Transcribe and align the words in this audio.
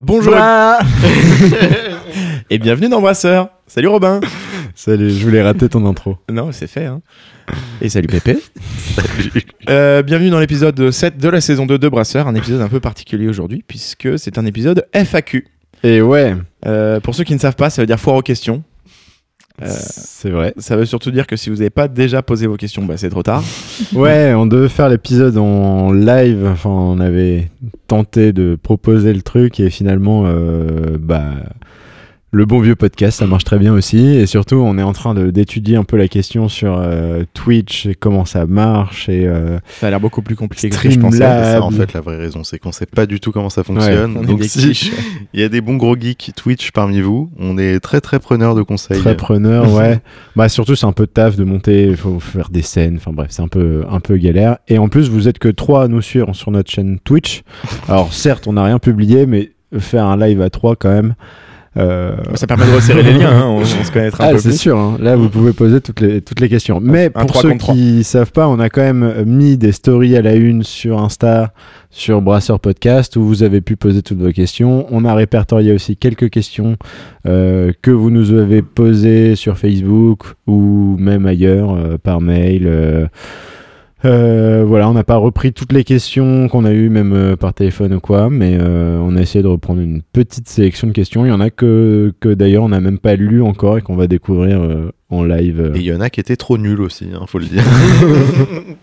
Bonjour 0.00 0.32
et 2.50 2.58
bienvenue 2.58 2.88
dans 2.88 3.00
Brasseur. 3.00 3.48
Salut 3.66 3.88
Robin. 3.88 4.20
Salut, 4.76 5.10
je 5.10 5.24
voulais 5.24 5.42
rater 5.42 5.68
ton 5.68 5.84
intro. 5.86 6.18
Non, 6.30 6.52
c'est 6.52 6.68
fait. 6.68 6.84
Hein. 6.84 7.00
Et 7.80 7.88
salut 7.88 8.06
Pépé. 8.08 8.38
Euh, 9.68 10.02
bienvenue 10.02 10.30
dans 10.30 10.40
l'épisode 10.40 10.90
7 10.90 11.18
de 11.18 11.28
la 11.28 11.42
saison 11.42 11.66
2 11.66 11.78
de 11.78 11.88
Brasseur, 11.90 12.26
un 12.26 12.34
épisode 12.34 12.62
un 12.62 12.70
peu 12.70 12.80
particulier 12.80 13.28
aujourd'hui 13.28 13.62
puisque 13.68 14.18
c'est 14.18 14.38
un 14.38 14.46
épisode 14.46 14.86
FAQ. 14.94 15.46
Et 15.82 16.00
ouais, 16.00 16.34
Euh, 16.64 17.00
pour 17.00 17.14
ceux 17.14 17.24
qui 17.24 17.34
ne 17.34 17.38
savent 17.38 17.54
pas, 17.54 17.68
ça 17.68 17.82
veut 17.82 17.86
dire 17.86 18.00
foire 18.00 18.16
aux 18.16 18.22
questions. 18.22 18.62
Euh, 19.60 19.66
c'est 19.70 20.30
vrai. 20.30 20.54
ça 20.58 20.76
veut 20.76 20.84
surtout 20.84 21.10
dire 21.10 21.26
que 21.26 21.36
si 21.36 21.50
vous 21.50 21.56
n'avez 21.56 21.70
pas 21.70 21.88
déjà 21.88 22.22
posé 22.22 22.46
vos 22.46 22.56
questions, 22.56 22.84
bah, 22.84 22.96
c'est 22.96 23.10
trop 23.10 23.22
tard. 23.22 23.42
Ouais, 23.94 24.34
on 24.34 24.46
devait 24.46 24.68
faire 24.68 24.88
l'épisode 24.88 25.36
en 25.38 25.92
live. 25.92 26.46
Enfin, 26.46 26.70
on 26.70 27.00
avait 27.00 27.50
tenté 27.86 28.32
de 28.32 28.56
proposer 28.60 29.12
le 29.12 29.22
truc 29.22 29.60
et 29.60 29.70
finalement, 29.70 30.24
euh, 30.26 30.96
bah, 31.00 31.32
le 32.30 32.44
bon 32.44 32.60
vieux 32.60 32.76
podcast, 32.76 33.20
ça 33.20 33.26
marche 33.26 33.44
très 33.44 33.58
bien 33.58 33.72
aussi. 33.72 33.98
Et 33.98 34.26
surtout, 34.26 34.56
on 34.56 34.76
est 34.76 34.82
en 34.82 34.92
train 34.92 35.14
d'étudier 35.14 35.76
un 35.76 35.84
peu 35.84 35.96
la 35.96 36.08
question 36.08 36.48
sur 36.48 36.76
euh, 36.78 37.24
Twitch 37.32 37.86
et 37.86 37.94
comment 37.94 38.26
ça 38.26 38.44
marche. 38.46 39.08
Et 39.08 39.26
euh, 39.26 39.58
Ça 39.80 39.86
a 39.86 39.90
l'air 39.90 40.00
beaucoup 40.00 40.20
plus 40.20 40.36
compliqué 40.36 40.68
que 40.68 40.76
ce 40.76 40.82
que 40.82 40.90
je 40.90 40.98
pensais. 40.98 41.18
Ça 41.18 41.62
en 41.62 41.70
fait 41.70 41.94
la 41.94 42.02
vraie 42.02 42.18
raison, 42.18 42.44
c'est 42.44 42.58
qu'on 42.58 42.72
sait 42.72 42.86
pas 42.86 43.06
du 43.06 43.18
tout 43.18 43.32
comment 43.32 43.48
ça 43.48 43.64
fonctionne. 43.64 44.14
On 44.16 44.22
est 44.24 44.26
Donc 44.26 44.44
si 44.44 44.92
il 45.32 45.40
y 45.40 45.42
a 45.42 45.48
des 45.48 45.62
bons 45.62 45.76
gros 45.76 45.96
geeks 45.96 46.32
Twitch 46.36 46.70
parmi 46.72 47.00
vous, 47.00 47.30
on 47.38 47.56
est 47.56 47.80
très 47.80 48.02
très 48.02 48.18
preneurs 48.18 48.54
de 48.54 48.62
conseils. 48.62 49.00
très 49.00 49.16
preneur, 49.16 49.72
ouais. 49.72 50.00
bah, 50.36 50.50
surtout, 50.50 50.76
c'est 50.76 50.86
un 50.86 50.92
peu 50.92 51.06
de 51.06 51.10
taf 51.10 51.36
de 51.36 51.44
monter. 51.44 51.84
Il 51.84 51.96
faut 51.96 52.20
faire 52.20 52.50
des 52.50 52.62
scènes. 52.62 52.96
Enfin, 52.96 53.12
bref, 53.12 53.28
c'est 53.30 53.42
un 53.42 53.48
peu, 53.48 53.84
un 53.88 54.00
peu 54.00 54.18
galère. 54.18 54.58
Et 54.68 54.76
en 54.76 54.88
plus, 54.88 55.08
vous 55.08 55.28
êtes 55.28 55.38
que 55.38 55.48
trois 55.48 55.84
à 55.84 55.88
nous 55.88 56.02
suivre 56.02 56.34
sur 56.34 56.50
notre 56.50 56.70
chaîne 56.70 56.98
Twitch. 56.98 57.42
Alors, 57.88 58.12
certes, 58.12 58.46
on 58.46 58.52
n'a 58.52 58.64
rien 58.64 58.78
publié, 58.78 59.24
mais 59.24 59.52
faire 59.78 60.04
un 60.04 60.18
live 60.18 60.42
à 60.42 60.50
trois 60.50 60.76
quand 60.76 60.90
même. 60.90 61.14
Euh, 61.76 62.16
Ça 62.34 62.46
permet 62.46 62.66
de 62.66 62.74
resserrer 62.74 63.02
les 63.02 63.12
liens, 63.12 63.30
hein, 63.30 63.44
on, 63.46 63.58
on 63.60 63.64
se 63.64 63.92
connaîtra 63.92 64.24
un 64.24 64.28
Ah, 64.28 64.32
peu 64.32 64.38
c'est 64.38 64.52
sûr, 64.52 64.78
hein. 64.78 64.96
là 65.00 65.16
vous 65.16 65.28
pouvez 65.28 65.52
poser 65.52 65.80
toutes 65.80 66.00
les, 66.00 66.20
toutes 66.22 66.40
les 66.40 66.48
questions. 66.48 66.80
Mais 66.82 67.06
un 67.14 67.20
pour 67.20 67.26
3 67.32 67.42
ceux 67.42 67.48
contre 67.50 67.64
3. 67.66 67.74
qui 67.74 68.04
savent 68.04 68.32
pas, 68.32 68.48
on 68.48 68.58
a 68.58 68.68
quand 68.70 68.80
même 68.82 69.24
mis 69.26 69.56
des 69.56 69.72
stories 69.72 70.16
à 70.16 70.22
la 70.22 70.34
une 70.34 70.62
sur 70.62 70.98
Insta, 71.00 71.52
sur 71.90 72.20
Brasseur 72.22 72.60
Podcast, 72.60 73.16
où 73.16 73.22
vous 73.22 73.42
avez 73.42 73.60
pu 73.60 73.76
poser 73.76 74.02
toutes 74.02 74.18
vos 74.20 74.32
questions. 74.32 74.86
On 74.90 75.04
a 75.04 75.14
répertorié 75.14 75.72
aussi 75.72 75.96
quelques 75.96 76.30
questions 76.30 76.76
euh, 77.26 77.72
que 77.82 77.90
vous 77.90 78.10
nous 78.10 78.32
avez 78.32 78.62
posées 78.62 79.36
sur 79.36 79.56
Facebook 79.58 80.24
ou 80.46 80.96
même 80.98 81.26
ailleurs, 81.26 81.74
euh, 81.74 81.96
par 82.02 82.20
mail. 82.20 83.08
Euh. 84.04 84.64
Voilà, 84.66 84.88
on 84.88 84.92
n'a 84.92 85.04
pas 85.04 85.16
repris 85.16 85.52
toutes 85.52 85.72
les 85.72 85.84
questions 85.84 86.48
qu'on 86.48 86.64
a 86.64 86.72
eues, 86.72 86.88
même 86.88 87.12
euh, 87.12 87.36
par 87.36 87.54
téléphone 87.54 87.94
ou 87.94 88.00
quoi, 88.00 88.30
mais 88.30 88.56
euh, 88.60 88.98
on 89.02 89.16
a 89.16 89.20
essayé 89.20 89.42
de 89.42 89.48
reprendre 89.48 89.80
une 89.80 90.02
petite 90.12 90.48
sélection 90.48 90.86
de 90.86 90.92
questions. 90.92 91.24
Il 91.24 91.28
y 91.28 91.32
en 91.32 91.40
a 91.40 91.50
que, 91.50 92.12
que 92.20 92.28
d'ailleurs 92.28 92.64
on 92.64 92.68
n'a 92.68 92.80
même 92.80 92.98
pas 92.98 93.16
lu 93.16 93.42
encore 93.42 93.78
et 93.78 93.82
qu'on 93.82 93.96
va 93.96 94.06
découvrir 94.06 94.60
euh, 94.60 94.92
en 95.10 95.24
live. 95.24 95.60
euh. 95.60 95.74
Et 95.74 95.78
il 95.80 95.84
y 95.86 95.92
en 95.92 96.00
a 96.00 96.10
qui 96.10 96.20
étaient 96.20 96.36
trop 96.36 96.58
nuls 96.58 96.80
aussi, 96.80 97.06
hein, 97.14 97.24
faut 97.26 97.38
le 97.38 97.46
dire. 97.46 97.64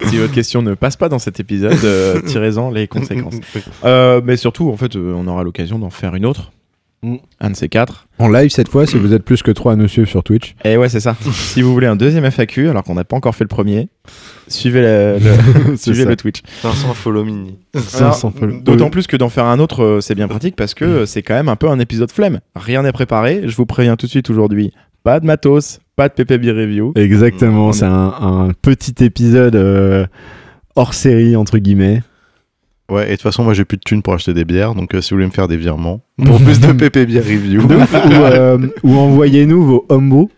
Si 0.07 0.17
votre 0.17 0.33
question 0.33 0.61
ne 0.61 0.73
passe 0.75 0.97
pas 0.97 1.09
dans 1.09 1.19
cet 1.19 1.39
épisode, 1.39 1.77
euh, 1.83 2.21
tirez-en 2.21 2.69
les 2.71 2.87
conséquences. 2.87 3.35
Euh, 3.83 4.21
mais 4.23 4.37
surtout, 4.37 4.69
en 4.69 4.77
fait, 4.77 4.95
euh, 4.95 5.13
on 5.15 5.27
aura 5.27 5.43
l'occasion 5.43 5.77
d'en 5.79 5.89
faire 5.89 6.15
une 6.15 6.25
autre. 6.25 6.51
Mm. 7.03 7.17
Un 7.39 7.49
de 7.51 7.55
ces 7.55 7.69
quatre. 7.69 8.07
En 8.19 8.29
live 8.29 8.49
cette 8.49 8.69
fois, 8.69 8.87
si 8.87 8.97
vous 8.97 9.13
êtes 9.13 9.23
plus 9.23 9.43
que 9.43 9.51
trois 9.51 9.73
à 9.73 9.75
nous 9.75 9.87
suivre 9.87 10.07
sur 10.07 10.23
Twitch. 10.23 10.55
Et 10.63 10.75
ouais, 10.77 10.89
c'est 10.89 10.99
ça. 10.99 11.15
si 11.31 11.61
vous 11.61 11.71
voulez 11.73 11.87
un 11.87 11.95
deuxième 11.95 12.25
FAQ, 12.31 12.69
alors 12.69 12.83
qu'on 12.83 12.95
n'a 12.95 13.03
pas 13.03 13.15
encore 13.15 13.35
fait 13.35 13.43
le 13.43 13.49
premier, 13.49 13.89
suivez 14.47 14.81
le, 14.81 15.17
le- 15.19 15.75
C'est 15.77 15.77
suivez 15.91 16.03
ça. 16.03 16.09
le 16.09 16.15
Twitch. 16.15 16.41
500 16.61 16.93
follow 16.93 17.23
mini. 17.23 17.59
D'autant 18.63 18.89
plus 18.89 19.07
que 19.07 19.17
d'en 19.17 19.29
faire 19.29 19.45
un 19.45 19.59
autre, 19.59 19.83
euh, 19.83 20.01
c'est 20.01 20.15
bien 20.15 20.27
pratique 20.27 20.55
parce 20.55 20.73
que 20.73 21.05
c'est 21.05 21.21
quand 21.21 21.35
même 21.35 21.49
un 21.49 21.55
peu 21.55 21.69
un 21.69 21.79
épisode 21.79 22.11
flemme. 22.11 22.39
Rien 22.55 22.81
n'est 22.83 22.91
préparé. 22.91 23.41
Je 23.45 23.55
vous 23.55 23.65
préviens 23.65 23.95
tout 23.97 24.05
de 24.07 24.11
suite 24.11 24.29
aujourd'hui. 24.29 24.71
Pas 25.03 25.19
de 25.19 25.25
matos, 25.27 25.79
pas 25.95 26.09
de 26.09 26.13
PPB 26.13 26.49
review. 26.51 26.93
Exactement, 26.95 27.67
On 27.67 27.71
c'est 27.73 27.85
est- 27.85 27.89
un, 27.89 28.13
un 28.19 28.51
petit 28.59 29.03
épisode 29.03 29.55
euh, 29.55 30.07
hors 30.75 30.95
série, 30.95 31.35
entre 31.35 31.59
guillemets. 31.59 32.01
Ouais, 32.89 33.03
et 33.07 33.11
de 33.11 33.11
toute 33.13 33.21
façon, 33.23 33.43
moi 33.43 33.53
j'ai 33.53 33.65
plus 33.65 33.77
de 33.77 33.83
thunes 33.83 34.01
pour 34.03 34.13
acheter 34.13 34.33
des 34.33 34.45
bières, 34.45 34.75
donc 34.75 34.93
euh, 34.93 35.01
si 35.01 35.09
vous 35.11 35.15
voulez 35.17 35.25
me 35.27 35.31
faire 35.31 35.47
des 35.47 35.57
virements 35.57 36.01
pour 36.23 36.39
plus 36.39 36.59
de 36.59 36.71
PP 36.71 37.07
Beer 37.07 37.19
Review, 37.21 37.61
ou, 37.63 37.71
euh, 37.71 38.57
ou 38.83 38.95
envoyez-nous 38.95 39.63
vos 39.65 39.85
homebrew. 39.89 40.29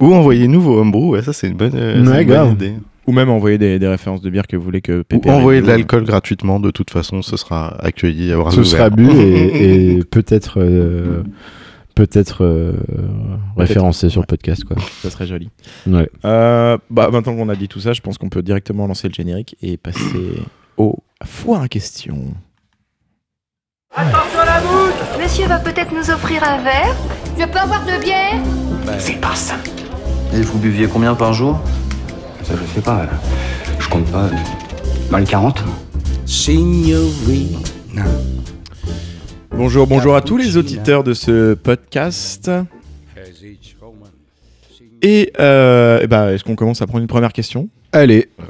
ou 0.00 0.14
envoyez-nous 0.14 0.60
vos 0.60 0.78
homebrew, 0.80 1.10
ouais, 1.10 1.22
ça 1.22 1.32
c'est 1.32 1.48
une 1.48 1.56
bonne, 1.56 1.72
euh, 1.74 2.04
c'est 2.04 2.10
Ouais, 2.10 2.22
une 2.22 2.28
bonne 2.28 2.36
grave. 2.36 2.52
idée. 2.52 2.74
Ou 3.06 3.12
même 3.12 3.28
envoyer 3.30 3.58
des, 3.58 3.80
des 3.80 3.88
références 3.88 4.20
de 4.20 4.30
bière 4.30 4.46
que 4.46 4.56
vous 4.56 4.62
voulez 4.62 4.82
que 4.82 5.00
Ou 5.00 5.04
PPB 5.04 5.30
envoyer 5.30 5.62
de 5.62 5.66
l'alcool 5.66 6.04
gratuitement, 6.04 6.60
de 6.60 6.70
toute 6.70 6.90
façon, 6.90 7.22
ce 7.22 7.36
sera 7.36 7.74
accueilli 7.84 8.32
à 8.32 8.50
Ce 8.52 8.62
sera 8.62 8.88
bu 8.88 9.10
et, 9.10 9.96
et 9.96 10.04
peut-être 10.04 10.60
euh, 10.60 11.22
peut-être 11.96 12.44
euh, 12.44 12.74
référencé 13.56 14.10
sur 14.10 14.20
le 14.20 14.26
podcast. 14.26 14.62
Quoi. 14.64 14.76
Ça 15.02 15.10
serait 15.10 15.26
joli. 15.26 15.48
Ouais. 15.88 16.08
Euh, 16.24 16.78
bah, 16.88 17.08
maintenant 17.10 17.34
qu'on 17.34 17.48
a 17.48 17.56
dit 17.56 17.66
tout 17.66 17.80
ça, 17.80 17.94
je 17.94 18.00
pense 18.00 18.16
qu'on 18.16 18.28
peut 18.28 18.42
directement 18.42 18.86
lancer 18.86 19.08
le 19.08 19.14
générique 19.14 19.56
et 19.60 19.76
passer 19.76 19.98
au 20.80 20.96
foire 21.24 21.62
à 21.62 21.68
questions. 21.68 22.34
Monsieur 25.20 25.46
va 25.46 25.58
peut-être 25.58 25.92
nous 25.92 26.10
offrir 26.10 26.42
un 26.42 26.62
verre 26.62 26.96
Je 27.38 27.44
peux 27.44 27.58
avoir 27.58 27.84
de 27.84 28.00
bière 28.00 28.40
Et 30.32 30.40
vous 30.42 30.58
buviez 30.58 30.86
combien 30.86 31.14
par 31.14 31.34
jour? 31.34 31.60
Ça, 32.44 32.54
je 32.56 32.74
sais 32.74 32.80
pas. 32.80 33.06
Je 33.78 33.88
compte 33.88 34.10
pas. 34.10 34.30
Dans 35.10 35.18
les 35.18 35.24
40 35.24 35.62
Bonjour, 39.50 39.86
bonjour 39.86 40.16
à 40.16 40.22
tous 40.22 40.38
les 40.38 40.56
auditeurs 40.56 41.04
de 41.04 41.12
ce 41.12 41.54
podcast. 41.54 42.50
Et, 45.02 45.32
euh, 45.40 46.00
eh 46.02 46.06
ben, 46.06 46.30
est-ce 46.30 46.44
qu'on 46.44 46.56
commence 46.56 46.80
à 46.80 46.86
prendre 46.86 47.02
une 47.02 47.08
première 47.08 47.32
question? 47.32 47.68
Allez, 47.92 48.30
Ah. 48.38 48.44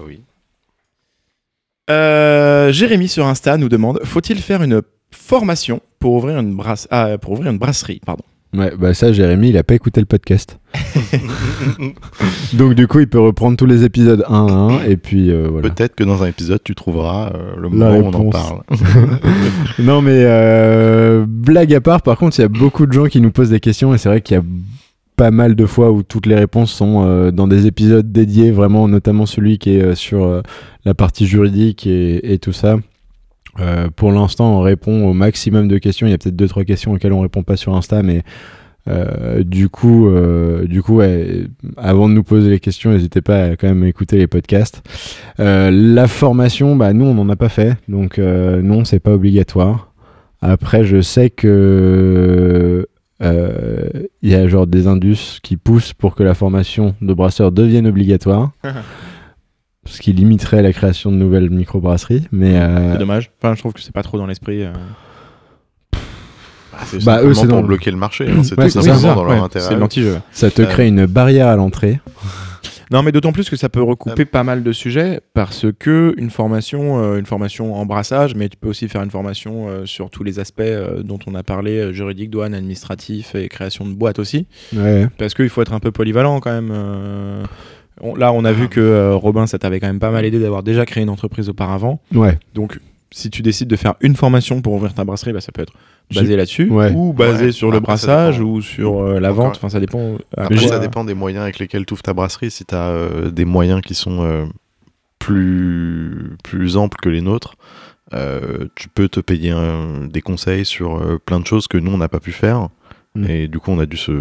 Euh, 1.90 2.72
Jérémy 2.72 3.08
sur 3.08 3.26
Insta 3.26 3.56
nous 3.56 3.68
demande 3.68 4.00
faut-il 4.04 4.38
faire 4.38 4.62
une 4.62 4.80
formation 5.10 5.80
pour 5.98 6.14
ouvrir 6.14 6.38
une, 6.38 6.54
brasse- 6.54 6.88
ah, 6.90 7.18
pour 7.20 7.32
ouvrir 7.32 7.50
une 7.50 7.58
brasserie 7.58 8.00
pardon. 8.06 8.22
ouais, 8.56 8.72
bah 8.78 8.94
ça, 8.94 9.12
Jérémy, 9.12 9.48
il 9.50 9.56
a 9.58 9.62
pas 9.64 9.74
écouté 9.74 10.00
le 10.00 10.06
podcast. 10.06 10.58
Donc 12.54 12.74
du 12.74 12.86
coup, 12.86 13.00
il 13.00 13.08
peut 13.08 13.20
reprendre 13.20 13.56
tous 13.56 13.66
les 13.66 13.84
épisodes 13.84 14.24
un 14.28 14.46
à 14.46 14.52
un 14.52 14.84
et 14.84 14.96
puis 14.96 15.30
euh, 15.30 15.48
voilà. 15.50 15.68
Peut-être 15.70 15.94
que 15.94 16.04
dans 16.04 16.22
un 16.22 16.26
épisode, 16.26 16.60
tu 16.64 16.74
trouveras 16.74 17.32
euh, 17.34 17.54
le 17.56 17.62
La 17.62 17.68
moment 17.68 17.90
où 17.98 18.04
on 18.04 18.14
en 18.14 18.18
réponse. 18.18 18.32
parle. 18.32 18.60
Non 19.78 20.02
mais 20.02 20.22
euh, 20.24 21.24
blague 21.26 21.74
à 21.74 21.80
part, 21.80 22.02
par 22.02 22.16
contre, 22.18 22.38
il 22.38 22.42
y 22.42 22.44
a 22.44 22.48
beaucoup 22.48 22.86
de 22.86 22.92
gens 22.92 23.06
qui 23.06 23.20
nous 23.20 23.30
posent 23.30 23.50
des 23.50 23.60
questions 23.60 23.94
et 23.94 23.98
c'est 23.98 24.08
vrai 24.08 24.20
qu'il 24.20 24.36
y 24.36 24.38
a 24.38 24.42
pas 25.20 25.30
mal 25.30 25.54
de 25.54 25.66
fois 25.66 25.90
où 25.92 26.02
toutes 26.02 26.24
les 26.24 26.34
réponses 26.34 26.72
sont 26.72 27.04
euh, 27.04 27.30
dans 27.30 27.46
des 27.46 27.66
épisodes 27.66 28.10
dédiés, 28.10 28.50
vraiment, 28.52 28.88
notamment 28.88 29.26
celui 29.26 29.58
qui 29.58 29.76
est 29.76 29.82
euh, 29.82 29.94
sur 29.94 30.24
euh, 30.24 30.40
la 30.86 30.94
partie 30.94 31.26
juridique 31.26 31.86
et, 31.86 32.38
tout 32.40 32.54
ça. 32.54 32.78
Pour 33.96 34.12
l'instant, 34.12 34.56
on 34.56 34.60
répond 34.62 35.06
au 35.06 35.12
maximum 35.12 35.68
de 35.68 35.76
questions. 35.76 36.06
Il 36.06 36.10
y 36.10 36.14
a 36.14 36.16
peut-être 36.16 36.36
deux 36.36 36.48
trois 36.48 36.64
questions 36.64 36.92
auxquelles 36.92 37.12
on 37.12 37.20
répond 37.20 37.42
pas 37.42 37.58
sur 37.58 37.76
Insta, 37.76 38.02
mais 38.02 38.22
du 39.44 39.68
coup, 39.68 40.08
du 40.64 40.82
coup, 40.82 41.02
avant 41.76 42.08
de 42.08 42.14
nous 42.14 42.22
poser 42.22 42.48
les 42.48 42.60
questions, 42.60 42.90
n'hésitez 42.92 43.20
pas 43.20 43.42
à 43.42 43.56
quand 43.56 43.68
même 43.68 43.84
écouter 43.84 44.16
les 44.16 44.26
podcasts. 44.26 44.82
La 45.36 46.06
formation, 46.06 46.76
bah 46.76 46.94
nous, 46.94 47.04
on 47.04 47.12
n'en 47.14 47.28
a 47.28 47.36
pas 47.36 47.50
fait, 47.50 47.76
donc 47.88 48.16
non, 48.18 48.86
c'est 48.86 49.00
pas 49.00 49.12
obligatoire. 49.12 49.92
Après, 50.40 50.84
je 50.84 51.02
sais 51.02 51.28
que 51.28 52.86
il 53.20 54.28
y 54.30 54.34
a 54.34 54.46
genre 54.48 54.66
des 54.66 54.86
indus 54.86 55.38
qui 55.42 55.56
poussent 55.56 55.92
pour 55.92 56.14
que 56.14 56.22
la 56.22 56.34
formation 56.34 56.94
de 57.02 57.12
brasseur 57.14 57.52
devienne 57.52 57.86
obligatoire. 57.86 58.50
ce 59.86 60.00
qui 60.00 60.12
limiterait 60.12 60.62
la 60.62 60.72
création 60.72 61.10
de 61.10 61.16
nouvelles 61.16 61.50
microbrasseries. 61.50 62.26
Mais 62.32 62.56
euh, 62.58 62.92
C'est 62.92 62.98
dommage. 62.98 63.30
Enfin, 63.38 63.54
je 63.54 63.60
trouve 63.60 63.72
que 63.72 63.80
c'est 63.80 63.92
pas 63.94 64.02
trop 64.02 64.18
dans 64.18 64.26
l'esprit. 64.26 64.62
euh. 64.62 64.72
C'est 66.86 67.04
Bah, 67.04 67.22
eux, 67.22 67.34
c'est 67.34 67.46
pour 67.46 67.56
dans- 67.60 67.62
bloquer 67.62 67.90
le 67.90 67.96
marché. 67.96 68.26
hein, 68.30 68.42
C'est 68.42 68.58
Ouais, 68.58 68.68
dans 68.70 69.14
leur 69.24 69.28
Ouais, 69.28 69.38
intérêt. 69.38 69.64
C'est 69.68 69.76
l'anti-jeu. 69.76 70.18
ça 70.32 70.50
te 70.50 70.62
Euh, 70.62 70.66
crée 70.66 70.88
une 70.88 71.06
barrière 71.06 71.48
à 71.48 71.56
l'entrée. 71.56 72.00
Non, 72.90 73.02
mais 73.02 73.12
d'autant 73.12 73.32
plus 73.32 73.48
que 73.48 73.56
ça 73.56 73.68
peut 73.68 73.82
recouper 73.82 74.22
Euh. 74.22 74.26
pas 74.26 74.42
mal 74.42 74.62
de 74.62 74.72
sujets 74.72 75.20
parce 75.34 75.66
que 75.78 76.12
une 76.16 76.30
formation, 76.30 77.00
euh, 77.00 77.18
une 77.18 77.26
formation 77.26 77.74
en 77.74 77.86
brassage, 77.86 78.34
mais 78.34 78.48
tu 78.48 78.56
peux 78.56 78.68
aussi 78.68 78.88
faire 78.88 79.02
une 79.02 79.10
formation 79.10 79.68
euh, 79.68 79.86
sur 79.86 80.10
tous 80.10 80.24
les 80.24 80.38
aspects 80.40 80.60
euh, 80.60 81.02
dont 81.02 81.18
on 81.26 81.34
a 81.34 81.42
parlé, 81.42 81.78
euh, 81.78 81.92
juridique, 81.92 82.30
douane, 82.30 82.52
administratif 82.54 83.34
et 83.34 83.48
création 83.48 83.86
de 83.86 83.92
boîtes 83.92 84.18
aussi. 84.18 84.46
Ouais. 84.74 85.06
Parce 85.18 85.34
qu'il 85.34 85.48
faut 85.48 85.62
être 85.62 85.72
un 85.72 85.80
peu 85.80 85.92
polyvalent 85.92 86.40
quand 86.40 86.50
même. 86.52 86.70
euh. 86.72 87.44
On- 88.02 88.14
là, 88.14 88.32
on 88.32 88.44
a 88.44 88.52
vu 88.52 88.68
que 88.68 88.80
euh, 88.80 89.14
Robin, 89.14 89.46
ça 89.46 89.58
t'avait 89.58 89.78
quand 89.78 89.86
même 89.86 89.98
pas 90.00 90.10
mal 90.10 90.24
aidé 90.24 90.38
d'avoir 90.40 90.62
déjà 90.62 90.86
créé 90.86 91.02
une 91.02 91.10
entreprise 91.10 91.48
auparavant. 91.50 92.00
Ouais. 92.14 92.38
Donc, 92.54 92.80
si 93.12 93.30
tu 93.30 93.42
décides 93.42 93.68
de 93.68 93.76
faire 93.76 93.94
une 94.00 94.14
formation 94.16 94.62
pour 94.62 94.72
ouvrir 94.74 94.94
ta 94.94 95.04
brasserie, 95.04 95.32
bah, 95.32 95.40
ça 95.40 95.52
peut 95.52 95.62
être 95.62 95.72
basé 96.14 96.36
là-dessus 96.36 96.68
Ouais. 96.70 96.92
ou 96.94 97.12
basé 97.12 97.46
Ouais. 97.46 97.52
sur 97.52 97.70
le 97.70 97.76
Après, 97.78 97.86
brassage 97.92 98.40
ou 98.40 98.60
sur 98.62 99.00
euh, 99.02 99.20
la 99.20 99.32
vente. 99.32 99.56
Enfin, 99.56 99.68
ça 99.68 99.80
dépend. 99.80 99.98
euh, 100.14 100.18
Après, 100.36 100.56
ça 100.58 100.78
dépend 100.78 101.04
des 101.04 101.14
moyens 101.14 101.42
avec 101.42 101.58
lesquels 101.58 101.86
tu 101.86 101.94
ouvres 101.94 102.02
ta 102.02 102.12
brasserie. 102.14 102.50
Si 102.50 102.64
tu 102.64 102.74
as 102.74 103.30
des 103.32 103.44
moyens 103.44 103.80
qui 103.80 103.94
sont 103.94 104.22
euh, 104.22 104.44
plus, 105.18 106.36
plus 106.42 106.76
amples 106.76 106.98
que 107.00 107.08
les 107.08 107.20
nôtres, 107.20 107.54
euh, 108.14 108.66
tu 108.74 108.88
peux 108.88 109.08
te 109.08 109.20
payer 109.20 109.50
un- 109.50 110.06
des 110.06 110.20
conseils 110.20 110.64
sur 110.64 110.96
euh, 110.96 111.18
plein 111.24 111.38
de 111.40 111.46
choses 111.46 111.68
que 111.68 111.78
nous, 111.78 111.92
on 111.92 111.98
n'a 111.98 112.08
pas 112.08 112.20
pu 112.20 112.32
faire. 112.32 112.68
Mm. 113.14 113.24
Et 113.28 113.48
du 113.48 113.58
coup, 113.58 113.70
on 113.70 113.78
a 113.78 113.86
dû 113.86 113.96
se, 113.96 114.12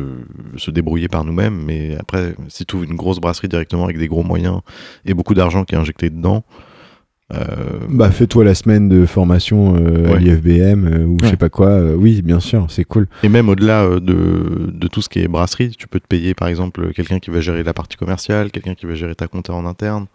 se 0.58 0.72
débrouiller 0.72 1.08
par 1.08 1.24
nous-mêmes. 1.24 1.60
Mais 1.66 1.96
après, 2.00 2.36
si 2.50 2.66
tu 2.66 2.76
ouvres 2.76 2.86
une 2.86 2.96
grosse 2.96 3.20
brasserie 3.20 3.48
directement 3.48 3.86
avec 3.86 3.98
des 3.98 4.08
gros 4.08 4.24
moyens 4.24 4.60
et 5.06 5.14
beaucoup 5.14 5.34
d'argent 5.34 5.64
qui 5.64 5.76
est 5.76 5.78
injecté 5.78 6.10
dedans, 6.10 6.44
euh, 7.34 7.46
Bah, 7.90 8.10
fais-toi 8.12 8.44
la 8.44 8.56
semaine 8.56 8.90
de 8.90 9.06
formation 9.06 9.76
euh, 9.78 10.14
à 10.16 10.18
l'IFBM 10.18 10.86
euh, 10.88 11.06
ou 11.06 11.18
je 11.24 11.28
sais 11.30 11.38
pas 11.38 11.50
quoi. 11.50 11.68
euh, 11.68 11.96
oui, 11.96 12.22
bien 12.22 12.40
sûr, 12.40 12.66
c'est 12.70 12.84
cool. 12.84 13.08
Et 13.24 13.30
même 13.30 13.50
au-delà 13.50 13.84
euh, 13.84 14.00
de, 14.00 14.72
de 14.74 14.88
tout 14.88 15.02
ce 15.02 15.10
qui 15.10 15.20
est 15.20 15.28
brasserie, 15.28 15.70
tu 15.78 15.88
peux 15.88 16.00
te 16.00 16.08
payer 16.08 16.34
par 16.34 16.48
exemple 16.48 16.92
quelqu'un 16.94 17.20
qui 17.20 17.30
va 17.30 17.40
gérer 17.40 17.64
la 17.64 17.74
partie 17.74 17.98
commerciale, 17.98 18.52
quelqu'un 18.52 18.74
qui 18.76 18.86
va 18.86 18.96
gérer 18.96 19.16
ta 19.16 19.28
compta 19.28 19.54
en 19.54 19.66
interne. 19.66 20.08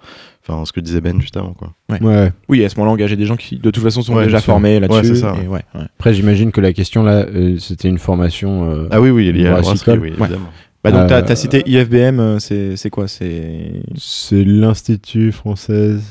Enfin, 0.47 0.65
ce 0.67 0.73
que 0.73 0.81
disait 0.81 1.01
Ben 1.01 1.19
juste 1.21 1.37
avant. 1.39 1.55
Quoi. 1.55 1.73
Ouais. 1.89 2.03
Ouais. 2.03 2.33
Oui, 2.51 2.65
à 2.65 2.69
ce 2.69 2.77
moment-là, 2.77 2.93
engager 2.93 3.17
des 3.17 3.25
gens 3.25 3.37
qui, 3.37 3.57
de 3.57 3.71
toute 3.71 3.83
façon, 3.83 4.03
sont 4.03 4.15
Ouais, 4.15 4.25
déjà 4.25 4.41
formés 4.41 4.79
là-dessus. 4.79 5.25
Après, 5.99 6.13
j'imagine 6.13 6.53
que 6.53 6.61
la 6.61 6.73
question 6.75 7.03
là, 7.03 7.25
euh, 7.27 7.57
c'était 7.59 7.89
une 7.89 7.99
formation. 7.99 8.71
euh, 8.71 8.89
Ah 8.91 9.01
oui, 9.01 9.09
oui, 9.11 9.29
il 9.29 9.41
y 9.41 9.47
a 9.47 9.53
la 9.53 9.61
brasserie, 9.63 9.99
oui, 9.99 10.09
évidemment. 10.09 10.51
Bah, 10.83 10.91
donc, 10.93 11.09
t'as 11.09 11.23
Euh, 11.23 11.33
as 11.33 11.37
cité 11.37 11.63
IFBM, 11.65 12.39
c'est 12.41 12.77
c'est 12.77 12.91
quoi 12.91 13.09
C'est. 13.09 13.73
C'est 13.97 14.45
l'Institut 14.45 15.33
française 15.33 16.03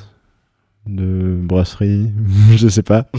de 0.88 1.35
brasserie, 1.41 2.12
je 2.56 2.68
sais 2.68 2.83
pas. 2.83 3.06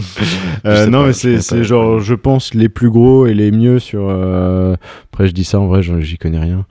Euh, 0.65 0.85
sais 0.85 0.89
non, 0.89 1.01
pas, 1.01 1.07
mais 1.07 1.13
c'est 1.41 1.63
genre, 1.63 1.99
je 1.99 2.15
pense, 2.15 2.55
les 2.55 2.69
plus 2.69 2.89
gros 2.89 3.27
et 3.27 3.35
les 3.35 3.51
mieux 3.51 3.77
sur. 3.77 4.07
euh, 4.09 4.75
Après, 5.13 5.27
je 5.27 5.31
dis 5.31 5.43
ça 5.43 5.59
en 5.59 5.67
vrai, 5.67 5.81
j'y 5.83 6.17
connais 6.17 6.39
rien. 6.39 6.65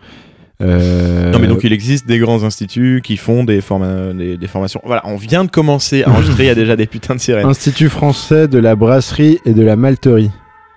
Euh, 0.61 1.31
Non, 1.31 1.38
mais 1.38 1.46
donc 1.46 1.62
il 1.62 1.73
existe 1.73 2.06
des 2.08 2.19
grands 2.19 2.43
instituts 2.43 3.02
qui 3.05 3.17
font 3.17 3.44
des, 3.44 3.61
forma- 3.61 4.12
des, 4.12 4.37
des 4.37 4.46
formations. 4.49 4.81
Voilà, 4.85 5.02
on 5.06 5.14
vient 5.17 5.44
de 5.44 5.50
commencer 5.50 6.02
à 6.02 6.11
enregistrer, 6.11 6.44
il 6.44 6.46
y 6.46 6.50
a 6.50 6.55
déjà 6.56 6.75
des 6.75 6.87
putains 6.87 7.14
de 7.14 7.20
sirènes. 7.20 7.46
Institut 7.46 7.88
français 7.88 8.49
de 8.49 8.58
la 8.58 8.75
brasserie 8.75 9.38
et 9.44 9.52
de 9.52 9.62
la 9.62 9.76
malterie, 9.76 10.31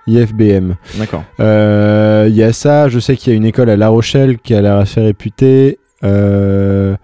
IFBM. 0.05 0.75
D'accord. 0.99 1.23
Il 1.39 2.35
y 2.35 2.43
a 2.43 2.53
ça, 2.53 2.87
je 2.89 2.99
sais 2.99 3.15
qu'il 3.17 3.33
y 3.33 3.35
a 3.35 3.37
une 3.37 3.45
école 3.45 3.69
à 3.71 3.77
La 3.77 3.89
Rochelle 3.89 4.37
qui 4.37 4.53
a 4.53 4.61
l'air 4.61 4.75
assez 4.75 5.01
réputée. 5.01 5.79
Euh, 6.03 6.95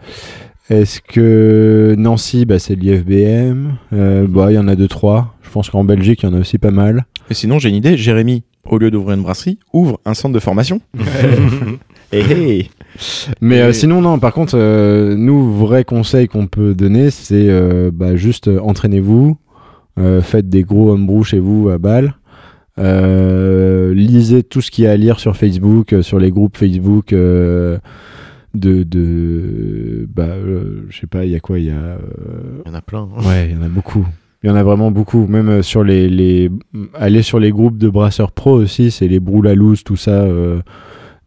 Est-ce 0.69 1.01
que 1.01 1.95
Nancy, 1.97 2.45
bah, 2.45 2.59
c'est 2.59 2.75
l'IFBM 2.75 3.73
euh, 3.93 4.27
bah, 4.27 4.51
Il 4.51 4.55
y 4.55 4.57
en 4.57 4.67
a 4.67 4.75
deux, 4.75 4.87
trois. 4.87 5.35
Je 5.41 5.49
pense 5.49 5.69
qu'en 5.69 5.83
Belgique, 5.83 6.23
il 6.23 6.29
y 6.29 6.29
en 6.29 6.35
a 6.35 6.39
aussi 6.39 6.57
pas 6.57 6.71
mal. 6.71 7.05
Et 7.29 7.33
sinon, 7.33 7.59
j'ai 7.59 7.69
une 7.69 7.75
idée. 7.75 7.97
Jérémy, 7.97 8.43
au 8.69 8.77
lieu 8.77 8.89
d'ouvrir 8.89 9.17
une 9.17 9.23
brasserie, 9.23 9.59
ouvre 9.73 9.99
un 10.05 10.13
centre 10.13 10.33
de 10.33 10.39
formation. 10.39 10.79
hey, 12.11 12.31
hey. 12.31 12.69
Mais 13.41 13.59
euh, 13.59 13.73
sinon, 13.73 14.01
non, 14.01 14.19
par 14.19 14.33
contre, 14.33 14.53
euh, 14.55 15.15
nous, 15.15 15.53
vrai 15.53 15.83
conseil 15.83 16.27
qu'on 16.27 16.47
peut 16.47 16.73
donner, 16.73 17.09
c'est 17.09 17.49
euh, 17.49 17.91
bah, 17.93 18.15
juste 18.15 18.47
euh, 18.47 18.59
entraînez-vous, 18.61 19.37
euh, 19.99 20.21
faites 20.21 20.47
des 20.49 20.63
gros 20.63 20.91
homebrew 20.91 21.23
chez 21.23 21.39
vous 21.39 21.69
à 21.69 21.77
Bâle. 21.77 22.15
Euh, 22.79 23.93
lisez 23.93 24.43
tout 24.43 24.61
ce 24.61 24.71
qu'il 24.71 24.85
y 24.85 24.87
a 24.87 24.91
à 24.91 24.97
lire 24.97 25.19
sur 25.19 25.37
Facebook, 25.37 25.93
euh, 25.93 26.01
sur 26.01 26.17
les 26.17 26.31
groupes 26.31 26.57
Facebook 26.57 27.13
euh, 27.13 27.77
de, 28.53 28.83
de 28.83 30.07
bah, 30.13 30.23
euh, 30.27 30.85
je 30.89 30.99
sais 30.99 31.07
pas, 31.07 31.25
il 31.25 31.31
y 31.31 31.35
a 31.35 31.39
quoi, 31.39 31.59
il 31.59 31.65
y 31.65 31.69
a 31.71 31.73
euh, 31.73 31.97
Il 32.65 32.69
y 32.69 32.71
en 32.71 32.75
a 32.77 32.81
plein. 32.81 33.09
hein. 33.17 33.27
Ouais, 33.27 33.49
il 33.49 33.55
y 33.55 33.59
en 33.59 33.63
a 33.63 33.69
beaucoup. 33.69 34.05
Il 34.43 34.47
y 34.47 34.49
en 34.51 34.55
a 34.55 34.63
vraiment 34.63 34.91
beaucoup. 34.91 35.25
Même 35.27 35.49
euh, 35.49 35.61
sur 35.61 35.83
les, 35.83 36.09
les... 36.09 36.51
Aller 36.93 37.21
sur 37.21 37.39
les 37.39 37.51
groupes 37.51 37.77
de 37.77 37.89
brasseurs 37.89 38.31
pro 38.31 38.51
aussi, 38.51 38.91
c'est 38.91 39.07
les 39.07 39.19
Broulalouz, 39.19 39.83
tout 39.83 39.95
ça, 39.95 40.21
euh, 40.23 40.59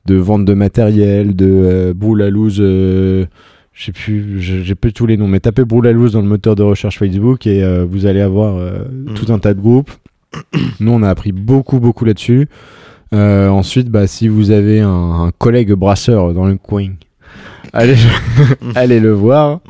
de 0.06 0.14
vente 0.16 0.44
de 0.44 0.54
matériel, 0.54 1.34
de 1.34 1.46
euh, 1.48 1.94
Broulalouz, 1.94 2.58
euh, 2.60 3.26
je 3.72 3.84
sais 3.86 3.92
plus, 3.92 4.40
j'ai 4.40 4.74
plus 4.74 4.92
tous 4.92 5.06
les 5.06 5.16
noms, 5.16 5.28
mais 5.28 5.40
tapez 5.40 5.64
Broulalouz 5.64 6.12
dans 6.12 6.22
le 6.22 6.28
moteur 6.28 6.54
de 6.56 6.62
recherche 6.62 6.98
Facebook 6.98 7.46
et 7.46 7.62
vous 7.84 8.06
allez 8.06 8.20
avoir 8.22 8.56
euh, 8.56 8.84
tout 9.14 9.30
un 9.32 9.38
tas 9.38 9.52
de 9.52 9.60
groupes. 9.60 9.90
Nous, 10.80 10.92
on 10.92 11.02
a 11.02 11.08
appris 11.10 11.32
beaucoup, 11.32 11.78
beaucoup 11.80 12.04
là-dessus. 12.06 12.48
Ensuite, 13.12 13.88
bah, 13.90 14.06
si 14.06 14.28
vous 14.28 14.50
avez 14.50 14.80
un, 14.80 14.88
un 14.90 15.30
collègue 15.30 15.72
brasseur 15.72 16.32
dans 16.34 16.46
le 16.46 16.56
coin, 16.56 16.88
allez, 17.76 17.96
allez 18.74 19.00
le 19.00 19.12
voir. 19.12 19.60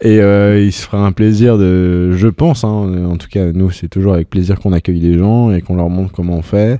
Et 0.00 0.20
euh, 0.20 0.60
il 0.60 0.72
se 0.72 0.82
fera 0.82 1.04
un 1.04 1.12
plaisir 1.12 1.56
de, 1.58 2.12
je 2.12 2.28
pense, 2.28 2.64
hein, 2.64 3.06
en 3.06 3.16
tout 3.16 3.28
cas 3.28 3.52
nous 3.52 3.70
c'est 3.70 3.88
toujours 3.88 4.14
avec 4.14 4.28
plaisir 4.28 4.58
qu'on 4.58 4.72
accueille 4.72 5.00
des 5.00 5.18
gens 5.18 5.52
et 5.52 5.62
qu'on 5.62 5.76
leur 5.76 5.88
montre 5.88 6.12
comment 6.12 6.36
on 6.36 6.42
fait. 6.42 6.78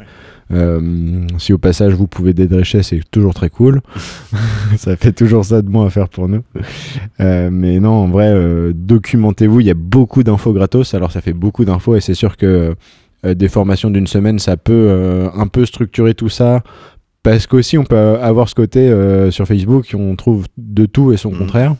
Euh, 0.52 1.26
si 1.38 1.52
au 1.52 1.58
passage 1.58 1.94
vous 1.94 2.06
pouvez 2.06 2.34
dédrécher, 2.34 2.82
c'est 2.82 3.00
toujours 3.10 3.34
très 3.34 3.50
cool. 3.50 3.80
ça 4.76 4.96
fait 4.96 5.12
toujours 5.12 5.44
ça 5.44 5.62
de 5.62 5.68
bon 5.68 5.84
à 5.84 5.90
faire 5.90 6.08
pour 6.08 6.28
nous. 6.28 6.42
Euh, 7.20 7.48
mais 7.50 7.80
non, 7.80 7.92
en 7.92 8.08
vrai, 8.08 8.28
euh, 8.28 8.72
documentez-vous. 8.74 9.60
Il 9.60 9.66
y 9.66 9.70
a 9.70 9.74
beaucoup 9.74 10.22
d'infos 10.22 10.52
gratos. 10.52 10.94
Alors 10.94 11.12
ça 11.12 11.20
fait 11.20 11.32
beaucoup 11.32 11.64
d'infos 11.64 11.96
et 11.96 12.00
c'est 12.00 12.14
sûr 12.14 12.36
que 12.36 12.74
des 13.24 13.48
formations 13.48 13.88
d'une 13.88 14.06
semaine, 14.06 14.38
ça 14.38 14.58
peut 14.58 15.30
un 15.34 15.46
peu 15.46 15.64
structurer 15.64 16.12
tout 16.12 16.28
ça. 16.28 16.62
Parce 17.24 17.46
qu'aussi 17.48 17.76
on 17.78 17.84
peut 17.84 17.96
avoir 17.96 18.48
ce 18.48 18.54
côté 18.54 18.80
euh, 18.80 19.32
sur 19.32 19.46
Facebook, 19.48 19.90
on 19.98 20.14
trouve 20.14 20.46
de 20.56 20.86
tout 20.86 21.10
et 21.12 21.16
son 21.16 21.32
Mhm. 21.32 21.38
contraire. 21.38 21.74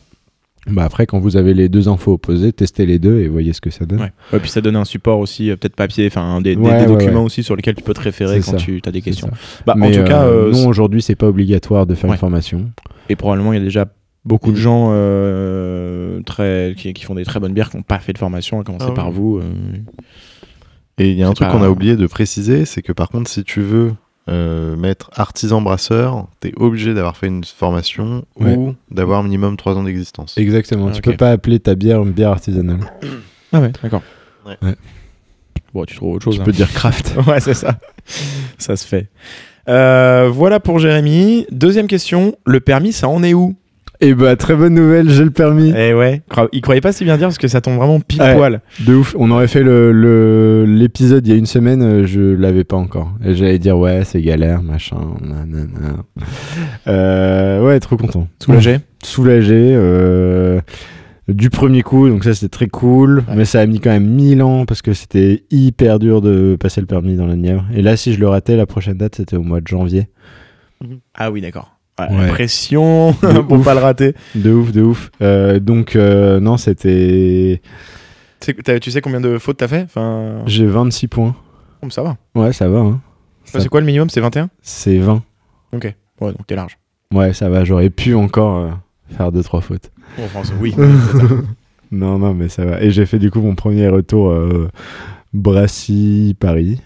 Bah 0.67 0.83
après, 0.83 1.05
quand 1.05 1.19
vous 1.19 1.37
avez 1.37 1.53
les 1.53 1.69
deux 1.69 1.87
infos 1.89 2.13
opposées, 2.13 2.51
testez 2.51 2.87
les 2.87 2.97
deux 2.97 3.19
et 3.19 3.27
voyez 3.27 3.53
ce 3.53 3.61
que 3.61 3.69
ça 3.69 3.85
donne. 3.85 4.01
Ouais. 4.01 4.11
Ouais, 4.33 4.39
puis 4.39 4.49
ça 4.49 4.61
donne 4.61 4.75
un 4.75 4.83
support 4.83 5.19
aussi, 5.19 5.51
euh, 5.51 5.55
peut-être 5.55 5.75
papier, 5.75 6.07
enfin 6.07 6.41
des, 6.41 6.55
des- 6.55 6.61
Ouais, 6.61 6.71
des 6.83 6.91
ouais, 6.91 6.97
documents 6.97 7.19
ouais. 7.19 7.25
aussi 7.27 7.43
sur 7.43 7.55
lesquels 7.55 7.75
tu 7.75 7.83
peux 7.83 7.93
te 7.93 8.01
référer 8.01 8.37
quand 8.39 8.51
ça. 8.53 8.57
tu 8.57 8.81
as 8.83 8.89
des 8.91 9.03
questions. 9.03 9.29
Bah, 9.67 9.73
en 9.75 9.79
Mais, 9.79 9.91
tout 9.91 10.03
cas, 10.03 10.23
euh, 10.23 10.47
euh, 10.47 10.51
non, 10.51 10.67
aujourd'hui, 10.67 11.03
c'est 11.03 11.13
pas 11.15 11.27
obligatoire 11.27 11.85
de 11.85 11.93
faire 11.93 12.09
Ouais. 12.09 12.15
une 12.15 12.19
formation. 12.19 12.65
et 13.09 13.15
probablement 13.15 13.53
il 13.53 13.59
y 13.59 13.61
a 13.61 13.63
déjà 13.63 13.85
beaucoup 14.25 14.51
de 14.51 14.57
Mm. 14.57 14.61
gens 14.61 14.89
euh, 14.93 16.19
très, 16.25 16.73
qui, 16.75 16.91
qui 16.93 17.03
font 17.05 17.13
des 17.13 17.25
très 17.25 17.39
bonnes 17.39 17.53
bières 17.53 17.69
qui 17.69 17.77
n'ont 17.77 17.83
pas 17.83 17.99
fait 17.99 18.13
de 18.13 18.17
formation, 18.17 18.59
à 18.59 18.63
commencer 18.63 18.87
Ah 18.89 18.93
par 18.95 19.09
oui. 19.09 19.13
vous. 19.15 19.37
euh. 19.37 19.43
Et 20.97 21.11
il 21.11 21.17
y 21.17 21.21
a 21.21 21.27
un 21.27 21.33
truc 21.33 21.47
pas- 21.47 21.53
qu'on 21.53 21.63
a 21.63 21.69
oublié 21.69 21.95
de 21.95 22.07
préciser, 22.07 22.65
c'est 22.65 22.81
que 22.81 22.91
par 22.91 23.09
contre, 23.09 23.29
si 23.29 23.43
tu 23.43 23.61
veux 23.61 23.93
euh, 24.27 24.75
mettre 24.75 25.11
artisan 25.15 25.61
brasseur, 25.61 26.27
t'es 26.39 26.51
obligé 26.57 26.93
d'avoir 26.93 27.15
fait 27.17 27.27
une 27.27 27.43
formation 27.43 28.25
Ouais. 28.39 28.55
ou 28.55 28.75
d'avoir 28.89 29.21
minimum 29.23 29.55
3 29.57 29.75
ans 29.77 29.83
d'existence. 29.83 30.37
Exactement. 30.37 30.87
Ah, 30.87 30.91
tu 30.91 30.97
ok. 30.99 31.03
peux 31.05 31.17
pas 31.17 31.31
appeler 31.31 31.59
ta 31.59 31.75
bière 31.75 32.01
une 32.01 32.11
bière 32.11 32.31
artisanale. 32.31 32.79
Ah 33.53 33.61
ouais, 33.61 33.71
d'accord. 33.81 34.01
Ouais. 34.45 34.57
Ouais. 34.61 34.75
Bon, 35.73 35.85
tu 35.85 35.95
trouves 35.95 36.15
autre 36.15 36.23
chose. 36.25 36.35
tu 36.35 36.41
hein. 36.41 36.43
peux 36.43 36.51
dire 36.51 36.69
craft. 36.73 37.15
ouais, 37.27 37.39
c'est 37.39 37.53
ça. 37.53 37.77
ça 38.57 38.75
se 38.75 38.85
fait. 38.85 39.07
Euh, 39.69 40.29
voilà 40.29 40.59
pour 40.59 40.79
Jérémy. 40.79 41.45
Deuxième 41.51 41.87
question, 41.87 42.35
le 42.45 42.59
permis, 42.59 42.91
ça 42.91 43.07
en 43.07 43.23
est 43.23 43.33
où? 43.33 43.55
Et 44.01 44.13
bah, 44.13 44.35
très 44.35 44.55
bonne 44.55 44.73
nouvelle, 44.73 45.09
j'ai 45.09 45.23
le 45.23 45.31
permis. 45.31 45.73
Eh 45.75 45.93
ouais, 45.93 46.21
il 46.51 46.61
croyait 46.61 46.81
pas 46.81 46.91
si 46.91 47.03
bien 47.05 47.17
dire 47.17 47.27
parce 47.27 47.37
que 47.37 47.47
ça 47.47 47.61
tombe 47.61 47.77
vraiment 47.77 47.99
pile 47.99 48.21
Ouais. 48.21 48.35
poil. 48.35 48.61
De 48.85 48.93
ouf. 48.95 49.15
On 49.17 49.31
aurait 49.31 49.47
fait 49.47 49.63
le- 49.63 49.91
le- 49.91 50.65
l'épisode 50.67 51.25
il 51.25 51.31
y 51.31 51.33
a 51.33 51.37
une 51.37 51.45
semaine, 51.45 51.81
euh, 51.81 52.05
je 52.05 52.19
l'avais 52.21 52.63
pas 52.65 52.75
encore. 52.77 53.11
Et 53.23 53.35
j'allais 53.35 53.59
dire, 53.59 53.77
ouais, 53.77 54.03
c'est 54.03 54.21
galère, 54.21 54.61
machin. 54.61 54.97
nanana. 55.21 55.95
Euh, 56.87 57.63
ouais, 57.65 57.79
trop 57.79 57.97
content. 57.97 58.27
Soulagé 58.43 58.79
soulagé 59.03 59.53
euh, 59.75 60.59
du 61.27 61.49
premier 61.51 61.83
coup, 61.83 62.09
donc 62.09 62.23
ça 62.23 62.33
c'était 62.33 62.49
très 62.49 62.67
cool, 62.67 63.19
Ouais. 63.27 63.35
mais 63.35 63.45
ça 63.45 63.59
a 63.61 63.65
mis 63.67 63.79
quand 63.79 63.91
même 63.91 64.07
1000 64.07 64.41
ans 64.41 64.65
parce 64.65 64.81
que 64.81 64.93
c'était 64.93 65.43
hyper 65.51 65.99
dur 65.99 66.21
de 66.21 66.57
passer 66.59 66.81
le 66.81 66.87
permis 66.87 67.15
dans 67.15 67.27
la 67.27 67.35
Nièvre. 67.35 67.65
Et 67.73 67.81
là, 67.83 67.97
si 67.97 68.13
je 68.13 68.19
le 68.19 68.27
ratais, 68.27 68.55
la 68.55 68.65
prochaine 68.65 68.97
date 68.97 69.15
c'était 69.15 69.35
au 69.37 69.43
mois 69.43 69.61
de 69.61 69.67
janvier. 69.67 70.07
Ah 71.13 71.31
oui, 71.31 71.41
d'accord. 71.41 71.74
Ouais, 71.99 72.27
Pression 72.27 73.13
pour 73.47 73.59
ouf. 73.59 73.63
pas 73.65 73.73
le 73.73 73.79
rater. 73.79 74.15
De 74.35 74.51
ouf, 74.51 74.71
de 74.71 74.81
ouf. 74.81 75.11
Euh, 75.21 75.59
donc, 75.59 75.95
euh, 75.95 76.39
non, 76.39 76.57
c'était. 76.57 77.61
Tu 78.41 78.45
sais- 78.47 78.53
t'as- 78.61 78.79
Tu 78.79 78.91
sais 78.91 78.99
combien 79.01 79.21
de 79.21 79.37
fautes 79.37 79.57
t'as 79.57 79.67
fait? 79.69 79.83
Enfin... 79.83 80.41
J'ai 80.45 80.65
26 80.65 81.07
points. 81.07 81.35
oh, 81.81 81.89
Ça 81.89 82.03
va. 82.03 82.17
Ouais, 82.35 82.51
ça 82.51 82.67
va, 82.67 82.79
hein. 82.79 83.01
Ça- 83.45 83.59
C'est 83.61 83.69
quoi 83.69 83.79
le 83.79 83.85
minimum? 83.85 84.09
C'est 84.09 84.19
21 84.21 84.49
C'est 84.61 84.97
20. 84.97 85.23
Ok. 85.73 85.83
Ouais, 86.21 86.31
donc 86.31 86.45
t'es 86.47 86.55
large. 86.55 86.77
Ouais, 87.13 87.31
ça 87.33 87.47
va, 87.49 87.63
j'aurais 87.63 87.89
pu 87.89 88.13
encore 88.15 88.57
euh, 88.57 88.69
faire 89.15 89.31
2-3 89.31 89.61
fautes. 89.61 89.91
Bon, 90.17 90.23
enfin, 90.25 90.41
oui. 90.59 90.75
non, 91.91 92.17
non, 92.19 92.33
mais 92.33 92.49
ça 92.49 92.65
va. 92.65 92.81
Et 92.81 92.89
j'ai 92.91 93.05
fait 93.05 93.19
du 93.19 93.31
coup 93.31 93.39
mon 93.41 93.55
premier 93.55 93.87
retour 93.87 94.33
Brassy-Paris. 95.33 96.81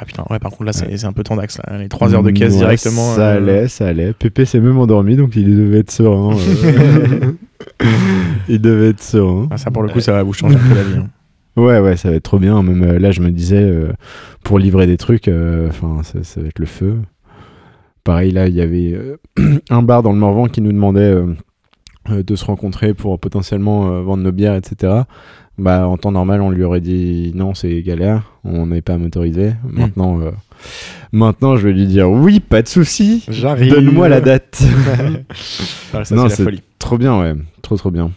Ah 0.00 0.04
putain, 0.04 0.24
ouais, 0.30 0.38
par 0.38 0.50
contre 0.50 0.64
là, 0.64 0.72
c'est 0.72 1.04
un 1.04 1.12
peu 1.12 1.22
ton 1.22 1.38
axe. 1.38 1.58
Là. 1.66 1.78
Les 1.78 1.88
3 1.88 2.14
heures 2.14 2.22
de 2.22 2.30
caisse 2.30 2.52
Ouais, 2.54 2.58
directement. 2.58 3.14
Ça 3.14 3.28
euh, 3.32 3.36
allait, 3.38 3.68
ça 3.68 3.86
allait. 3.88 4.12
Pépé 4.12 4.44
s'est 4.44 4.60
même 4.60 4.78
endormi, 4.78 5.16
donc 5.16 5.34
il 5.36 5.56
devait 5.56 5.78
être 5.78 5.90
serein. 5.90 6.36
euh. 6.36 7.32
il 8.48 8.60
devait 8.60 8.90
être 8.90 9.02
serein. 9.02 9.48
ah, 9.50 9.56
ça, 9.56 9.70
pour 9.70 9.82
le 9.82 9.88
coup, 9.88 10.00
ça 10.00 10.12
va 10.12 10.22
vous 10.22 10.32
changer 10.32 10.56
un 10.56 10.68
peu 10.68 10.74
la 10.74 10.82
vie. 10.82 10.96
hein. 10.98 11.08
Ouais, 11.56 11.80
ouais, 11.80 11.96
ça 11.96 12.10
va 12.10 12.14
être 12.16 12.22
trop 12.22 12.38
bien. 12.38 12.62
Même 12.62 12.84
euh, 12.84 12.98
là, 13.00 13.10
je 13.10 13.20
me 13.20 13.30
disais, 13.30 13.60
euh, 13.60 13.92
pour 14.44 14.60
livrer 14.60 14.86
des 14.86 14.96
trucs, 14.96 15.28
enfin, 15.68 16.02
ça, 16.04 16.22
ça 16.22 16.40
va 16.40 16.46
être 16.46 16.60
le 16.60 16.66
feu. 16.66 16.98
Pareil, 18.04 18.30
là, 18.30 18.46
il 18.46 18.54
y 18.54 18.60
avait 18.60 18.96
un 19.70 19.82
bar 19.82 20.04
dans 20.04 20.12
le 20.12 20.18
Morvan 20.18 20.46
qui 20.46 20.60
nous 20.60 20.70
demandait 20.72 21.16
de 22.10 22.36
se 22.36 22.44
rencontrer 22.44 22.94
pour 22.94 23.18
potentiellement 23.18 23.90
euh, 23.90 24.02
vendre 24.02 24.22
nos 24.22 24.32
bières, 24.32 24.54
etc. 24.54 25.02
Bah, 25.58 25.88
en 25.88 25.96
temps 25.96 26.12
normal, 26.12 26.40
on 26.40 26.50
lui 26.50 26.62
aurait 26.62 26.80
dit 26.80 27.32
non, 27.34 27.54
c'est 27.54 27.82
galère, 27.82 28.32
on 28.44 28.66
n'est 28.66 28.82
pas 28.82 28.96
motorisé. 28.96 29.54
Maintenant, 29.64 30.20
euh, 30.20 30.30
maintenant, 31.12 31.56
je 31.56 31.66
vais 31.66 31.72
lui 31.72 31.86
dire 31.86 32.10
oui, 32.10 32.40
pas 32.40 32.62
de 32.62 32.68
souci. 32.68 33.24
J'arrive. 33.28 33.72
Donne-moi 33.72 34.08
la 34.08 34.20
date. 34.20 34.62
Ah, 35.94 36.04
ça, 36.04 36.14
Non, 36.14 36.28
c'est 36.28 36.44
trop 36.78 36.98
bien, 36.98 37.18
ouais, 37.18 37.32
trop 37.62 37.76
trop 37.76 37.90
bien. 37.90 38.10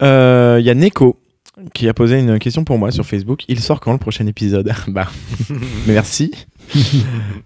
Euh, 0.00 0.58
Il 0.60 0.64
y 0.66 0.70
a 0.70 0.74
Neko 0.74 1.18
qui 1.72 1.88
a 1.88 1.94
posé 1.94 2.18
une 2.18 2.38
question 2.38 2.64
pour 2.64 2.78
moi 2.78 2.90
sur 2.90 3.04
Facebook. 3.06 3.44
Il 3.48 3.60
sort 3.60 3.80
quand 3.80 3.92
le 3.92 3.98
prochain 3.98 4.26
épisode? 4.26 4.72
Bah, 4.88 5.08
merci. 5.86 6.30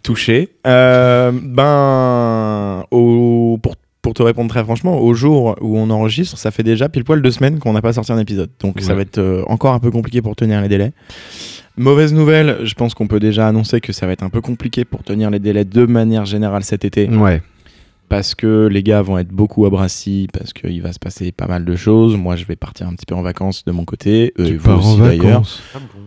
Touché. 0.03 0.50
Euh, 0.67 1.33
ben, 1.33 2.85
au, 2.91 3.59
pour, 3.62 3.77
pour 4.02 4.14
te 4.14 4.23
répondre 4.23 4.49
très 4.50 4.62
franchement, 4.64 4.99
au 5.00 5.12
jour 5.14 5.57
où 5.61 5.78
on 5.78 5.90
enregistre, 5.90 6.38
ça 6.38 6.50
fait 6.50 6.62
déjà 6.62 6.88
pile 6.88 7.04
poil 7.04 7.21
deux 7.21 7.30
semaines 7.30 7.59
qu'on 7.59 7.73
n'a 7.73 7.83
pas 7.83 7.92
sorti 7.92 8.12
un 8.12 8.19
épisode. 8.19 8.50
Donc 8.61 8.80
ça 8.80 8.95
va 8.95 9.02
être 9.02 9.19
euh, 9.19 9.42
encore 9.47 9.75
un 9.75 9.78
peu 9.78 9.90
compliqué 9.90 10.23
pour 10.23 10.37
tenir 10.37 10.61
les 10.62 10.69
délais. 10.69 10.92
Mauvaise 11.76 12.12
nouvelle, 12.12 12.59
je 12.64 12.75
pense 12.75 12.95
qu'on 12.95 13.07
peut 13.07 13.21
déjà 13.21 13.47
annoncer 13.47 13.80
que 13.80 13.92
ça 13.92 14.07
va 14.07 14.12
être 14.12 14.23
un 14.23 14.28
peu 14.30 14.40
compliqué 14.40 14.85
pour 14.85 15.02
tenir 15.02 15.30
les 15.30 15.38
délais 15.38 15.64
de 15.64 15.87
manière 15.87 16.25
générale 16.25 16.64
cet 16.64 16.85
été 16.85 17.09
Ouais. 17.09 17.42
Parce 18.11 18.35
que 18.35 18.67
les 18.67 18.83
gars 18.83 19.00
vont 19.00 19.17
être 19.17 19.29
beaucoup 19.31 19.64
à 19.64 19.71
Brassy, 19.71 20.29
parce 20.33 20.52
qu'il 20.52 20.83
va 20.83 20.93
se 20.93 20.99
passer 20.99 21.33
pas 21.33 21.47
mal 21.47 21.64
de 21.64 21.76
choses. 21.76 22.17
Moi, 22.17 22.37
je 22.37 22.45
vais 22.45 22.57
partir 22.57 22.87
un 22.88 22.95
petit 22.95 23.07
peu 23.07 23.14
en 23.14 23.23
vacances 23.23 23.64
de 23.64 23.73
mon 23.73 23.85
côté. 23.87 24.35
eux, 24.38 24.45
Tu 24.45 24.57
vous 24.57 24.67
pars 24.69 24.85
en 24.87 24.90
aussi, 24.93 25.00
d'ailleurs. 25.00 25.26
vacances? 25.31 25.62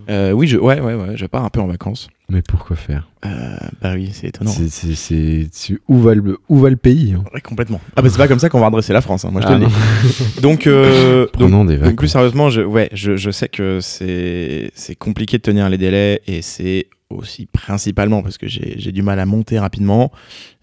Euh, 0.09 0.31
oui, 0.33 0.47
je, 0.47 0.57
ouais, 0.57 0.79
ouais, 0.81 0.93
ouais, 0.93 1.15
je 1.17 1.25
pars 1.25 1.43
un 1.45 1.49
peu 1.49 1.61
en 1.61 1.67
vacances. 1.67 2.09
Mais 2.29 2.41
pourquoi 2.41 2.75
faire? 2.75 3.09
Euh, 3.25 3.55
bah 3.81 3.93
oui, 3.95 4.09
c'est 4.13 4.27
étonnant. 4.27 4.51
C'est- 4.51 5.77
Où 5.87 5.97
va 5.99 6.13
le 6.15 6.37
où 6.49 6.57
va 6.59 6.69
le 6.69 6.75
pays 6.75 7.13
hein? 7.17 7.23
Ouais, 7.33 7.41
complètement. 7.41 7.79
Ah 7.95 8.01
bah 8.01 8.09
c'est 8.09 8.17
pas 8.17 8.27
comme 8.27 8.39
ça 8.39 8.49
qu'on 8.49 8.59
va 8.59 8.65
redresser 8.67 8.91
la 8.93 9.01
France, 9.01 9.23
hein, 9.25 9.29
moi 9.31 9.41
je 9.41 9.47
te 9.47 9.51
Ah 9.53 9.57
le 9.57 9.65
dis. 9.67 10.41
Donc, 10.41 10.67
euh, 10.67 11.27
donc, 11.37 11.67
des 11.67 11.75
donc 11.75 11.81
vacances. 11.81 11.95
plus 11.97 12.07
sérieusement, 12.09 12.49
je, 12.49 12.61
ouais, 12.61 12.89
je, 12.93 13.15
je 13.17 13.29
sais 13.31 13.47
que 13.49 13.79
c'est 13.81 14.71
c'est 14.73 14.95
compliqué 14.95 15.37
de 15.37 15.41
tenir 15.43 15.69
les 15.69 15.77
délais 15.77 16.21
et 16.27 16.41
c'est 16.41 16.87
aussi 17.17 17.45
principalement 17.45 18.21
parce 18.21 18.37
que 18.37 18.47
j'ai 18.47 18.91
du 18.91 19.01
mal 19.01 19.19
à 19.19 19.25
monter 19.25 19.59
rapidement, 19.59 20.11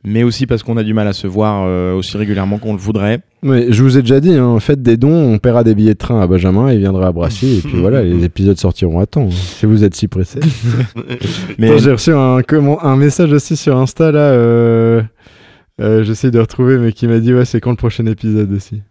mais 0.04 0.23
aussi 0.23 0.47
parce 0.47 0.62
qu'on 0.62 0.76
a 0.76 0.83
du 0.83 0.95
mal 0.95 1.07
à 1.07 1.12
se 1.12 1.26
voir 1.26 1.64
euh, 1.66 1.95
aussi 1.95 2.16
régulièrement 2.16 2.59
qu'on 2.59 2.73
le 2.73 2.78
voudrait. 2.78 3.21
Ouais, 3.42 3.66
je 3.71 3.83
vous 3.83 3.99
ai 3.99 4.02
déjà 4.02 4.21
dit, 4.21 4.35
hein, 4.35 4.59
faites 4.61 4.83
des 4.83 4.97
dons, 4.97 5.33
on 5.35 5.38
paiera 5.38 5.64
des 5.64 5.75
billets 5.75 5.95
de 5.95 5.99
train 5.99 6.21
à 6.21 6.26
Benjamin, 6.26 6.73
il 6.73 6.78
viendra 6.78 7.09
à 7.09 7.12
Brassy, 7.12 7.59
et 7.59 7.61
puis 7.61 7.80
voilà, 7.80 8.02
les 8.04 8.25
épisodes 8.25 8.59
sortiront 8.59 9.00
à 9.00 9.07
temps, 9.07 9.28
hein, 9.28 9.30
si 9.30 9.66
vous 9.66 9.85
êtes 9.85 9.95
si 9.95 10.09
pressé. 10.09 10.40
Mais 11.59 11.78
J'ai 11.78 11.92
reçu 11.92 12.12
un, 12.12 12.42
comment, 12.47 12.83
un 12.85 12.97
message 12.97 13.33
aussi 13.33 13.57
sur 13.57 13.76
Insta, 13.76 14.12
là, 14.12 14.21
euh, 14.21 15.02
euh, 15.80 16.02
j'essaie 16.02 16.30
de 16.30 16.38
retrouver, 16.38 16.78
mais 16.78 16.92
qui 16.92 17.07
m'a 17.07 17.21
dit, 17.21 17.33
ouais, 17.33 17.47
c'est 17.47 17.61
quand 17.61 17.71
le 17.71 17.76
prochain 17.76 18.04
épisode 18.07 18.52
aussi? 18.52 18.83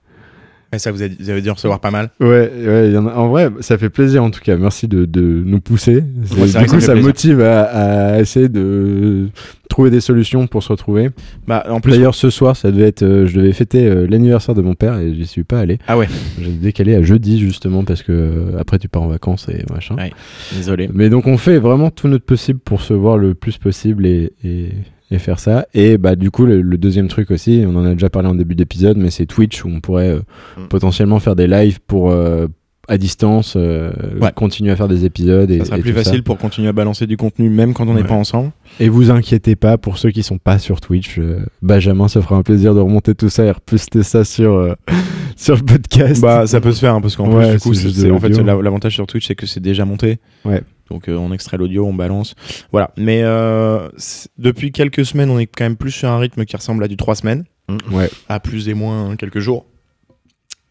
Ouais, 0.72 0.78
ça 0.78 0.92
vous 0.92 1.02
avez, 1.02 1.16
vous 1.20 1.30
avez 1.32 1.42
dû 1.42 1.50
en 1.50 1.56
recevoir 1.56 1.80
pas 1.80 1.90
mal. 1.90 2.12
Ouais, 2.20 2.52
ouais, 2.66 2.92
y 2.92 2.98
en, 2.98 3.08
a, 3.08 3.14
en 3.16 3.30
vrai, 3.30 3.50
ça 3.62 3.78
fait 3.78 3.90
plaisir 3.90 4.24
en 4.24 4.30
tout 4.30 4.42
cas, 4.42 4.56
merci 4.56 4.88
de, 4.88 5.06
de 5.06 5.22
nous 5.22 5.60
pousser. 5.60 6.04
Ouais, 6.38 6.64
du 6.64 6.70
coup, 6.70 6.80
ça 6.80 6.94
motive 6.94 7.42
à, 7.42 7.64
à 7.64 8.20
essayer 8.20 8.50
de 8.50 9.30
trouver 9.68 9.90
des 9.90 10.02
solutions 10.02 10.46
pour 10.48 10.62
se 10.62 10.70
retrouver. 10.70 11.10
Bah 11.48 11.64
en 11.70 11.80
plus. 11.80 11.92
D'ailleurs, 11.94 12.14
ce 12.16 12.30
soir, 12.30 12.56
ça 12.56 12.72
devait 12.72 12.88
être, 12.88 13.04
euh, 13.04 13.26
je 13.28 13.36
devais 13.40 13.54
fêter 13.54 13.88
euh, 13.88 14.06
l'anniversaire 14.08 14.54
de 14.56 14.62
mon 14.62 14.76
père 14.76 14.98
et 14.98 15.14
j'y 15.14 15.26
suis 15.26 15.44
pas 15.44 15.60
allé. 15.60 15.80
Ah 15.88 15.98
ouais. 15.98 16.08
J'ai 16.40 16.52
décalé 16.52 16.96
à 16.96 17.02
jeudi 17.02 17.40
justement 17.40 17.84
parce 17.84 18.04
que 18.04 18.12
euh, 18.12 18.60
après 18.60 18.78
tu 18.78 18.90
pars 18.90 19.02
en 19.04 19.08
vacances 19.08 19.48
et 19.50 19.64
machin. 19.72 19.96
Ouais. 19.96 20.12
Désolé. 20.56 20.90
Mais 20.94 21.10
donc 21.10 21.28
on 21.28 21.38
fait 21.38 21.58
vraiment 21.60 21.90
tout 21.92 22.08
notre 22.08 22.26
possible 22.26 22.60
pour 22.60 22.82
se 22.82 22.94
voir 22.94 23.18
le 23.18 23.34
plus 23.34 23.58
possible 23.58 24.06
et, 24.06 24.34
et, 24.44 24.70
et 25.12 25.20
faire 25.20 25.40
ça. 25.40 25.66
Et 25.74 25.98
bah 25.98 26.16
du 26.16 26.32
coup 26.32 26.46
le, 26.46 26.62
le 26.62 26.78
deuxième 26.78 27.08
truc 27.08 27.32
aussi, 27.32 27.64
on 27.68 27.76
en 27.76 27.86
a 27.86 27.94
déjà 27.94 28.10
parlé 28.10 28.28
en 28.30 28.36
début 28.36 28.56
d'épisode, 28.56 28.98
mais 28.98 29.10
c'est 29.10 29.26
Twitch 29.26 29.64
où 29.66 29.70
on 29.70 29.80
pourrait 29.80 30.10
euh, 30.10 30.20
Mm. 30.58 30.68
potentiellement 30.70 31.20
faire 31.20 31.36
des 31.36 31.48
lives 31.48 31.80
pour 31.88 32.12
euh, 32.12 32.48
à 32.88 32.98
distance, 32.98 33.54
euh, 33.56 33.92
Ouais. 34.20 34.32
continuer 34.34 34.72
à 34.72 34.76
faire 34.76 34.88
des 34.88 35.06
épisodes. 35.06 35.50
Et, 35.52 35.60
Ça 35.60 35.66
sera 35.66 35.78
et 35.78 35.82
plus 35.82 35.92
tout 35.92 35.98
ça. 36.00 36.04
facile 36.06 36.24
pour 36.24 36.38
continuer 36.40 36.70
à 36.70 36.74
balancer 36.74 37.06
du 37.06 37.18
contenu 37.18 37.48
même 37.50 37.74
quand 37.76 37.88
on 37.88 37.94
n'est 37.94 38.02
Ouais. 38.02 38.08
pas 38.08 38.16
ensemble. 38.16 38.52
Et 38.80 38.90
vous 38.90 39.12
inquiétez 39.12 39.56
pas 39.56 39.78
pour 39.78 39.98
ceux 40.00 40.10
qui 40.10 40.24
sont 40.24 40.40
pas 40.40 40.58
sur 40.58 40.82
Twitch, 40.82 41.20
euh, 41.20 41.46
Benjamin 41.62 42.08
se 42.08 42.20
fera 42.20 42.36
un 42.36 42.42
plaisir 42.44 42.74
de 42.74 42.80
remonter 42.80 43.14
tout 43.14 43.30
ça 43.30 43.46
et 43.46 43.52
reposter 43.52 44.02
ça 44.04 44.24
sur 44.24 44.54
euh, 44.54 44.74
sur 45.36 45.56
le 45.56 45.62
podcast. 45.62 46.20
Bah 46.22 46.48
ça 46.48 46.60
peut 46.62 46.72
se 46.72 46.80
faire 46.80 46.96
hein, 46.96 47.02
parce 47.02 47.16
qu'en 47.16 47.32
Ouais, 47.32 47.58
plus 47.58 47.94
du 47.94 48.10
coup 48.10 48.16
en 48.16 48.20
fait 48.20 48.30
l'avantage 48.42 48.96
sur 48.96 49.06
Twitch 49.06 49.28
c'est 49.28 49.36
que 49.36 49.46
c'est 49.46 49.60
déjà 49.60 49.86
monté. 49.86 50.18
Ouais. 50.44 50.62
Donc 50.90 51.08
euh, 51.08 51.16
on 51.16 51.32
extrait 51.32 51.58
l'audio, 51.58 51.86
on 51.86 51.94
balance. 51.94 52.36
Voilà. 52.72 52.92
Mais 52.98 53.22
euh, 53.24 53.90
depuis 54.38 54.72
quelques 54.72 55.06
semaines, 55.06 55.30
on 55.30 55.40
est 55.40 55.46
quand 55.48 55.64
même 55.66 55.78
plus 55.78 55.92
sur 55.92 56.10
un 56.10 56.18
rythme 56.20 56.46
qui 56.46 56.56
ressemble 56.56 56.84
à 56.84 56.88
du 56.88 56.98
3 56.98 57.16
semaines, 57.16 57.46
Ouais. 57.92 58.10
à 58.28 58.40
plus 58.40 58.68
et 58.70 58.74
moins 58.74 59.16
quelques 59.16 59.40
jours. 59.40 59.66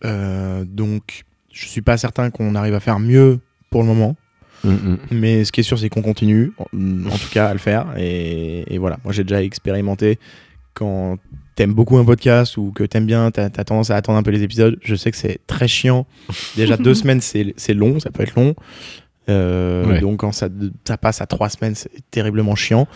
Euh, 0.04 0.64
donc 0.66 1.24
je 1.52 1.66
suis 1.66 1.82
pas 1.82 1.96
certain 1.96 2.30
qu'on 2.30 2.54
arrive 2.54 2.74
à 2.74 2.80
faire 2.80 2.98
mieux 2.98 3.40
pour 3.70 3.82
le 3.82 3.88
moment. 3.88 4.16
Mm, 4.64 4.70
mm. 4.70 4.98
Mais 5.12 5.44
ce 5.44 5.52
qui 5.52 5.60
est 5.60 5.64
sûr, 5.64 5.78
c'est 5.78 5.88
qu'on 5.88 6.02
continue, 6.02 6.52
en, 6.58 6.64
en 7.06 7.16
tout 7.16 7.28
cas, 7.30 7.46
à 7.48 7.52
le 7.52 7.58
faire. 7.58 7.86
Et, 7.96 8.64
et 8.74 8.78
voilà, 8.78 8.98
moi 9.04 9.12
j'ai 9.12 9.22
déjà 9.24 9.42
expérimenté 9.42 10.18
quand 10.74 11.16
t'aimes 11.56 11.74
beaucoup 11.74 11.96
un 11.98 12.04
podcast 12.04 12.56
ou 12.56 12.70
que 12.72 12.84
t'aimes 12.84 13.06
bien, 13.06 13.30
t'as 13.32 13.46
as 13.46 13.64
tendance 13.64 13.90
à 13.90 13.96
attendre 13.96 14.18
un 14.18 14.22
peu 14.22 14.30
les 14.30 14.42
épisodes. 14.44 14.78
Je 14.82 14.94
sais 14.94 15.10
que 15.10 15.16
c'est 15.16 15.40
très 15.48 15.66
chiant. 15.68 16.06
Déjà 16.56 16.76
deux 16.76 16.94
semaines, 17.02 17.20
c'est 17.20 17.54
c'est 17.56 17.74
long, 17.74 17.98
ça 17.98 18.10
peut 18.10 18.22
être 18.22 18.36
long. 18.36 18.54
Euh, 19.28 19.86
Ouais. 19.86 20.00
Donc 20.00 20.20
quand 20.20 20.32
ça, 20.32 20.48
ça 20.86 20.96
passe 20.96 21.20
à 21.20 21.26
trois 21.26 21.48
semaines, 21.48 21.74
c'est 21.74 21.90
terriblement 22.10 22.54
chiant. 22.54 22.86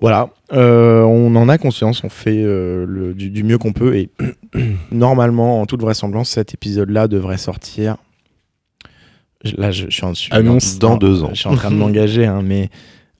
Voilà, 0.00 0.30
Euh, 0.52 1.02
on 1.02 1.34
en 1.36 1.48
a 1.50 1.58
conscience, 1.58 2.02
on 2.04 2.08
fait 2.08 2.42
euh, 2.42 2.86
le- 2.88 3.12
du, 3.14 3.28
du 3.30 3.42
mieux 3.44 3.58
qu'on 3.58 3.72
peut 3.74 3.94
et 3.96 4.08
normalement, 4.90 5.60
en 5.60 5.66
toute 5.66 5.80
vraisemblance, 5.82 6.30
cet 6.30 6.54
épisode-là 6.54 7.06
devrait 7.06 7.36
sortir. 7.36 7.96
Là, 9.56 9.70
je, 9.70 9.86
je 9.86 9.90
suis 9.90 10.04
en, 10.04 10.12
je 10.14 10.20
suis 10.20 10.32
Annonce 10.32 10.78
dans 10.78 10.96
deux 10.96 11.22
ans. 11.22 11.30
Je 11.32 11.40
suis 11.40 11.48
en 11.48 11.54
train 11.54 11.70
de 11.70 11.76
m'engager, 11.76 12.26
hein, 12.26 12.42
mais 12.42 12.68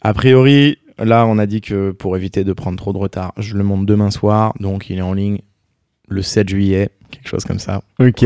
a 0.02 0.12
priori, 0.12 0.78
là, 0.98 1.26
on 1.26 1.38
a 1.38 1.46
dit 1.46 1.60
que 1.62 1.92
pour 1.92 2.16
éviter 2.16 2.44
de 2.44 2.52
prendre 2.52 2.76
trop 2.78 2.92
de 2.92 2.98
retard, 2.98 3.32
je 3.38 3.56
le 3.56 3.64
monte 3.64 3.86
demain 3.86 4.10
soir, 4.10 4.52
donc 4.60 4.90
il 4.90 4.98
est 4.98 5.02
en 5.02 5.14
ligne 5.14 5.38
le 6.08 6.22
7 6.22 6.48
juillet, 6.48 6.90
quelque 7.10 7.28
chose 7.28 7.44
comme 7.44 7.58
ça. 7.58 7.82
Ok. 8.00 8.24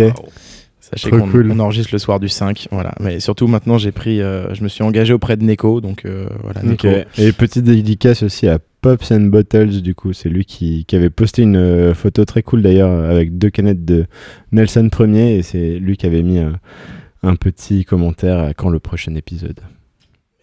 Sachez 0.96 1.10
qu'on 1.10 1.28
cool. 1.28 1.50
on 1.50 1.58
enregistre 1.58 1.90
le 1.92 1.98
soir 1.98 2.20
du 2.20 2.28
5, 2.28 2.68
voilà. 2.70 2.94
Mais 3.00 3.20
surtout 3.20 3.46
maintenant, 3.46 3.78
j'ai 3.78 3.92
pris, 3.92 4.20
euh, 4.20 4.52
je 4.54 4.62
me 4.62 4.68
suis 4.68 4.82
engagé 4.82 5.12
auprès 5.12 5.36
de 5.36 5.44
Neko, 5.44 5.80
donc 5.80 6.04
euh, 6.04 6.26
voilà. 6.42 6.62
Neko. 6.62 6.88
Et 7.18 7.32
petite 7.32 7.64
dédicace 7.64 8.22
aussi 8.22 8.46
à 8.48 8.58
Pops 8.80 9.10
and 9.10 9.22
Bottles, 9.22 9.82
du 9.82 9.94
coup, 9.94 10.12
c'est 10.12 10.28
lui 10.28 10.44
qui, 10.44 10.84
qui 10.84 10.96
avait 10.96 11.10
posté 11.10 11.42
une 11.42 11.56
euh, 11.56 11.94
photo 11.94 12.24
très 12.24 12.42
cool 12.42 12.62
d'ailleurs 12.62 12.90
avec 12.90 13.38
deux 13.38 13.50
canettes 13.50 13.84
de 13.84 14.06
Nelson 14.52 14.88
Premier 14.90 15.36
et 15.36 15.42
c'est 15.42 15.78
lui 15.78 15.96
qui 15.96 16.06
avait 16.06 16.22
mis 16.22 16.38
un 17.22 17.36
petit 17.36 17.84
commentaire 17.84 18.38
à 18.38 18.54
quand 18.54 18.68
le 18.68 18.78
prochain 18.78 19.14
épisode. 19.14 19.60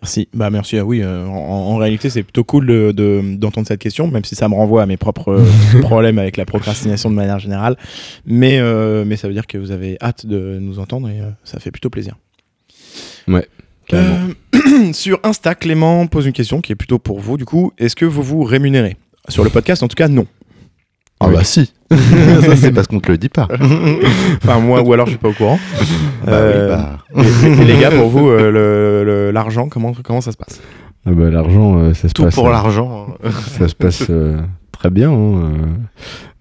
Merci. 0.01 0.27
Bah 0.33 0.49
merci. 0.49 0.77
Ah 0.77 0.85
oui, 0.85 1.01
euh, 1.03 1.25
en, 1.27 1.31
en 1.31 1.75
réalité, 1.77 2.09
c'est 2.09 2.23
plutôt 2.23 2.43
cool 2.43 2.65
de- 2.65 2.91
de- 2.91 3.35
d'entendre 3.35 3.67
cette 3.67 3.79
question, 3.79 4.07
même 4.07 4.23
si 4.25 4.33
ça 4.33 4.49
me 4.49 4.55
renvoie 4.55 4.81
à 4.81 4.85
mes 4.87 4.97
propres 4.97 5.33
euh, 5.33 5.81
problèmes 5.81 6.17
avec 6.17 6.37
la 6.37 6.45
procrastination 6.45 7.09
de 7.11 7.15
manière 7.15 7.37
générale. 7.39 7.77
Mais, 8.25 8.57
euh, 8.59 9.03
mais 9.05 9.15
ça 9.15 9.27
veut 9.27 9.33
dire 9.33 9.45
que 9.45 9.57
vous 9.59 9.69
avez 9.71 9.97
hâte 10.01 10.25
de 10.25 10.57
nous 10.59 10.79
entendre 10.79 11.07
et 11.09 11.19
euh, 11.21 11.29
ça 11.43 11.59
fait 11.59 11.69
plutôt 11.71 11.89
plaisir. 11.91 12.15
Euh, 13.93 14.91
sur 14.93 15.19
Insta, 15.23 15.53
Clément 15.53 16.07
pose 16.07 16.25
une 16.25 16.33
question 16.33 16.61
qui 16.61 16.71
est 16.71 16.75
plutôt 16.75 16.97
pour 16.97 17.19
vous. 17.19 17.37
Du 17.37 17.45
coup, 17.45 17.71
est-ce 17.77 17.95
que 17.95 18.05
vous 18.05 18.23
vous 18.23 18.43
rémunérez? 18.43 18.97
Sur 19.29 19.43
le 19.43 19.49
podcast, 19.51 19.83
en 19.83 19.87
tout 19.87 19.95
cas, 19.95 20.07
non. 20.07 20.25
Ah 21.23 21.27
Oui. 21.29 21.35
bah 21.35 21.43
si. 21.43 21.71
ça 21.91 22.55
c'est 22.55 22.71
parce 22.71 22.87
qu'on 22.87 22.99
te 22.99 23.11
le 23.11 23.17
dit 23.17 23.29
pas. 23.29 23.47
Enfin, 24.43 24.59
moi, 24.59 24.81
ou 24.81 24.93
alors 24.93 25.05
je 25.07 25.11
suis 25.11 25.19
pas 25.19 25.29
au 25.29 25.33
courant. 25.33 25.59
Bah 26.25 26.31
Euh, 26.33 26.77
oui, 27.15 27.23
bah. 27.23 27.23
et, 27.47 27.61
et 27.61 27.65
les 27.65 27.77
gars, 27.79 27.91
pour 27.91 28.09
vous, 28.09 28.29
euh, 28.29 28.51
le- 28.51 29.03
le- 29.03 29.31
l'argent, 29.31 29.67
comment, 29.69 29.93
comment 30.03 30.21
ça 30.21 30.31
se 30.31 30.37
passe? 30.37 30.61
Ah 31.05 31.11
bah, 31.11 31.29
L'argent, 31.29 31.77
euh, 31.79 31.93
ça 31.93 32.07
se 32.07 32.13
Tout 32.13 32.23
passe. 32.23 32.35
pour 32.35 32.47
euh, 32.47 32.51
l'argent. 32.51 33.07
Ça 33.57 33.67
se 33.67 33.75
passe 33.75 34.03
euh, 34.09 34.37
très 34.81 34.89
bien. 34.89 35.11
hein, 35.11 35.43
euh. 35.43 35.65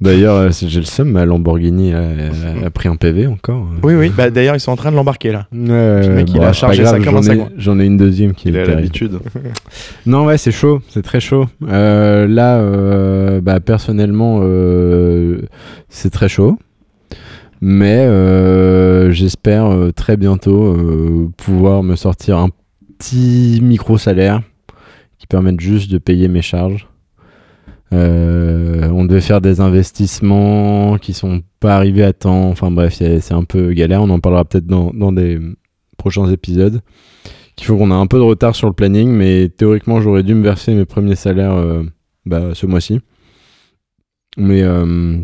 D'ailleurs, 0.01 0.37
euh, 0.37 0.49
j'ai 0.51 0.81
le 0.81 0.87
seum, 0.87 1.11
ma 1.11 1.27
Lamborghini 1.27 1.93
a, 1.93 2.71
pris 2.71 2.89
un 2.89 2.97
PV 2.97 3.27
encore. 3.27 3.65
euh. 3.71 3.77
Oui, 3.83 3.95
oui. 3.95 4.11
Bah, 4.17 4.31
D'ailleurs, 4.31 4.57
ils 4.57 4.61
sont 4.61 4.73
en 4.73 4.77
train 4.77 4.91
de 4.91 4.97
l'embarquer 4.97 5.31
là. 5.31 5.47
Ouais, 5.53 6.07
Le 6.09 6.15
mec, 6.15 6.31
il 6.35 6.41
a 6.43 6.55
chargé 6.55 6.87
ça 6.87 6.99
comme 7.01 7.09
un 7.09 7.11
j'en 7.11 7.21
ai- 7.21 7.23
sagouin. 7.25 7.49
J'en 7.59 7.79
ai 7.81 7.85
une 7.85 7.99
deuxième 7.99 8.33
qui 8.33 8.49
Il 8.49 8.57
est 8.57 8.65
l'habitude. 8.65 9.19
Non, 10.07 10.25
ouais, 10.25 10.39
c'est 10.39 10.53
chaud, 10.53 10.81
c'est 10.89 11.03
très 11.03 11.21
chaud. 11.21 11.47
Euh, 11.69 12.27
là, 12.27 12.57
euh, 12.61 13.43
bah, 13.43 13.61
personnellement, 13.61 14.41
euh, 14.43 15.43
c'est 15.91 16.09
très 16.11 16.31
chaud. 16.31 16.59
Mais 17.61 17.99
euh, 18.07 19.11
j'espère 19.11 19.67
euh, 19.67 19.91
très 19.93 20.17
bientôt 20.17 20.65
euh, 20.65 21.29
pouvoir 21.37 21.83
me 21.83 21.95
sortir 21.95 22.39
un 22.39 22.49
petit 22.99 23.61
micro-salaire 23.63 24.41
qui 25.19 25.27
permette 25.27 25.61
juste 25.61 25.91
de 25.91 25.99
payer 25.99 26.29
mes 26.29 26.41
charges. 26.41 26.87
Euh, 27.93 28.89
on 28.91 29.05
devait 29.05 29.21
faire 29.21 29.41
des 29.41 29.61
investissements 29.61 30.99
qui 30.99 31.13
sont 31.13 31.43
pas 31.59 31.77
arrivés 31.77 32.05
à 32.05 32.13
temps. 32.13 32.49
Enfin 32.49 32.71
bref, 32.71 32.95
c'est 32.95 33.33
un 33.33 33.45
peu 33.45 33.73
galère. 33.73 34.03
On 34.03 34.11
en 34.11 34.21
parlera 34.21 34.45
peut-être 34.45 34.67
dans, 34.67 34.93
dans 34.93 35.13
des 35.13 35.39
prochains 35.97 36.31
épisodes 36.31 36.81
qu'il 37.57 37.67
faut 37.67 37.77
qu'on 37.77 37.91
a 37.91 37.95
un 37.95 38.07
peu 38.07 38.17
de 38.17 38.23
retard 38.23 38.55
sur 38.55 38.69
le 38.69 38.73
planning, 38.73 39.11
mais 39.11 39.51
théoriquement 39.51 40.01
j'aurais 40.01 40.23
dû 40.23 40.35
me 40.35 40.43
verser 40.43 40.75
mes 40.75 40.87
premiers 40.87 41.17
salaires 41.17 41.53
euh, 41.53 41.83
bah, 42.25 42.55
ce 42.55 42.65
mois-ci. 42.65 43.01
Mais, 44.39 44.63
euh, 44.63 45.19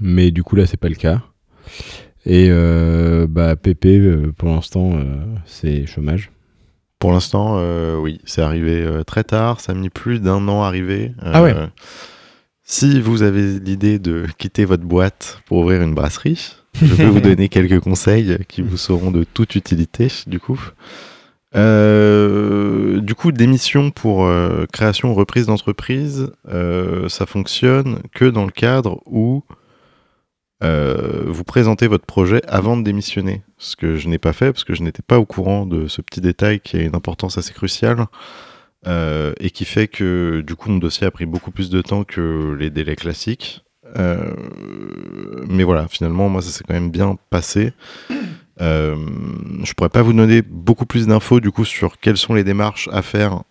mais 0.00 0.30
du 0.30 0.42
coup 0.42 0.56
là 0.56 0.64
c'est 0.64 0.78
pas 0.78 0.88
le 0.88 0.94
cas. 0.94 1.22
Et 2.24 2.50
bah 3.28 3.54
PP 3.56 4.32
pour 4.36 4.48
l'instant 4.48 4.98
c'est 5.44 5.86
chômage. 5.86 6.30
Pour 6.98 7.12
l'instant, 7.12 7.56
euh, 7.58 7.96
oui, 7.96 8.20
c'est 8.24 8.42
arrivé 8.42 8.82
euh, 8.82 9.02
très 9.04 9.24
tard. 9.24 9.60
Ça 9.60 9.72
a 9.72 9.74
mis 9.74 9.90
plus 9.90 10.20
d'un 10.20 10.48
an 10.48 10.62
à 10.62 10.66
arriver. 10.66 11.12
Ah 11.20 11.42
ouais. 11.42 11.54
Euh, 11.54 11.66
Si 12.64 13.00
vous 13.00 13.22
avez 13.22 13.58
l'idée 13.60 13.98
de 13.98 14.26
quitter 14.38 14.64
votre 14.64 14.84
boîte 14.84 15.40
pour 15.46 15.58
ouvrir 15.58 15.82
une 15.82 15.94
brasserie, 15.94 16.54
je 16.82 16.94
peux 16.94 17.04
vous 17.04 17.20
donner 17.30 17.48
quelques 17.48 17.80
conseils 17.80 18.38
qui 18.48 18.62
vous 18.62 18.76
seront 18.76 19.10
de 19.10 19.24
toute 19.24 19.54
utilité, 19.56 20.08
du 20.26 20.40
coup. 20.40 20.60
Euh, 21.54 23.00
du 23.00 23.14
coup, 23.14 23.32
démission 23.32 23.90
pour 23.90 24.26
euh, 24.26 24.66
création 24.72 25.10
ou 25.10 25.14
reprise 25.14 25.46
d'entreprise, 25.46 26.30
euh, 26.48 27.08
ça 27.08 27.24
fonctionne 27.26 28.00
que 28.12 28.24
dans 28.24 28.44
le 28.44 28.50
cadre 28.50 29.00
où 29.06 29.42
euh, 30.62 31.24
vous 31.26 31.44
présentez 31.44 31.86
votre 31.86 32.06
projet 32.06 32.40
avant 32.48 32.76
de 32.76 32.82
démissionner. 32.82 33.42
Ce 33.58 33.76
que 33.76 33.96
je 33.96 34.08
n'ai 34.08 34.18
pas 34.18 34.32
fait 34.32 34.52
parce 34.52 34.64
que 34.64 34.74
je 34.74 34.82
n'étais 34.82 35.02
pas 35.02 35.18
au 35.18 35.26
courant 35.26 35.66
de 35.66 35.86
ce 35.86 36.00
petit 36.00 36.20
détail 36.20 36.60
qui 36.60 36.76
a 36.76 36.82
une 36.82 36.96
importance 36.96 37.36
assez 37.36 37.52
cruciale 37.52 38.06
euh, 38.86 39.32
et 39.38 39.50
qui 39.50 39.64
fait 39.64 39.88
que 39.88 40.42
du 40.46 40.54
coup 40.54 40.70
mon 40.70 40.78
dossier 40.78 41.06
a 41.06 41.10
pris 41.10 41.26
beaucoup 41.26 41.50
plus 41.50 41.68
de 41.70 41.82
temps 41.82 42.04
que 42.04 42.56
les 42.58 42.70
délais 42.70 42.96
classiques. 42.96 43.64
Euh, 43.98 44.32
mais 45.48 45.62
voilà, 45.62 45.88
finalement, 45.88 46.28
moi 46.28 46.42
ça 46.42 46.50
s'est 46.50 46.64
quand 46.66 46.74
même 46.74 46.90
bien 46.90 47.16
passé. 47.30 47.72
Je 48.58 49.72
pourrais 49.74 49.90
pas 49.90 50.02
vous 50.02 50.14
donner 50.14 50.40
beaucoup 50.40 50.86
plus 50.86 51.06
d'infos 51.06 51.40
du 51.40 51.50
coup 51.50 51.66
sur 51.66 51.98
quelles 51.98 52.16
sont 52.16 52.32
les 52.32 52.44
démarches 52.44 52.88
à 52.92 53.02
faire 53.02 53.42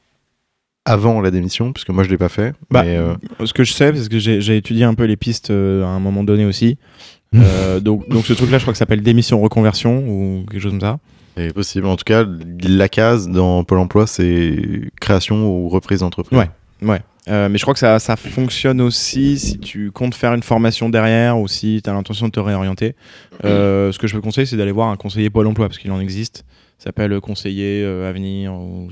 avant 0.85 1.19
la 1.19 1.31
démission, 1.31 1.73
puisque 1.73 1.89
moi 1.89 2.03
je 2.03 2.09
l'ai 2.09 2.17
pas 2.17 2.29
fait. 2.29 2.53
Bah, 2.69 2.83
mais, 2.83 2.95
euh, 2.95 3.15
Ce 3.43 3.53
que 3.53 3.63
je 3.63 3.73
sais, 3.73 3.91
parce 3.91 4.07
que 4.07 4.19
j'ai 4.19 4.57
étudié 4.57 4.85
un 4.85 4.93
peu 4.93 5.03
les 5.03 5.17
pistes 5.17 5.49
euh, 5.49 5.83
à 5.83 5.87
un 5.87 5.99
moment 5.99 6.23
donné 6.23 6.45
aussi. 6.45 6.77
Euh, 7.35 7.81
donc, 7.81 8.07
donc 8.07 8.25
ce 8.25 8.31
truc-là, 8.31 8.59
je 8.59 8.63
crois 8.63 8.71
que 8.71 8.77
ça 8.77 8.83
s'appelle 8.83 9.01
démission 9.01 9.41
reconversion 9.41 10.07
ou 10.07 10.45
quelque 10.49 10.61
chose 10.61 10.71
comme 10.71 10.79
ça. 10.79 10.99
c'est 11.35 11.53
possible. 11.53 11.85
En 11.85 11.97
tout 11.97 12.05
cas, 12.05 12.25
la 12.63 12.87
case 12.87 13.27
dans 13.27 13.65
Pôle 13.65 13.79
emploi, 13.79 14.07
c'est 14.07 14.89
création 15.01 15.45
ou 15.45 15.67
reprise 15.67 15.99
d'entreprise. 15.99 16.39
Ouais. 16.39 16.49
Ouais. 16.81 17.01
Mais 17.27 17.57
je 17.57 17.61
crois 17.63 17.73
que 17.73 17.81
ça, 17.81 17.99
ça 17.99 18.15
fonctionne 18.15 18.79
aussi 18.79 19.37
si 19.37 19.59
tu 19.59 19.91
comptes 19.91 20.15
faire 20.15 20.33
une 20.33 20.43
formation 20.43 20.87
derrière 20.87 21.37
ou 21.37 21.49
si 21.49 21.81
tu 21.83 21.89
as 21.89 21.93
l'intention 21.93 22.27
de 22.27 22.31
te 22.31 22.39
réorienter. 22.39 22.95
Ce 23.43 23.97
que 23.97 24.07
je 24.07 24.15
peux 24.15 24.21
conseiller, 24.21 24.45
c'est 24.45 24.55
d'aller 24.55 24.71
voir 24.71 24.87
un 24.87 24.95
conseiller 24.95 25.29
Pôle 25.29 25.47
emploi 25.47 25.67
parce 25.67 25.77
qu'il 25.77 25.91
en 25.91 25.99
existe. 25.99 26.45
Ça 26.77 26.85
s'appelle 26.85 27.19
conseiller 27.21 27.83
euh, 27.83 28.09
avenir 28.09 28.53
ou, 28.53 28.89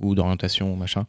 ou 0.00 0.14
d'orientation 0.14 0.74
machin. 0.76 1.06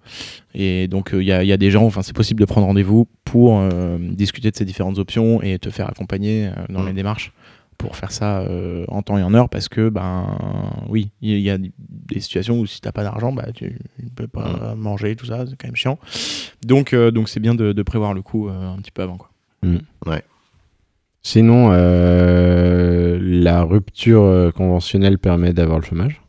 Et 0.53 0.87
donc, 0.87 1.13
euh, 1.13 1.21
il 1.21 1.27
y, 1.27 1.31
a, 1.31 1.43
y 1.43 1.51
a 1.51 1.57
des 1.57 1.71
gens, 1.71 1.83
enfin, 1.83 2.03
c'est 2.03 2.15
possible 2.15 2.39
de 2.39 2.45
prendre 2.45 2.67
rendez-vous 2.67 3.07
pour 3.25 3.57
euh, 3.59 3.97
discuter 3.99 4.51
de 4.51 4.55
ces 4.55 4.63
différentes 4.65 4.99
options 4.99 5.41
et 5.41 5.57
te 5.59 5.69
faire 5.69 5.89
accompagner 5.89 6.47
euh, 6.47 6.51
dans 6.69 6.83
Mm. 6.83 6.87
les 6.87 6.93
démarches 6.93 7.33
pour 7.77 7.95
faire 7.95 8.11
ça 8.11 8.45
en 8.89 9.01
temps 9.01 9.17
et 9.17 9.23
en 9.23 9.33
heure 9.33 9.49
parce 9.49 9.67
que, 9.67 9.89
ben, 9.89 10.37
oui, 10.87 11.09
il 11.23 11.39
y 11.39 11.49
a 11.49 11.57
des 11.57 12.19
situations 12.19 12.59
où 12.59 12.67
si 12.67 12.79
t'as 12.79 12.91
pas 12.91 13.01
d'argent, 13.01 13.31
bah, 13.33 13.47
tu 13.55 13.75
ne 14.03 14.09
peux 14.09 14.27
pas 14.27 14.75
manger, 14.75 15.15
tout 15.15 15.25
ça, 15.25 15.45
c'est 15.47 15.55
quand 15.55 15.67
même 15.67 15.75
chiant. 15.75 15.97
Donc, 16.63 16.93
donc 16.93 17.27
c'est 17.27 17.39
bien 17.39 17.55
de, 17.55 17.73
de 17.73 17.81
prévoir 17.81 18.13
le 18.13 18.21
coup 18.21 18.49
un 18.49 18.77
petit 18.77 18.91
peu 18.91 19.01
avant. 19.01 19.17
Quoi. 19.17 19.31
Sinon, 21.23 21.69
euh, 21.71 23.19
la 23.21 23.63
rupture 23.63 24.23
euh, 24.23 24.51
conventionnelle 24.51 25.17
permet 25.19 25.53
d'avoir 25.53 25.79
le 25.79 25.85
chômage. 25.85 26.21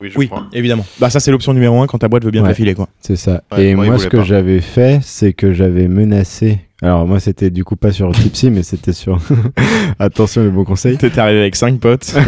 Oui, 0.00 0.10
je 0.10 0.18
Oui, 0.18 0.26
crois. 0.28 0.46
évidemment. 0.52 0.84
Bah, 0.98 1.10
ça, 1.10 1.20
c'est 1.20 1.30
l'option 1.30 1.52
numéro 1.54 1.80
un 1.80 1.86
quand 1.86 1.98
ta 1.98 2.08
boîte 2.08 2.24
veut 2.24 2.30
bien 2.30 2.40
te 2.40 2.46
Ouais. 2.46 2.50
la 2.50 2.54
filer. 2.54 2.74
Quoi. 2.74 2.88
C'est 3.00 3.16
ça. 3.16 3.42
Ouais, 3.52 3.66
et 3.66 3.74
moi, 3.74 3.98
ce 3.98 4.08
que 4.08 4.22
j'avais 4.22 4.60
fait, 4.60 4.98
c'est 5.02 5.32
que 5.32 5.52
j'avais 5.52 5.86
menacé. 5.88 6.58
Alors, 6.80 7.06
moi, 7.06 7.20
c'était 7.20 7.50
du 7.50 7.62
coup 7.62 7.76
pas 7.76 7.92
sur 7.92 8.10
Tipsy, 8.12 8.50
mais 8.50 8.64
c'était 8.64 8.92
sur. 8.94 9.20
Attention, 10.00 10.42
les 10.42 10.50
bons 10.50 10.64
conseils. 10.64 10.96
T'es 10.96 11.16
arrivé 11.20 11.40
avec 11.40 11.54
5 11.56 11.78
potes. 11.78 12.14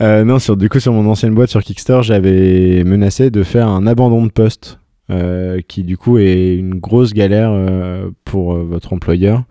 Euh, 0.00 0.24
non, 0.24 0.38
sur, 0.38 0.56
du 0.56 0.68
coup, 0.68 0.80
sur 0.80 0.92
mon 0.92 1.08
ancienne 1.08 1.34
boîte 1.34 1.50
sur 1.50 1.62
Kickstarter, 1.62 2.02
j'avais 2.06 2.82
menacé 2.84 3.30
de 3.30 3.42
faire 3.42 3.68
un 3.68 3.86
abandon 3.86 4.24
de 4.26 4.30
poste. 4.30 4.78
euh, 5.10 5.60
qui 5.66 5.82
du 5.84 5.96
coup 5.96 6.18
est 6.18 6.54
une 6.56 6.74
grosse 6.76 7.12
galère 7.12 7.50
euh, 7.52 8.10
pour 8.24 8.54
euh, 8.54 8.62
votre 8.64 8.92
employeur 8.92 9.42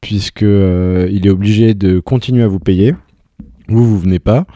puisque 0.00 0.42
euh, 0.42 1.08
il 1.10 1.26
est 1.26 1.30
obligé 1.30 1.74
de 1.74 2.00
continuer 2.00 2.42
à 2.42 2.48
vous 2.48 2.60
payer 2.60 2.94
vous 3.68 3.84
vous 3.84 3.98
venez 3.98 4.18
pas 4.18 4.46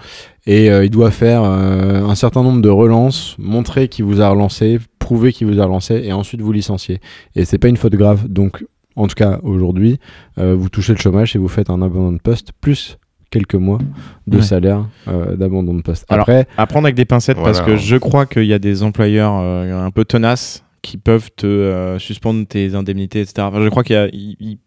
et 0.46 0.70
euh, 0.70 0.84
il 0.84 0.90
doit 0.90 1.11
faire 1.11 1.42
euh, 1.44 2.02
un 2.02 2.14
certain 2.14 2.42
nombre 2.42 2.62
de 2.62 2.68
relances 2.68 3.37
montrer 3.38 3.88
qu'il 3.88 4.04
vous 4.04 4.20
a 4.22 4.28
relancé 4.28 4.78
prouver 4.99 5.32
qu'il 5.32 5.46
vous 5.49 5.61
a 5.61 5.64
relancé 5.64 6.00
et 6.04 6.12
ensuite 6.12 6.40
vous 6.40 6.52
licencier 6.52 7.00
et 7.37 7.44
c'est 7.44 7.58
pas 7.58 7.68
une 7.68 7.76
faute 7.76 7.94
grave 7.94 8.28
donc 8.28 8.64
en 8.96 9.06
tout 9.08 9.14
cas 9.14 9.40
aujourd'hui 9.43 9.99
euh, 10.38 10.54
vous 10.54 10.69
touchez 10.69 10.93
le 10.95 10.99
chômage 10.99 11.34
et 11.36 11.38
vous 11.38 11.49
faites 11.49 11.71
un 11.71 11.82
abandon 11.82 12.12
de 12.12 12.19
poste 12.21 12.52
plus 12.60 12.99
quelques 13.30 13.54
mois 13.54 13.78
de 14.26 14.36
Ouais. 14.38 14.43
salaire 14.43 14.86
euh, 15.08 15.36
d'abandon 15.36 15.75
de 15.75 15.82
poste 15.82 16.04
Alors, 16.08 16.23
après 16.23 16.47
à 16.56 16.67
prendre 16.67 16.86
avec 16.86 16.95
des 16.97 17.04
pincettes 17.06 17.38
parce 17.43 17.60
que 17.60 17.76
je 17.76 17.97
crois 17.97 18.26
qu'il 18.26 18.45
y 18.45 18.52
a 18.54 18.58
des 18.58 18.82
employeurs 18.82 19.38
euh, 19.40 19.84
un 19.86 19.90
peu 19.90 20.04
tenaces 20.04 20.64
qui 20.82 20.97
peuvent 20.99 21.30
te 21.36 21.47
euh, 21.47 21.99
suspendre 22.00 22.45
tes 22.47 22.75
indemnités, 22.75 23.21
etc. 23.21 23.34
Enfin, 23.43 23.62
je 23.62 23.69
crois 23.69 23.84
qu'il 23.84 23.95
y 23.95 23.99
a. 24.00 24.08
il- 24.08 24.36
il- 24.40 24.58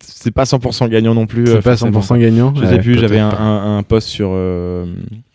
c'est 0.00 0.30
pas 0.30 0.44
100% 0.44 0.88
gagnant 0.88 1.14
non 1.14 1.26
plus. 1.26 1.46
c'est 1.46 1.52
euh, 1.54 1.60
pas 1.60 1.76
forcément. 1.76 2.00
100% 2.00 2.18
gagnant 2.20 2.54
Je 2.54 2.64
sais 2.64 2.72
Ouais, 2.74 2.78
plus, 2.80 2.98
j'avais 2.98 3.18
un, 3.18 3.28
un, 3.30 3.78
un 3.78 3.82
post 3.82 4.08
sur 4.08 4.30
euh, 4.32 4.86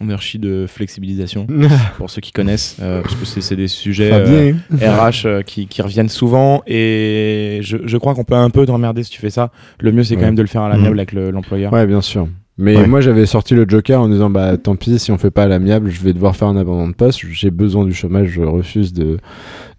Energy 0.01 0.39
de 0.39 0.65
flexibilisation, 0.67 1.45
pas. 1.47 1.67
pour 1.97 2.09
ceux 2.09 2.21
qui 2.21 2.31
connaissent, 2.31 2.77
euh, 2.81 3.01
parce 3.01 3.15
que 3.15 3.25
c'est 3.25 3.41
c'est 3.41 3.55
des 3.55 3.67
sujets 3.67 4.11
euh. 4.13 4.53
RH 4.71 5.25
euh, 5.25 5.41
qui, 5.41 5.67
qui 5.67 5.81
reviennent 5.81 6.09
souvent, 6.09 6.63
et 6.67 7.59
je, 7.61 7.77
je 7.85 7.97
crois 7.97 8.15
qu'on 8.15 8.23
peut 8.23 8.35
un 8.35 8.49
peu 8.49 8.65
te 8.65 8.71
remmerder 8.71 9.03
si 9.03 9.11
tu 9.11 9.19
fais 9.19 9.29
ça. 9.29 9.51
Le 9.79 9.91
mieux, 9.91 10.03
c'est 10.03 10.15
quand 10.15 10.21
Ouais. 10.21 10.27
même 10.27 10.35
de 10.35 10.41
le 10.41 10.47
faire 10.47 10.61
à 10.61 10.69
l'amiable 10.69 10.95
Mhm. 10.95 10.99
avec 10.99 11.11
le- 11.11 11.31
l'employeur. 11.31 11.71
Ouais, 11.73 11.85
bien 11.85 12.01
sûr. 12.01 12.27
Mais 12.59 12.77
Ouais. 12.77 12.85
moi, 12.87 13.01
j'avais 13.01 13.25
sorti 13.25 13.55
le 13.55 13.65
Joker 13.67 13.99
en 13.99 14.07
disant 14.07 14.29
bah 14.29 14.57
tant 14.57 14.75
pis, 14.75 14.99
si 14.99 15.11
on 15.11 15.17
fait 15.17 15.31
pas 15.31 15.43
à 15.43 15.47
l'amiable, 15.47 15.89
je 15.89 16.01
vais 16.01 16.13
devoir 16.13 16.35
faire 16.35 16.47
un 16.47 16.55
abandon 16.55 16.87
de 16.87 16.93
poste. 16.93 17.19
J'ai 17.31 17.49
besoin 17.49 17.83
du 17.83 17.93
chômage, 17.93 18.27
je 18.27 18.41
refuse 18.41 18.93
de, 18.93 19.17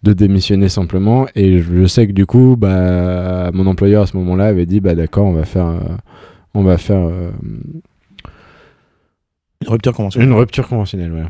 de 0.02 0.12
démissionner 0.12 0.68
simplement. 0.68 1.26
Et 1.36 1.60
je, 1.62 1.86
sais 1.86 2.06
que 2.08 2.12
du 2.12 2.26
coup, 2.26 2.56
bah 2.58 3.50
mon 3.54 3.66
employeur 3.68 4.02
à 4.02 4.06
ce 4.06 4.16
moment-là 4.16 4.46
avait 4.46 4.66
dit 4.66 4.80
bah 4.80 4.94
d'accord, 4.96 5.26
on 5.26 5.32
va 5.34 5.44
faire, 5.44 5.66
euh, 5.66 5.78
on 6.54 6.64
va 6.64 6.76
faire 6.76 6.98
euh, 7.06 7.30
Une 9.62 9.68
rupture 9.68 9.92
conventionnelle. 9.94 10.28
une 10.28 10.34
rupture 10.34 10.66
conventionnelle. 10.68 11.12
Ouais. 11.12 11.24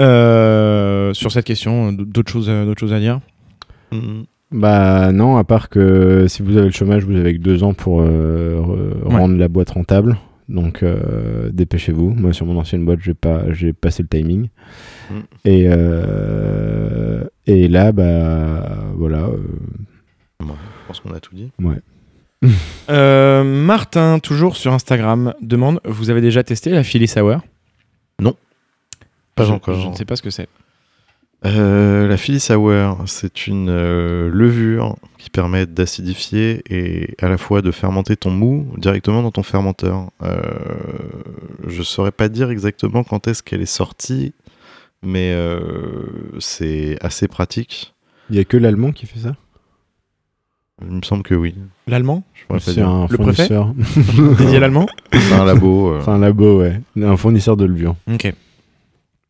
Euh, 0.00 1.12
sur 1.14 1.30
cette 1.30 1.44
question, 1.44 1.92
d'autres 1.92 2.32
choses, 2.32 2.48
d'autres 2.48 2.80
choses 2.80 2.92
à 2.92 2.98
dire? 3.00 3.20
Mhm. 3.92 4.24
Bah 4.52 5.12
non, 5.12 5.36
à 5.36 5.44
part 5.44 5.68
que 5.68 6.26
si 6.28 6.42
vous 6.42 6.56
avez 6.56 6.66
le 6.66 6.72
chômage, 6.72 7.04
vous 7.04 7.14
avez 7.16 7.34
que 7.34 7.40
deux 7.42 7.62
ans 7.62 7.72
pour 7.74 8.00
euh, 8.02 8.58
Ouais. 9.04 9.16
rendre 9.16 9.36
la 9.36 9.48
boîte 9.48 9.70
rentable. 9.70 10.16
Donc 10.48 10.82
euh, 10.82 11.50
dépêchez-vous. 11.52 12.10
Moi 12.10 12.32
sur 12.32 12.46
mon 12.46 12.58
ancienne 12.58 12.84
boîte, 12.84 12.98
j'ai 13.00 13.14
pas, 13.14 13.52
j'ai 13.52 13.72
passé 13.72 14.02
le 14.02 14.08
timing. 14.08 14.48
Mm. 15.10 15.14
Et 15.44 15.64
euh, 15.68 17.24
et 17.46 17.68
là, 17.68 17.92
bah 17.92 18.76
voilà. 18.96 19.18
euh, 19.26 19.36
Ouais, 20.42 20.46
je 20.48 20.86
pense 20.88 21.00
qu'on 21.00 21.12
a 21.12 21.20
tout 21.20 21.34
dit. 21.34 21.50
ouais. 21.62 21.76
Euh, 22.90 23.44
Martin, 23.44 24.18
toujours 24.18 24.56
sur 24.56 24.72
Instagram, 24.72 25.34
demande 25.42 25.80
Vous 25.84 26.10
avez 26.10 26.20
déjà 26.20 26.42
testé 26.42 26.70
la 26.70 26.82
Philly 26.82 27.06
Sour? 27.06 27.40
Pas 29.36 29.44
Je- 29.44 29.52
encore. 29.52 29.78
Je 29.80 29.88
ne 29.88 29.94
sais 29.94 30.04
pas 30.04 30.16
ce 30.16 30.22
que 30.22 30.30
c'est. 30.30 30.48
Euh, 31.46 32.06
la 32.06 32.16
Philly 32.18 32.38
Sour, 32.38 32.98
c'est 33.06 33.46
une 33.46 33.70
euh, 33.70 34.28
levure 34.30 34.96
qui 35.16 35.30
permet 35.30 35.64
d'acidifier 35.66 36.62
et 36.68 37.14
à 37.22 37.28
la 37.30 37.38
fois 37.38 37.62
de 37.62 37.70
fermenter 37.70 38.16
ton 38.16 38.30
mou 38.30 38.70
directement 38.76 39.22
dans 39.22 39.30
ton 39.30 39.42
fermenteur. 39.42 40.10
Euh, 40.22 40.38
je 41.66 41.82
saurais 41.82 42.12
pas 42.12 42.28
dire 42.28 42.50
exactement 42.50 43.04
quand 43.04 43.26
est-ce 43.26 43.42
qu'elle 43.42 43.62
est 43.62 43.66
sortie, 43.66 44.34
mais 45.02 45.32
euh, 45.34 45.60
c'est 46.40 46.98
assez 47.00 47.26
pratique. 47.26 47.94
Il 48.28 48.36
y 48.36 48.38
a 48.38 48.44
que 48.44 48.58
l'allemand 48.58 48.92
qui 48.92 49.06
fait 49.06 49.20
ça? 49.20 49.34
Il 50.82 50.92
me 50.96 51.02
semble 51.02 51.22
que 51.22 51.34
oui. 51.34 51.54
L'allemand? 51.86 52.22
C'est 52.58 52.80
un 52.80 53.06
Le 53.10 53.16
préfet? 53.18 53.48
fournisseur. 53.48 53.74
Dédié 54.38 54.56
à 54.56 54.60
l'allemand? 54.60 54.86
C'est 55.12 55.32
un 55.34 55.44
labo. 55.44 55.92
euh. 55.92 56.00
Un 56.06 56.18
labo, 56.18 56.60
ouais. 56.60 56.80
Un 57.00 57.16
fournisseur 57.16 57.56
de 57.56 57.64
levure. 57.66 57.96
Ok. 58.12 58.32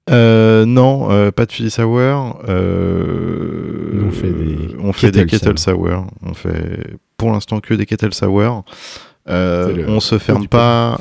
Euh, 0.08 0.64
non, 0.64 1.10
euh, 1.10 1.30
pas 1.30 1.46
de 1.46 1.52
Philly 1.52 1.70
Sour. 1.70 2.40
euh, 2.48 4.02
On 4.06 4.10
fait 4.10 4.30
des 4.32 4.56
on 4.82 4.92
fait 4.92 5.10
des 5.10 5.26
kettle 5.26 5.58
sour. 5.58 6.06
On 6.22 6.34
fait 6.34 6.96
pour 7.16 7.30
l'instant 7.30 7.60
que 7.60 7.74
des 7.74 7.86
kettle 7.86 8.14
sour. 8.14 8.64
Le 9.26 9.84
on 9.88 10.00
se 10.00 10.18
ferme 10.18 10.48
pas 10.48 10.98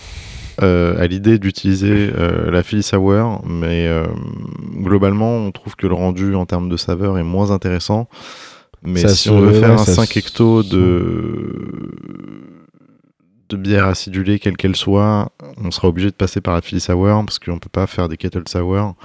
à 0.62 1.08
l'idée 1.08 1.40
d'utiliser 1.40 2.12
la 2.52 2.62
Philly 2.62 2.84
Sour, 2.84 3.42
mais 3.48 3.90
globalement, 4.82 5.38
on 5.38 5.52
trouve 5.52 5.76
que 5.76 5.88
le 5.88 5.94
rendu 5.96 6.36
en 6.36 6.46
termes 6.46 6.70
de 6.70 6.78
saveur 6.78 7.18
est 7.18 7.24
moins 7.24 7.52
intéressant. 7.52 8.08
Mais 8.84 9.02
Ça 9.02 9.10
si 9.10 9.30
on 9.30 9.42
veut 9.42 9.52
faire 9.54 9.70
ouais, 9.72 9.82
un 9.82 9.86
ça 9.86 9.94
5 9.94 10.10
se- 10.14 10.20
hectos 10.20 10.64
de 10.64 11.92
de 13.50 13.58
bière 13.58 13.86
acidulée, 13.86 14.40
quelle 14.40 14.58
qu'elle 14.58 14.76
soit, 14.76 15.32
on 15.58 15.72
sera 15.72 15.88
obligé 15.88 16.10
de 16.10 16.16
passer 16.16 16.40
par 16.42 16.54
la 16.54 16.62
Philly 16.62 16.80
Sour 16.80 17.26
parce 17.26 17.40
qu'on 17.40 17.60
peut 17.60 17.70
pas 17.70 17.88
faire 17.88 18.08
des 18.08 18.18
kettle 18.18 18.48
sour 18.48 18.96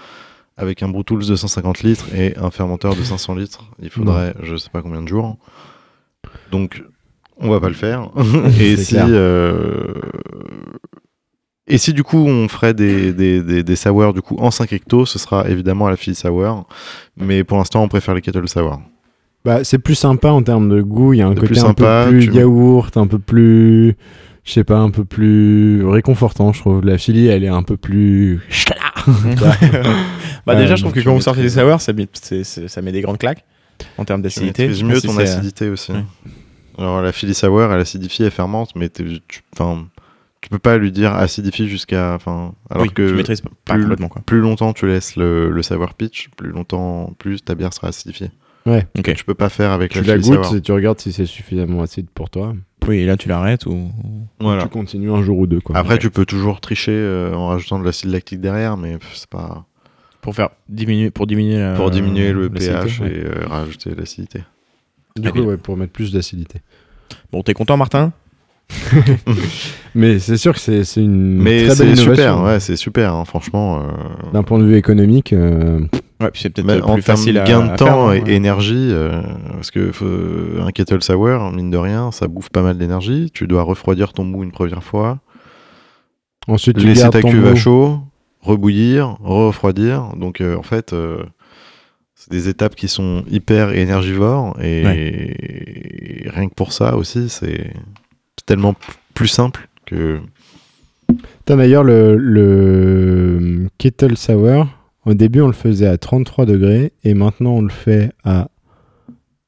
avec 0.57 0.83
un 0.83 0.89
Brutools 0.89 1.27
de 1.27 1.35
150 1.35 1.83
litres 1.83 2.15
et 2.15 2.37
un 2.37 2.51
fermenteur 2.51 2.95
de 2.95 3.03
500 3.03 3.35
litres. 3.35 3.65
Il 3.81 3.91
faudrait 3.91 4.35
je 4.43 4.57
sais 4.57 4.71
pas 4.71 4.83
combien 4.83 5.03
de 5.03 5.09
jours. 5.09 5.37
Donc 6.53 6.83
on 7.39 7.51
va 7.51 7.61
pas 7.61 7.69
le 7.69 7.75
faire. 7.75 8.11
et 8.61 8.77
si 8.77 8.97
euh, 8.99 9.93
et 11.67 11.79
si 11.79 11.93
du 11.93 12.05
coup 12.05 12.19
on 12.19 12.47
ferait 12.49 12.75
des, 12.75 13.13
des, 13.13 13.43
des, 13.43 13.63
des 13.63 13.77
sours 13.77 14.13
du 14.13 14.21
coup 14.21 14.37
en 14.39 14.51
5 14.51 14.73
hectos, 14.73 15.07
ce 15.07 15.19
sera 15.19 15.49
évidemment 15.49 15.87
à 15.87 15.91
la 15.91 15.97
Philly 15.97 16.15
Sour. 16.15 16.69
Mais 17.17 17.43
pour 17.43 17.59
l'instant 17.59 17.83
on 17.83 17.89
préfère 17.89 18.15
les 18.15 18.21
kettle 18.21 18.49
sour. 18.49 18.81
Bah, 19.45 19.63
c'est 19.63 19.79
plus 19.79 19.95
sympa 19.95 20.31
en 20.31 20.43
termes 20.43 20.71
de 20.71 20.81
goût. 20.81 21.13
Il 21.13 21.19
y 21.19 21.23
a 21.23 21.27
un 21.27 21.35
côté 21.35 21.59
un 21.59 21.63
sympa, 21.63 22.05
peu 22.07 22.13
plus 22.13 22.35
yaourt, 22.35 22.97
un 22.97 23.07
peu 23.07 23.19
plus. 23.19 23.95
Je 24.45 24.53
sais 24.53 24.65
pas, 24.65 24.77
un 24.79 24.91
peu 24.91 25.05
plus 25.07 25.85
réconfortant, 25.87 26.53
je 26.53 26.61
trouve. 26.61 26.85
La 26.85 26.99
Philly, 26.99 27.27
elle 27.29 27.45
est 27.45 27.49
un 27.49 27.63
peu 27.63 27.77
plus. 27.79 28.41
bah 30.47 30.55
déjà, 30.55 30.77
je 30.77 30.83
trouve 30.83 30.93
que 30.93 31.01
tu 31.01 31.07
quand 31.07 31.15
vous 31.15 31.21
sortez 31.21 31.43
des 31.43 31.49
sours, 31.51 31.81
ça 31.81 31.93
met, 31.93 32.09
ça 32.13 32.83
met 32.83 32.93
des 32.93 33.01
grandes 33.01 33.19
claques 33.19 33.45
en 33.99 34.05
termes 34.05 34.21
Tu 34.21 34.25
d'acidité. 34.25 34.69
pas 34.69 34.83
mieux 34.85 35.01
ton 35.01 35.17
acidité 35.19 35.69
aussi. 35.69 35.93
ouais. 35.93 36.05
Alors 36.77 37.01
la 37.03 37.13
Philly 37.13 37.35
Sour, 37.35 37.73
elle 37.73 37.81
acidifie, 37.81 38.25
elle 38.25 38.31
fermente, 38.33 38.71
mais 38.75 38.89
tu, 38.89 39.21
tu 39.29 39.43
peux 40.51 40.59
pas 40.59 40.77
lui 40.77 40.91
dire 40.93 41.15
acidifie 41.15 41.69
jusqu'à, 41.69 42.15
alors 42.27 42.53
oui, 42.77 42.91
que 42.91 43.09
tu 43.09 43.15
maîtrises 43.15 43.41
pas, 43.41 43.51
plus- 43.75 43.83
complètement 43.83 44.09
quoi. 44.09 44.23
plus 44.27 44.41
longtemps 44.41 44.73
tu 44.73 44.87
laisses 44.87 45.15
le, 45.17 45.51
le 45.51 45.63
sour 45.63 45.95
pitch, 45.95 46.29
plus 46.37 46.51
longtemps, 46.51 47.15
plus 47.19 47.45
ta 47.45 47.55
bière 47.55 47.73
sera 47.73 47.89
acidifiée. 47.89 48.31
Ouais. 48.67 48.87
Ok. 48.99 49.15
Tu 49.15 49.25
peux 49.25 49.35
pas 49.35 49.49
faire 49.51 49.73
avec 49.73 49.93
Tu 49.93 50.01
la 50.03 50.17
la 50.17 50.23
goûtes 50.23 50.53
et 50.55 50.61
tu 50.61 50.73
regardes 50.73 50.99
si 51.01 51.13
c'est 51.13 51.27
suffisamment 51.27 51.83
acide 51.83 52.07
pour 52.15 52.31
toi. 52.31 52.55
Oui, 52.89 52.99
et 52.99 53.07
là 53.07 53.17
tu 53.17 53.29
l'arrêtes 53.29 53.67
ou. 53.67 53.91
Voilà. 54.41 54.63
Tu 54.63 54.69
continues 54.69 55.11
un 55.13 55.23
jour 55.23 55.39
ou 55.39 55.47
deux, 55.47 55.61
quoi. 55.61 55.77
Après, 55.77 55.99
tu 55.99 56.11
peux 56.11 56.25
toujours 56.27 56.61
tricher 56.61 56.93
euh, 56.93 57.35
en 57.35 57.49
rajoutant 57.49 57.79
de 57.79 57.85
l'acide 57.85 58.11
lactique 58.11 58.41
derrière, 58.41 58.77
mais 58.77 58.99
c'est 59.15 59.29
pas 59.29 59.65
Pour 60.21 60.35
faire 60.35 60.51
diminuer, 60.69 61.11
pour 61.11 61.27
diminuer, 61.27 61.59
la- 61.59 61.75
pour 61.75 61.91
diminuer 61.91 62.33
le 62.33 62.49
pH 62.51 63.01
ouais. 63.01 63.09
et 63.13 63.25
euh, 63.25 63.47
rajouter 63.47 63.95
l'acidité. 63.95 64.41
Du 65.17 65.29
Ah, 65.29 65.33
coup, 65.33 65.41
ouais, 65.43 65.57
pour 65.57 65.77
mettre 65.77 65.93
plus 65.93 66.13
d'acidité. 66.13 66.61
Bon, 67.33 67.43
t'es 67.43 67.55
content, 67.55 67.77
Martin? 67.77 68.13
Mais 69.95 70.19
c'est 70.19 70.37
sûr 70.37 70.53
que 70.55 70.59
c'est 70.59 70.83
une 70.97 71.37
Mais 71.39 71.67
très 71.67 71.77
belle 71.77 71.77
c'est 71.77 71.97
super, 71.97 72.13
innovation. 72.15 72.45
ouais, 72.45 72.61
c'est 72.61 72.77
super, 72.77 73.15
hein, 73.15 73.25
franchement. 73.25 73.81
euh, 73.81 74.31
D'un 74.33 74.43
point 74.43 74.59
de 74.59 74.65
vue 74.65 74.77
économique, 74.77 75.33
euh, 75.33 75.81
Ouais, 76.21 76.31
puis 76.31 76.43
c'est 76.43 76.51
peut-être 76.51 76.69
plus 76.69 76.81
termes 76.81 77.03
facile 77.03 77.35
de 77.35 77.41
à 77.41 77.45
gain 77.45 77.67
de 77.67 77.71
à 77.73 77.77
temps 77.77 78.09
faire, 78.11 78.13
et 78.15 78.23
ouais. 78.23 78.33
énergie, 78.35 78.89
euh, 78.93 79.21
parce 79.53 79.71
que 79.71 79.91
un 80.61 80.71
kettle 80.71 81.03
sour, 81.03 81.53
mine 81.53 81.71
de 81.71 81.77
rien, 81.77 82.11
ça 82.13 82.29
bouffe 82.29 82.51
pas 82.51 82.63
mal 82.63 82.79
d'énergie. 82.79 83.31
Tu 83.35 83.47
dois 83.47 83.63
refroidir 83.63 84.13
ton 84.13 84.25
mou 84.25 84.43
une 84.43 84.53
première 84.53 84.83
fois, 84.83 85.19
ensuite 86.49 86.79
tu 86.79 86.87
laisser 86.87 87.11
ta 87.11 87.21
cuve 87.21 87.47
à 87.47 87.55
chaud, 87.55 87.99
rebouillir, 88.41 89.17
refroidir. 89.23 90.11
Donc 90.17 90.41
euh, 90.41 90.57
en 90.57 90.63
fait, 90.63 90.93
euh, 90.93 91.23
c'est 92.15 92.31
des 92.31 92.49
étapes 92.49 92.75
qui 92.77 92.89
sont 92.89 93.25
hyper 93.29 93.73
énergivores 93.77 94.57
et 94.63 96.27
rien 96.33 96.49
que 96.49 96.55
pour 96.55 96.73
ça 96.73 96.97
aussi, 96.97 97.29
c'est 97.29 97.73
tellement 98.47 98.75
plus 99.15 99.29
simple 99.29 99.69
que 99.87 100.21
D'ailleurs, 101.47 101.85
le, 101.85 102.17
le 102.17 103.69
Kettle 103.79 104.17
Sour, 104.17 104.67
au 105.05 105.15
début, 105.15 105.41
on 105.41 105.47
le 105.47 105.53
faisait 105.53 105.87
à 105.87 105.99
33 105.99 106.47
degrés 106.47 106.93
et 107.05 107.15
maintenant, 107.15 107.53
on 107.53 107.63
le 107.63 107.71
fait 107.71 108.13
à. 108.25 108.49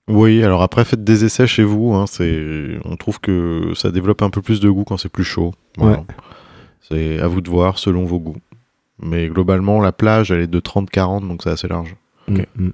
Oui, 0.09 0.42
alors 0.44 0.62
après, 0.62 0.85
faites 0.85 1.02
des 1.02 1.24
essais 1.24 1.46
chez 1.46 1.64
vous. 1.64 1.94
Hein. 1.94 2.04
On 2.85 2.96
trouve 2.96 3.20
que 3.20 3.72
ça 3.74 3.90
développe 3.90 4.22
un 4.22 4.30
peu 4.30 4.42
plus 4.42 4.61
de 4.61 4.70
goût 4.70 4.85
quand 4.85 4.98
c'est 4.98 5.09
plus 5.09 5.24
chaud. 5.24 5.52
Voilà. 5.78 5.98
Ouais. 5.98 6.04
C'est 6.88 7.18
à 7.18 7.26
vous 7.26 7.40
de 7.40 7.50
voir 7.50 7.78
selon 7.78 8.04
vos 8.04 8.20
goûts. 8.20 8.37
Mais 9.02 9.28
globalement, 9.28 9.80
la 9.80 9.92
plage, 9.92 10.30
elle 10.30 10.40
est 10.40 10.46
de 10.46 10.61
30-40, 10.61 11.26
donc 11.26 11.42
c'est 11.42 11.50
assez 11.50 11.66
large. 11.66 11.96
Ok. 12.30 12.46
Mm, 12.56 12.68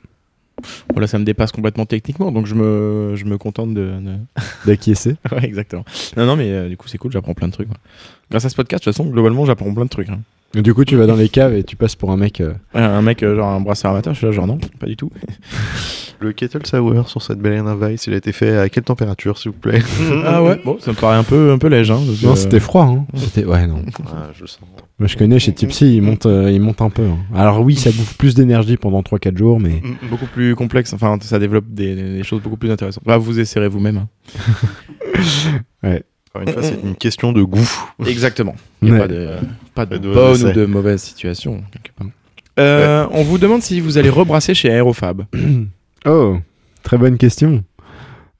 mm. 0.61 0.65
Voilà, 0.93 1.07
ça 1.07 1.19
me 1.19 1.25
dépasse 1.25 1.53
complètement 1.53 1.87
techniquement, 1.87 2.33
donc 2.33 2.47
je 2.47 2.55
me, 2.55 3.15
je 3.17 3.25
me 3.25 3.39
contente 3.39 3.75
de. 3.75 3.95
D'acquiescer. 4.67 5.17
ouais, 5.33 5.45
exactement. 5.45 5.85
Non, 6.17 6.27
non, 6.27 6.37
mais 6.37 6.51
euh, 6.51 6.69
du 6.69 6.77
coup, 6.77 6.89
c'est 6.89 6.99
cool, 6.99 7.13
j'apprends 7.13 7.35
plein 7.35 7.49
de 7.49 7.53
trucs. 7.53 7.69
Grâce 8.31 8.45
à 8.45 8.49
ce 8.49 8.55
podcast, 8.57 8.85
de 8.85 8.91
toute 8.91 8.97
façon, 8.97 9.09
globalement, 9.11 9.45
j'apprends 9.45 9.73
plein 9.73 9.85
de 9.85 9.91
trucs. 9.91 10.09
hein. 10.09 10.21
Et 10.55 10.61
Du 10.63 10.75
coup, 10.75 10.85
tu 10.85 10.97
vas 10.97 11.07
dans 11.07 11.17
les 11.17 11.29
caves 11.31 11.55
et 11.55 11.65
tu 11.65 11.77
passes 11.77 11.97
pour 11.97 12.11
un 12.13 12.17
mec. 12.17 12.41
euh, 12.41 12.53
Ouais, 12.75 12.81
un 12.83 13.01
mec, 13.03 13.23
euh, 13.23 13.37
genre 13.37 13.49
un 13.49 13.61
brasseur 13.61 13.91
amateur, 13.93 14.13
je 14.13 14.19
suis 14.19 14.27
là, 14.27 14.33
genre 14.33 14.47
non, 14.47 14.59
pas 14.79 14.87
du 14.87 14.97
tout. 14.97 15.11
Le 16.21 16.33
kettle 16.33 16.65
sour 16.67 17.09
sur 17.09 17.21
cette 17.23 17.39
belle 17.39 17.63
Weiss, 17.63 18.07
il 18.07 18.15
a 18.15 18.17
été 18.19 18.33
fait 18.33 18.57
à 18.59 18.69
quelle 18.69 18.85
température, 18.85 19.39
s'il 19.39 19.51
vous 19.53 19.57
plaît? 19.59 19.81
Ah 20.25 20.43
ouais, 20.43 20.61
bon, 20.65 20.77
ça 20.79 20.93
me 20.93 20.97
paraît 20.97 21.17
un 21.17 21.25
peu, 21.25 21.53
un 21.53 21.59
peu 21.59 21.69
léger. 21.69 21.93
hein, 21.95 22.01
Non, 22.23 22.37
c'était 22.37 22.61
froid. 22.61 22.85
Hein. 22.85 23.07
C'était... 23.17 23.45
Ouais, 23.45 23.67
non. 23.67 23.83
Ah, 24.07 24.29
je 24.39 24.45
sens. 24.47 24.61
Moi, 24.99 25.09
je 25.09 25.17
connais 25.17 25.39
chez 25.41 25.53
Tipsy, 25.53 25.97
il 25.97 26.03
monte, 26.03 26.27
euh, 26.27 26.51
il 26.51 26.61
monte 26.61 26.81
un 26.83 26.91
peu. 26.91 27.03
hein. 27.03 27.19
Alors, 27.35 27.61
oui, 27.63 27.75
ça 27.75 27.91
bouffe 27.91 28.17
plus 28.19 28.35
d'énergie 28.35 28.77
pendant 28.77 29.01
3-4 29.03 29.37
jours, 29.37 29.59
mais. 29.59 29.83
beaucoup 30.11 30.27
plus 30.27 30.55
complexe, 30.55 30.93
enfin, 30.93 31.17
ça 31.23 31.39
développe 31.39 31.65
des, 31.69 31.95
des 31.97 32.23
choses 32.23 32.41
beaucoup 32.43 32.57
plus 32.59 32.71
intéressantes. 32.71 33.03
Bah, 33.05 33.17
vous 33.17 33.41
essayerez 33.41 33.69
vous-même. 33.69 33.97
hein. 33.97 34.09
Encore 36.35 36.49
une 36.49 36.53
fois, 36.55 36.63
c'est 36.63 36.81
une 36.83 36.95
question 36.97 37.33
de 37.33 37.43
goût. 37.43 37.69
Exactement. 38.07 38.55
Il 38.83 38.89
n'y 38.93 38.97
a 38.99 39.01
Ouais. 39.03 39.07
pas 39.07 39.09
de, 39.09 39.29
pas 39.75 39.87
de 39.87 39.91
Pas 39.91 39.99
de 39.99 40.13
bonne 40.15 40.35
essai. 40.35 40.47
ou 40.47 40.53
de 40.53 40.65
mauvaise 40.67 41.03
situation. 41.03 41.63
Euh, 42.59 43.07
On 43.11 43.23
vous 43.23 43.39
demande 43.39 43.63
si 43.63 43.81
vous 43.81 43.99
allez 43.99 44.11
rebrasser 44.11 44.55
chez 44.55 44.71
Aérofab. 44.71 45.25
Oh, 46.05 46.39
très 46.83 46.99
bonne 46.99 47.17
question. 47.17 47.63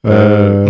Euh, 0.05 0.69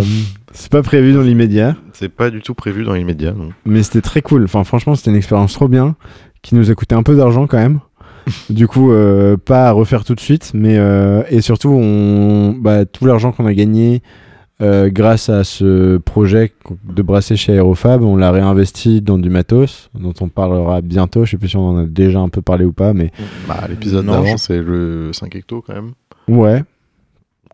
C'est 0.52 0.70
pas 0.70 0.82
prévu 0.84 1.12
dans 1.12 1.22
l'immédiat. 1.22 1.74
C'est 1.92 2.08
pas 2.08 2.30
du 2.30 2.40
tout 2.40 2.54
prévu 2.54 2.84
dans 2.84 2.92
l'immédiat, 2.94 3.32
non. 3.32 3.48
Mais 3.66 3.82
c'était 3.82 4.00
très 4.00 4.22
cool. 4.22 4.44
Enfin, 4.44 4.62
franchement, 4.62 4.94
c'était 4.94 5.10
une 5.10 5.16
expérience 5.16 5.54
trop 5.54 5.66
bien 5.66 5.96
qui 6.42 6.54
nous 6.54 6.70
a 6.70 6.74
coûté 6.76 6.94
un 6.94 7.02
peu 7.02 7.16
d'argent 7.16 7.48
quand 7.48 7.58
même. 7.58 7.80
du 8.50 8.68
coup, 8.68 8.92
euh, 8.92 9.36
pas 9.36 9.68
à 9.68 9.72
refaire 9.72 10.04
tout 10.04 10.14
de 10.14 10.20
suite, 10.20 10.52
mais 10.54 10.78
euh, 10.78 11.24
et 11.30 11.40
surtout, 11.40 11.70
on, 11.70 12.52
bah, 12.52 12.84
tout 12.84 13.06
l'argent 13.06 13.32
qu'on 13.32 13.46
a 13.46 13.54
gagné 13.54 14.00
euh, 14.62 14.88
grâce 14.90 15.28
à 15.28 15.42
ce 15.44 15.96
projet 15.98 16.52
de 16.84 17.02
brasser 17.02 17.36
chez 17.36 17.54
Aerofab, 17.54 18.02
on 18.02 18.16
l'a 18.16 18.30
réinvesti 18.30 19.00
dans 19.00 19.18
du 19.18 19.28
matos 19.30 19.90
dont 19.94 20.14
on 20.20 20.28
parlera 20.28 20.80
bientôt. 20.80 21.24
Je 21.24 21.32
sais 21.32 21.36
plus 21.36 21.48
si 21.48 21.56
on 21.56 21.68
en 21.70 21.78
a 21.78 21.86
déjà 21.86 22.20
un 22.20 22.28
peu 22.28 22.40
parlé 22.42 22.64
ou 22.64 22.72
pas, 22.72 22.92
mais 22.94 23.10
Bah, 23.48 23.64
l'épisode 23.68 24.06
d'avant, 24.06 24.24
je- 24.24 24.36
c'est 24.36 24.62
le 24.62 25.12
5 25.12 25.34
hecto 25.34 25.60
quand 25.66 25.74
même. 25.74 25.92
ouais. 26.28 26.62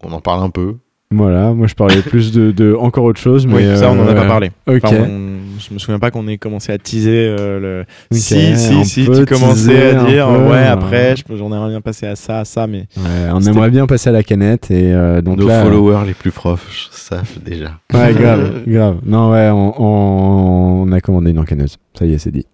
On 0.03 0.13
en 0.13 0.21
parle 0.21 0.43
un 0.43 0.51
peu. 0.51 0.77
Voilà, 1.13 1.53
moi 1.53 1.67
je 1.67 1.75
parlais 1.75 2.03
plus 2.03 2.31
de, 2.31 2.53
de 2.53 2.73
encore 2.73 3.03
autre 3.03 3.19
chose, 3.21 3.45
mais 3.45 3.55
Oui, 3.69 3.77
ça, 3.77 3.91
on 3.91 3.97
n'en 3.97 4.07
a 4.07 4.13
euh, 4.13 4.15
pas 4.15 4.27
parlé. 4.27 4.53
Ok. 4.69 4.81
Enfin, 4.85 4.97
on- 5.09 5.31
je 5.59 5.75
me 5.75 5.79
souviens 5.79 5.99
pas 5.99 6.11
qu'on 6.13 6.27
ait 6.29 6.39
commencé 6.39 6.71
à 6.73 6.79
teaser 6.79 7.11
euh, 7.39 7.61
le. 7.61 8.17
Si, 8.17 8.57
si, 8.57 8.85
si, 8.85 9.05
tu 9.11 9.27
commençais 9.27 9.91
à 9.97 10.05
dire, 10.05 10.29
peu, 10.29 10.49
ouais, 10.53 10.63
après, 10.67 11.17
je- 11.17 11.37
j'en 11.37 11.53
ai 11.53 11.59
rien 11.69 11.81
passé 11.81 12.07
à 12.07 12.15
ça, 12.15 12.39
à 12.39 12.45
ça, 12.45 12.69
mais. 12.69 12.87
Ouais, 12.97 13.29
on 13.33 13.41
aimerait 13.41 13.71
bien 13.71 13.87
passer 13.89 14.09
à 14.09 14.13
la 14.13 14.23
canette 14.23 14.71
et 14.71 14.93
euh, 14.95 15.21
donc 15.21 15.39
Nos 15.39 15.49
là, 15.49 15.65
followers 15.65 16.07
les 16.07 16.15
plus 16.15 16.31
proches 16.31 16.89
savent 16.93 17.39
déjà. 17.45 17.73
Ouais, 17.93 18.15
grave, 18.15 18.63
grave. 18.69 18.97
Non, 19.05 19.33
ouais, 19.33 19.51
on, 19.51 19.75
on- 19.83 20.85
on 20.89 20.93
a 20.93 21.01
commandé 21.01 21.33
une 21.33 21.41
encaneuse. 21.41 21.77
Ça 21.99 22.07
y 22.07 22.15
est, 22.15 22.19
c'est 22.19 22.31
dit. 22.31 22.47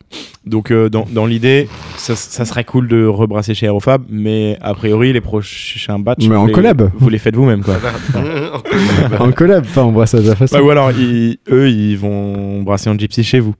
Donc, 0.46 0.70
euh, 0.70 0.88
dans, 0.88 1.04
dans 1.10 1.26
l'idée, 1.26 1.68
ça, 1.98 2.16
ça 2.16 2.44
serait 2.44 2.64
cool 2.64 2.88
de 2.88 3.04
rebrasser 3.04 3.54
chez 3.54 3.66
Aerofab, 3.66 4.02
mais 4.08 4.56
a 4.62 4.74
priori, 4.74 5.12
les 5.12 5.20
prochains 5.20 5.98
batchs. 5.98 6.26
Mais 6.28 6.36
en 6.36 6.46
les- 6.46 6.52
collab. 6.52 6.90
Vous 6.98 7.08
les 7.08 7.18
faites 7.18 7.36
vous-même, 7.36 7.62
quoi. 7.62 7.74
en 9.20 9.32
collab, 9.32 9.64
pas 9.66 9.82
en 9.82 9.92
brassage 9.92 10.26
à 10.26 10.30
la 10.30 10.36
façon. 10.36 10.56
Bah, 10.56 10.62
ou 10.64 10.70
alors, 10.70 10.90
ils- 10.92 11.38
eux, 11.50 11.68
ils 11.70 11.96
vont 11.96 12.62
brasser 12.62 12.90
en 12.90 12.98
gypsy 12.98 13.22
chez 13.24 13.40
vous. 13.40 13.54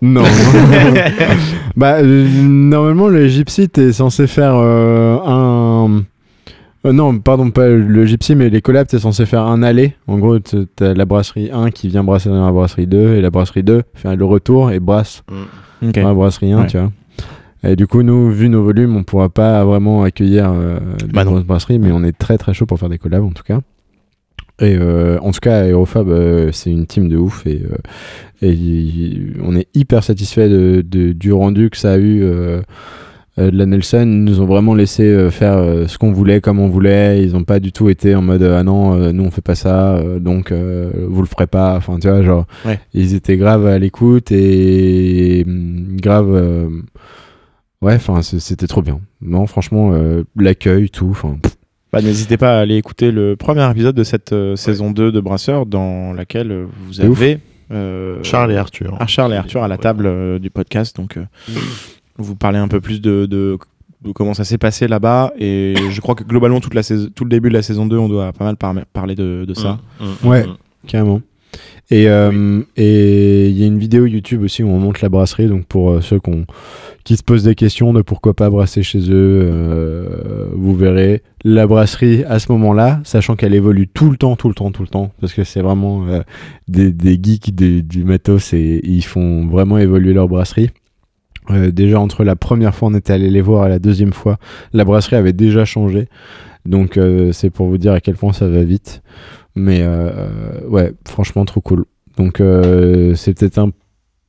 Non. 0.00 0.22
bah, 1.76 1.96
euh, 2.00 2.26
normalement, 2.42 3.08
le 3.08 3.26
gypsy, 3.28 3.68
t'es 3.68 3.92
censé 3.92 4.26
faire 4.26 4.54
euh, 4.56 5.18
un. 5.26 6.02
euh, 6.86 6.92
non, 6.92 7.18
pardon, 7.18 7.50
pas 7.50 7.68
le 7.68 8.04
gypsy, 8.06 8.34
mais 8.36 8.48
les 8.50 8.60
collabs, 8.60 8.86
t'es 8.86 8.98
censé 9.00 9.26
faire 9.26 9.42
un 9.42 9.62
aller. 9.62 9.94
En 10.06 10.18
gros, 10.18 10.38
t'as 10.38 10.94
la 10.94 11.04
brasserie 11.04 11.50
1 11.52 11.70
qui 11.70 11.88
vient 11.88 12.04
brasser 12.04 12.28
dans 12.28 12.46
la 12.46 12.52
brasserie 12.52 12.86
2, 12.86 13.16
et 13.16 13.20
la 13.20 13.30
brasserie 13.30 13.62
2 13.64 13.82
fait 13.94 14.14
le 14.14 14.24
retour 14.24 14.70
et 14.70 14.78
brasse 14.80 15.22
Ok. 15.82 15.92
dans 15.94 16.08
la 16.08 16.14
brasserie 16.14 16.52
1, 16.52 16.60
Ouais. 16.60 16.66
tu 16.68 16.78
vois. 16.78 16.90
Et 17.64 17.74
du 17.74 17.88
coup, 17.88 18.04
nous, 18.04 18.30
vu 18.30 18.48
nos 18.48 18.62
volumes, 18.62 18.94
on 18.96 19.02
pourra 19.02 19.28
pas 19.28 19.64
vraiment 19.64 20.04
accueillir 20.04 20.52
euh, 20.54 20.78
Bah 21.12 21.24
non. 21.24 21.32
grosses 21.32 21.44
brasseries, 21.44 21.80
mais 21.80 21.90
on 21.90 22.04
est 22.04 22.16
très 22.16 22.38
très 22.38 22.54
chaud 22.54 22.66
pour 22.66 22.78
faire 22.78 22.88
des 22.88 22.98
collabs 22.98 23.24
en 23.24 23.32
tout 23.32 23.42
cas. 23.42 23.58
Et 24.60 24.76
euh, 24.76 25.18
en 25.20 25.30
tout 25.30 25.38
cas, 25.40 25.64
Aerofab, 25.66 26.08
euh, 26.08 26.50
c'est 26.52 26.70
une 26.70 26.86
team 26.86 27.08
de 27.08 27.16
ouf 27.16 27.46
et, 27.46 27.62
euh, 27.64 27.76
et 28.42 28.52
y- 28.52 29.32
on 29.44 29.54
est 29.54 29.68
hyper 29.74 30.02
satisfait 30.02 30.48
de, 30.48 30.82
de- 30.86 31.12
du 31.12 31.32
rendu 31.32 31.70
que 31.70 31.76
ça 31.76 31.92
a 31.92 31.96
eu 31.98 32.24
euh, 32.24 32.60
euh, 33.38 33.50
de 33.52 33.56
la 33.56 33.66
Nelson. 33.66 34.02
Ils 34.02 34.24
nous 34.24 34.40
ont 34.40 34.46
vraiment 34.46 34.74
laissé 34.74 35.04
euh, 35.04 35.30
faire 35.30 35.58
ce 35.88 35.96
qu'on 35.96 36.10
voulait, 36.10 36.40
comme 36.40 36.58
on 36.58 36.66
voulait. 36.68 37.22
Ils 37.22 37.36
ont 37.36 37.44
pas 37.44 37.60
du 37.60 37.70
tout 37.70 37.88
été 37.88 38.16
en 38.16 38.22
mode 38.22 38.42
ah 38.42 38.64
non, 38.64 39.12
nous 39.12 39.22
on 39.24 39.30
fait 39.30 39.42
pas 39.42 39.54
ça, 39.54 39.94
euh, 39.98 40.18
donc 40.18 40.50
euh, 40.50 40.90
vous 41.08 41.20
le 41.22 41.28
ferez 41.28 41.46
pas. 41.46 41.76
Enfin, 41.76 41.98
tu 42.00 42.08
vois, 42.08 42.22
genre, 42.24 42.46
Ouais. 42.64 42.80
ils 42.94 43.14
étaient 43.14 43.36
grave 43.36 43.64
à 43.64 43.78
l'écoute 43.78 44.32
et 44.32 45.44
hum, 45.46 45.96
grave. 46.00 46.34
euh, 46.34 46.68
Ouais, 47.80 47.94
enfin, 47.94 48.22
c'était 48.22 48.66
trop 48.66 48.82
bien. 48.82 48.98
Non, 49.22 49.46
franchement, 49.46 49.92
euh, 49.92 50.24
l'accueil, 50.34 50.90
tout. 50.90 51.10
Enfin, 51.12 51.36
Bah, 51.92 52.02
N'hésitez 52.02 52.36
pas 52.36 52.58
à 52.58 52.60
aller 52.60 52.76
écouter 52.76 53.10
le 53.10 53.34
premier 53.36 53.68
épisode 53.70 53.94
de 53.96 54.04
cette 54.04 54.32
euh, 54.32 54.56
saison 54.56 54.90
2 54.90 55.10
de 55.12 55.20
Brasseur, 55.20 55.64
dans 55.66 56.12
laquelle 56.12 56.52
euh, 56.52 56.66
vous 56.86 57.00
avez. 57.00 57.40
euh, 57.72 58.18
Charles 58.22 58.52
et 58.52 58.56
Arthur. 58.56 58.96
Ah, 59.00 59.06
Charles 59.06 59.32
et 59.32 59.36
Arthur 59.36 59.62
à 59.62 59.68
la 59.68 59.78
table 59.78 60.06
euh, 60.06 60.38
du 60.38 60.50
podcast. 60.50 60.96
Donc, 60.96 61.16
euh, 61.16 61.24
vous 62.18 62.34
parlez 62.36 62.58
un 62.58 62.68
peu 62.68 62.80
plus 62.80 63.00
de, 63.00 63.26
de, 63.26 63.56
de 64.04 64.12
comment 64.12 64.34
ça 64.34 64.44
s'est 64.44 64.58
passé 64.58 64.86
là-bas. 64.86 65.32
Et 65.38 65.74
je 65.90 66.00
crois 66.00 66.14
que 66.14 66.24
globalement, 66.24 66.60
toute 66.60 66.74
la 66.74 66.82
saison, 66.82 67.08
tout 67.14 67.24
le 67.24 67.30
début 67.30 67.48
de 67.48 67.54
la 67.54 67.62
saison 67.62 67.86
2, 67.86 67.96
on 67.96 68.08
doit 68.08 68.32
pas 68.32 68.44
mal 68.44 68.56
par- 68.56 68.74
parler 68.92 69.14
de, 69.14 69.44
de 69.46 69.54
ça. 69.54 69.78
Mm, 70.00 70.04
mm, 70.04 70.28
Ouais. 70.28 70.46
mm. 70.46 70.56
carrément. 70.86 71.20
Et 71.90 72.08
euh, 72.08 72.60
et 72.76 73.48
il 73.48 73.58
y 73.58 73.64
a 73.64 73.66
une 73.66 73.78
vidéo 73.78 74.04
YouTube 74.04 74.42
aussi 74.42 74.62
où 74.62 74.68
on 74.68 74.78
montre 74.78 75.00
la 75.02 75.08
brasserie. 75.08 75.46
Donc 75.46 75.64
pour 75.66 75.90
euh, 75.90 76.00
ceux 76.02 76.20
qui 77.04 77.16
se 77.16 77.22
posent 77.22 77.44
des 77.44 77.54
questions 77.54 77.94
de 77.94 78.02
pourquoi 78.02 78.34
pas 78.34 78.50
brasser 78.50 78.82
chez 78.82 78.98
eux, 79.10 79.40
euh, 79.42 80.48
vous 80.52 80.76
verrez 80.76 81.22
la 81.44 81.66
brasserie 81.66 82.24
à 82.24 82.38
ce 82.38 82.52
moment-là, 82.52 83.00
sachant 83.04 83.36
qu'elle 83.36 83.54
évolue 83.54 83.88
tout 83.88 84.10
le 84.10 84.18
temps, 84.18 84.36
tout 84.36 84.48
le 84.48 84.54
temps, 84.54 84.70
tout 84.70 84.82
le 84.82 84.88
temps, 84.88 85.12
parce 85.20 85.32
que 85.32 85.44
c'est 85.44 85.62
vraiment 85.62 86.04
des, 86.66 86.92
des 86.92 87.18
geeks 87.22 87.54
du, 87.54 87.82
du 87.82 88.04
matos 88.04 88.52
et 88.52 88.80
ils 88.84 89.04
font 89.04 89.46
vraiment 89.46 89.78
évoluer 89.78 90.12
leur 90.12 90.28
brasserie. 90.28 90.70
Euh, 91.50 91.70
déjà 91.70 91.98
entre 91.98 92.24
la 92.24 92.36
première 92.36 92.74
fois 92.74 92.88
on 92.88 92.94
était 92.94 93.12
allé 93.12 93.30
les 93.30 93.40
voir 93.40 93.66
et 93.66 93.68
la 93.70 93.78
deuxième 93.78 94.12
fois, 94.12 94.38
la 94.72 94.84
brasserie 94.84 95.16
avait 95.16 95.32
déjà 95.32 95.64
changé. 95.64 96.08
Donc 96.66 96.96
euh, 96.96 97.32
c'est 97.32 97.50
pour 97.50 97.68
vous 97.68 97.78
dire 97.78 97.92
à 97.92 98.00
quel 98.00 98.16
point 98.16 98.32
ça 98.32 98.48
va 98.48 98.62
vite. 98.62 99.02
Mais 99.58 99.80
euh, 99.82 100.10
ouais, 100.68 100.92
franchement 101.06 101.44
trop 101.44 101.60
cool. 101.60 101.84
Donc 102.16 102.40
euh, 102.40 103.14
c'est 103.14 103.38
peut-être 103.38 103.58
un 103.58 103.70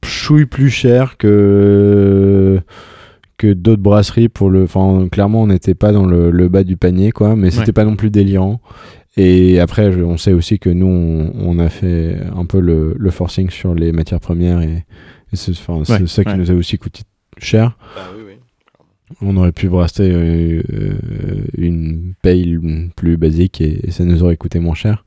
chouille 0.03 0.45
plus 0.45 0.69
cher 0.69 1.17
que 1.17 2.59
que 3.37 3.53
d'autres 3.53 3.81
brasseries 3.81 4.27
pour 4.29 4.49
le. 4.49 4.63
Enfin, 4.63 5.07
clairement, 5.09 5.43
on 5.43 5.47
n'était 5.47 5.73
pas 5.75 5.91
dans 5.91 6.05
le, 6.05 6.29
le 6.31 6.49
bas 6.49 6.63
du 6.63 6.75
panier, 6.77 7.11
quoi. 7.11 7.35
Mais 7.35 7.51
c'était 7.51 7.67
Ouais. 7.67 7.73
pas 7.73 7.85
non 7.85 7.95
plus 7.95 8.09
délirant. 8.09 8.59
Et 9.17 9.59
après, 9.59 9.91
je- 9.91 10.01
on 10.01 10.17
sait 10.17 10.33
aussi 10.33 10.59
que 10.59 10.69
nous, 10.69 10.87
on, 10.87 11.31
on 11.35 11.59
a 11.59 11.69
fait 11.69 12.17
un 12.35 12.45
peu 12.45 12.59
le, 12.59 12.95
le 12.97 13.11
forcing 13.11 13.49
sur 13.49 13.75
les 13.75 13.91
matières 13.91 14.19
premières 14.19 14.61
et, 14.61 14.83
et 15.31 15.35
c'est 15.35 15.51
Ouais, 15.69 15.83
ça 16.07 16.23
qui 16.23 16.29
ouais. 16.31 16.37
nous 16.37 16.51
a 16.51 16.53
aussi 16.53 16.77
coûté 16.77 17.01
cher. 17.37 17.77
Bah. 17.95 18.01
On 19.21 19.35
aurait 19.37 19.51
pu 19.51 19.67
brasser 19.69 20.09
euh, 20.11 20.61
euh, 20.73 20.93
une 21.57 22.13
paille 22.21 22.57
plus 22.95 23.17
basique 23.17 23.59
et, 23.61 23.87
et 23.87 23.91
ça 23.91 24.03
nous 24.03 24.23
aurait 24.23 24.37
coûté 24.37 24.59
moins 24.59 24.75
cher. 24.75 25.03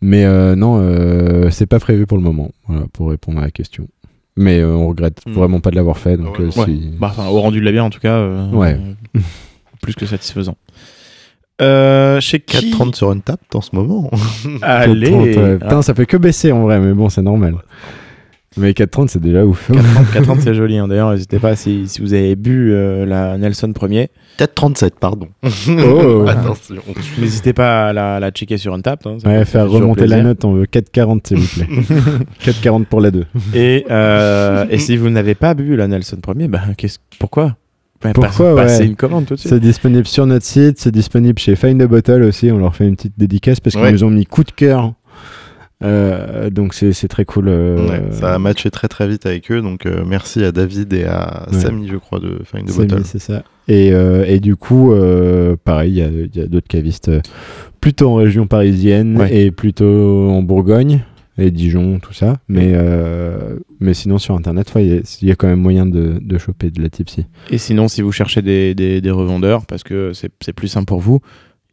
Mais 0.00 0.24
euh, 0.24 0.54
non, 0.54 0.78
euh, 0.80 1.50
c'est 1.50 1.66
pas 1.66 1.80
prévu 1.80 2.06
pour 2.06 2.18
le 2.18 2.22
moment, 2.24 2.50
voilà, 2.66 2.86
pour 2.92 3.08
répondre 3.10 3.38
à 3.38 3.42
la 3.42 3.50
question. 3.50 3.88
Mais 4.36 4.60
euh, 4.60 4.68
on 4.74 4.88
regrette 4.88 5.20
Mm. 5.26 5.32
vraiment 5.32 5.60
pas 5.60 5.70
de 5.70 5.76
l'avoir 5.76 5.98
fait. 5.98 6.16
Donc, 6.16 6.38
Ouais, 6.38 6.44
euh, 6.44 6.50
non. 6.56 6.64
si- 6.66 6.90
Bah, 7.00 7.08
enfin, 7.10 7.26
au 7.28 7.40
rendu 7.40 7.58
de 7.60 7.64
la 7.64 7.72
bière, 7.72 7.84
en 7.84 7.90
tout 7.90 7.98
cas. 8.00 8.16
euh, 8.18 8.50
Ouais. 8.52 8.78
euh, 9.16 9.20
plus 9.82 9.94
que 9.94 10.06
satisfaisant. 10.06 10.56
Euh, 11.60 12.20
chez 12.20 12.38
qui 12.38 12.70
4,30 12.70 12.94
sur 12.94 13.10
Untapped 13.10 13.46
en 13.54 13.60
ce 13.60 13.74
moment. 13.74 14.10
Allez 14.62 15.10
4,30, 15.10 15.36
ouais. 15.36 15.58
Ah, 15.60 15.64
Putain, 15.64 15.82
ça 15.82 15.94
fait 15.94 16.06
que 16.06 16.16
baisser 16.16 16.52
en 16.52 16.62
vrai, 16.62 16.78
mais 16.78 16.92
bon, 16.92 17.08
c'est 17.08 17.22
normal. 17.22 17.56
Mais 18.58 18.72
4,30, 18.72 19.08
c'est 19.08 19.20
déjà 19.22 19.44
ouf. 19.46 19.70
4,30, 19.70 20.24
4,30, 20.24 20.40
c'est 20.40 20.54
joli. 20.54 20.76
hein. 20.78 20.88
D'ailleurs, 20.88 21.12
n'hésitez 21.12 21.38
pas 21.38 21.54
si, 21.56 21.86
si 21.86 22.00
vous 22.00 22.12
avez 22.12 22.34
bu 22.36 22.72
euh, 22.72 23.06
la 23.06 23.38
Nelson 23.38 23.72
premier, 23.72 24.10
4,37, 24.38 24.90
pardon. 25.00 25.28
Oh. 25.68 26.24
Attention. 26.28 26.76
n'hésitez 27.18 27.52
pas 27.52 27.88
à 27.88 27.92
la, 27.92 28.20
la 28.20 28.30
checker 28.30 28.56
sur 28.58 28.74
Untapped. 28.74 29.06
hein, 29.06 29.16
Ouais, 29.24 29.44
faire 29.44 29.68
remonter 29.70 30.06
la 30.06 30.22
note, 30.22 30.44
on 30.44 30.52
veut 30.54 30.64
4,40 30.66 31.20
s'il 31.28 31.38
vous 31.38 31.46
plaît. 31.64 31.68
4,40 32.52 32.84
pour 32.86 33.00
la 33.00 33.10
2. 33.10 33.24
Et, 33.54 33.84
euh, 33.90 34.66
et 34.70 34.78
si 34.78 34.96
vous 34.96 35.10
n'avez 35.10 35.34
pas 35.34 35.54
bu 35.54 35.76
la 35.76 35.86
Nelson 35.88 36.16
premier, 36.20 36.48
bah, 36.48 36.60
qu'est-ce, 36.76 36.98
pourquoi? 37.18 37.56
Ouais, 38.04 38.12
Pourquoi, 38.12 38.54
ouais. 38.54 38.86
une 38.86 38.94
commande 38.94 39.26
tout 39.26 39.34
de 39.34 39.40
suite. 39.40 39.50
C'est 39.52 39.58
disponible 39.58 40.06
sur 40.06 40.24
notre 40.24 40.44
site, 40.44 40.78
c'est 40.78 40.92
disponible 40.92 41.36
chez 41.40 41.56
Find 41.56 41.82
a 41.82 41.86
Bottle 41.88 42.22
aussi. 42.22 42.48
On 42.52 42.58
leur 42.58 42.76
fait 42.76 42.86
une 42.86 42.94
petite 42.94 43.14
dédicace 43.18 43.58
parce 43.58 43.74
qu'ils 43.74 43.82
Ouais. 43.84 43.90
nous 43.90 44.04
ont 44.04 44.10
mis 44.10 44.24
coup 44.24 44.44
de 44.44 44.52
cœur. 44.52 44.92
Euh, 45.84 46.50
donc 46.50 46.74
c'est 46.74 46.92
c'est 46.92 47.06
très 47.08 47.24
cool. 47.24 47.46
euh, 47.48 47.88
Ouais, 47.88 48.02
ça 48.12 48.34
a 48.34 48.38
matché 48.38 48.70
très 48.70 48.88
très 48.88 49.06
vite 49.06 49.26
avec 49.26 49.50
eux, 49.52 49.60
donc 49.62 49.86
euh, 49.86 50.02
merci 50.06 50.42
à 50.44 50.50
David 50.50 50.92
et 50.92 51.04
à 51.04 51.46
Ouais. 51.52 51.58
Samy, 51.58 51.86
je 51.88 51.96
crois, 51.96 52.18
de 52.18 52.40
Find 52.44 52.66
the 52.66 52.70
c'est 52.70 52.86
Bottle. 52.86 53.02
c'est 53.04 53.20
ça. 53.20 53.44
Et, 53.68 53.92
euh, 53.92 54.24
et 54.26 54.40
du 54.40 54.56
coup, 54.56 54.92
euh, 54.92 55.54
pareil, 55.62 56.02
il 56.32 56.36
y 56.36 56.40
a, 56.42 56.46
d'autres 56.46 56.66
cavistes 56.68 57.10
plutôt 57.80 58.08
en 58.10 58.14
région 58.16 58.46
parisienne 58.46 59.16
Ouais. 59.18 59.32
et 59.44 59.50
plutôt 59.52 60.28
en 60.30 60.42
Bourgogne 60.42 61.04
et 61.40 61.52
Dijon, 61.52 62.00
tout 62.00 62.12
ça. 62.14 62.38
Mais, 62.48 62.72
euh, 62.74 63.58
mais 63.78 63.94
sinon, 63.94 64.18
sur 64.18 64.34
internet, 64.34 64.74
ouais, 64.74 64.84
il 64.84 64.92
y 64.94 64.98
a- 64.98 65.18
il 65.22 65.28
y, 65.28 65.30
a 65.30 65.36
quand 65.36 65.46
même 65.46 65.60
moyen 65.60 65.86
de, 65.86 66.18
de 66.20 66.38
choper 66.38 66.70
de 66.72 66.82
la 66.82 66.88
tipsy. 66.88 67.26
Et 67.50 67.58
sinon, 67.58 67.86
si 67.86 68.02
vous 68.02 68.10
cherchez 68.10 68.42
des, 68.42 68.74
des- 68.74 69.00
des 69.00 69.10
revendeurs, 69.12 69.64
parce 69.66 69.84
que 69.84 70.12
c'est 70.14 70.30
c'est 70.40 70.52
plus 70.52 70.66
simple 70.66 70.86
pour 70.86 70.98
vous, 70.98 71.20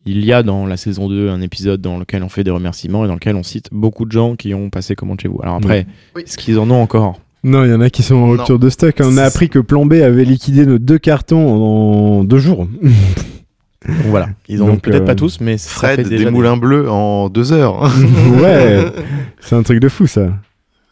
il 0.05 0.23
y 0.25 0.31
a 0.33 0.43
dans 0.43 0.65
la 0.67 0.77
saison 0.77 1.07
2 1.09 1.29
un 1.29 1.41
épisode 1.41 1.81
dans 1.81 1.97
lequel 1.97 2.23
on 2.23 2.29
fait 2.29 2.43
des 2.43 2.51
remerciements 2.51 3.05
et 3.05 3.07
dans 3.07 3.15
lequel 3.15 3.35
on 3.35 3.43
cite 3.43 3.69
beaucoup 3.71 4.05
de 4.05 4.11
gens 4.11 4.35
qui 4.35 4.53
ont 4.53 4.69
passé 4.69 4.95
commande 4.95 5.19
chez 5.21 5.27
vous. 5.27 5.39
Alors 5.41 5.55
après, 5.55 5.85
Oui. 6.15 6.23
est-ce 6.25 6.37
qu'ils 6.37 6.59
en 6.59 6.69
ont 6.69 6.81
encore? 6.81 7.19
Non, 7.43 7.63
il 7.63 7.69
y 7.69 7.73
en 7.73 7.81
a 7.81 7.89
qui 7.89 8.01
sont 8.03 8.15
en 8.15 8.19
Non. 8.27 8.31
rupture 8.33 8.57
de 8.59 8.69
stock. 8.69 8.95
On 9.03 9.17
a 9.17 9.23
appris 9.23 9.49
que 9.49 9.59
Plan 9.59 9.85
B 9.85 9.93
avait 9.93 10.25
liquidé 10.25 10.65
nos 10.65 10.79
deux 10.79 10.97
cartons 10.97 11.47
en 11.47 12.23
deux 12.23 12.39
jours. 12.39 12.65
Donc 12.81 12.91
voilà, 14.07 14.29
ils 14.47 14.63
en 14.63 14.69
ont 14.69 14.77
peut-être 14.77 15.03
euh, 15.03 15.05
pas 15.05 15.13
tous, 15.15 15.39
mais 15.41 15.57
ça 15.59 15.69
fait 15.95 16.03
Fred, 16.03 16.07
des 16.09 16.29
moulins 16.31 16.57
bleus 16.57 16.89
en 16.89 17.29
deux 17.29 17.53
heures. 17.53 17.83
ouais, 18.41 18.83
c'est 19.41 19.55
un 19.55 19.61
truc 19.63 19.79
de 19.79 19.89
fou 19.89 20.07
ça. 20.07 20.29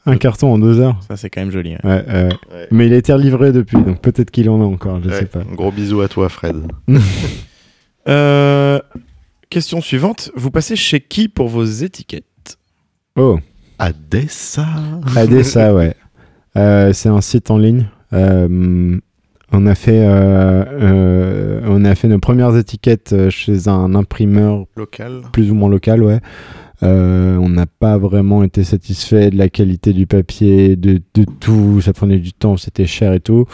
Un 0.05 0.17
carton 0.17 0.53
en 0.53 0.59
deux 0.59 0.79
heures. 0.81 0.99
Ça, 1.07 1.15
c'est 1.17 1.29
quand 1.29 1.39
même 1.41 1.49
joli. 1.51 1.71
ouais. 1.71 1.79
Ouais, 1.85 2.03
euh, 2.09 2.29
Ouais. 2.51 2.67
Mais 2.71 2.85
il 2.87 2.93
a 2.93 2.97
été 2.97 3.13
relivré 3.13 3.51
depuis, 3.51 3.77
donc 3.77 3.99
peut-être 4.01 4.29
qu'il 4.31 4.49
en 4.49 4.61
a 4.61 4.65
encore, 4.65 4.99
je 5.03 5.09
Ouais, 5.09 5.19
sais 5.19 5.25
pas. 5.25 5.43
Gros 5.55 5.71
bisous 5.71 6.01
à 6.01 6.07
toi, 6.09 6.27
Fred. 6.29 6.57
Euh, 8.09 8.79
question 9.53 9.81
suivante. 9.81 10.31
Vous 10.35 10.49
passez 10.49 10.75
chez 10.75 10.99
qui 10.99 11.29
pour 11.29 11.47
vos 11.47 11.63
étiquettes 11.63 12.57
Oh, 13.15 13.37
Adessa. 13.77 14.65
Adessa, 15.15 15.73
ouais. 15.75 15.93
Euh, 16.57 16.91
c'est 16.91 17.09
un 17.09 17.21
site 17.21 17.51
en 17.51 17.59
ligne. 17.59 17.85
Euh, 18.13 18.97
on 19.51 19.65
a 19.67 19.75
fait, 19.75 20.03
euh, 20.07 21.61
on 21.67 21.85
a 21.85 21.93
fait 21.93 22.07
nos 22.07 22.17
premières 22.17 22.57
étiquettes 22.57 23.29
chez 23.29 23.67
un 23.67 23.93
imprimeur 23.93 24.65
Local. 24.75 25.21
plus 25.31 25.51
ou 25.51 25.55
moins 25.55 25.69
local, 25.69 26.03
ouais. 26.03 26.19
On 26.81 27.47
n'a 27.49 27.67
pas 27.67 27.97
vraiment 27.99 28.43
été 28.43 28.63
satisfait 28.63 29.29
de 29.29 29.37
la 29.37 29.49
qualité 29.49 29.93
du 29.93 30.07
papier, 30.07 30.75
de, 30.75 30.99
de 31.13 31.25
tout. 31.39 31.79
Ça 31.81 31.93
prenait 31.93 32.17
du 32.17 32.33
temps, 32.33 32.57
c'était 32.57 32.87
cher 32.87 33.13
et 33.13 33.19
tout. 33.19 33.45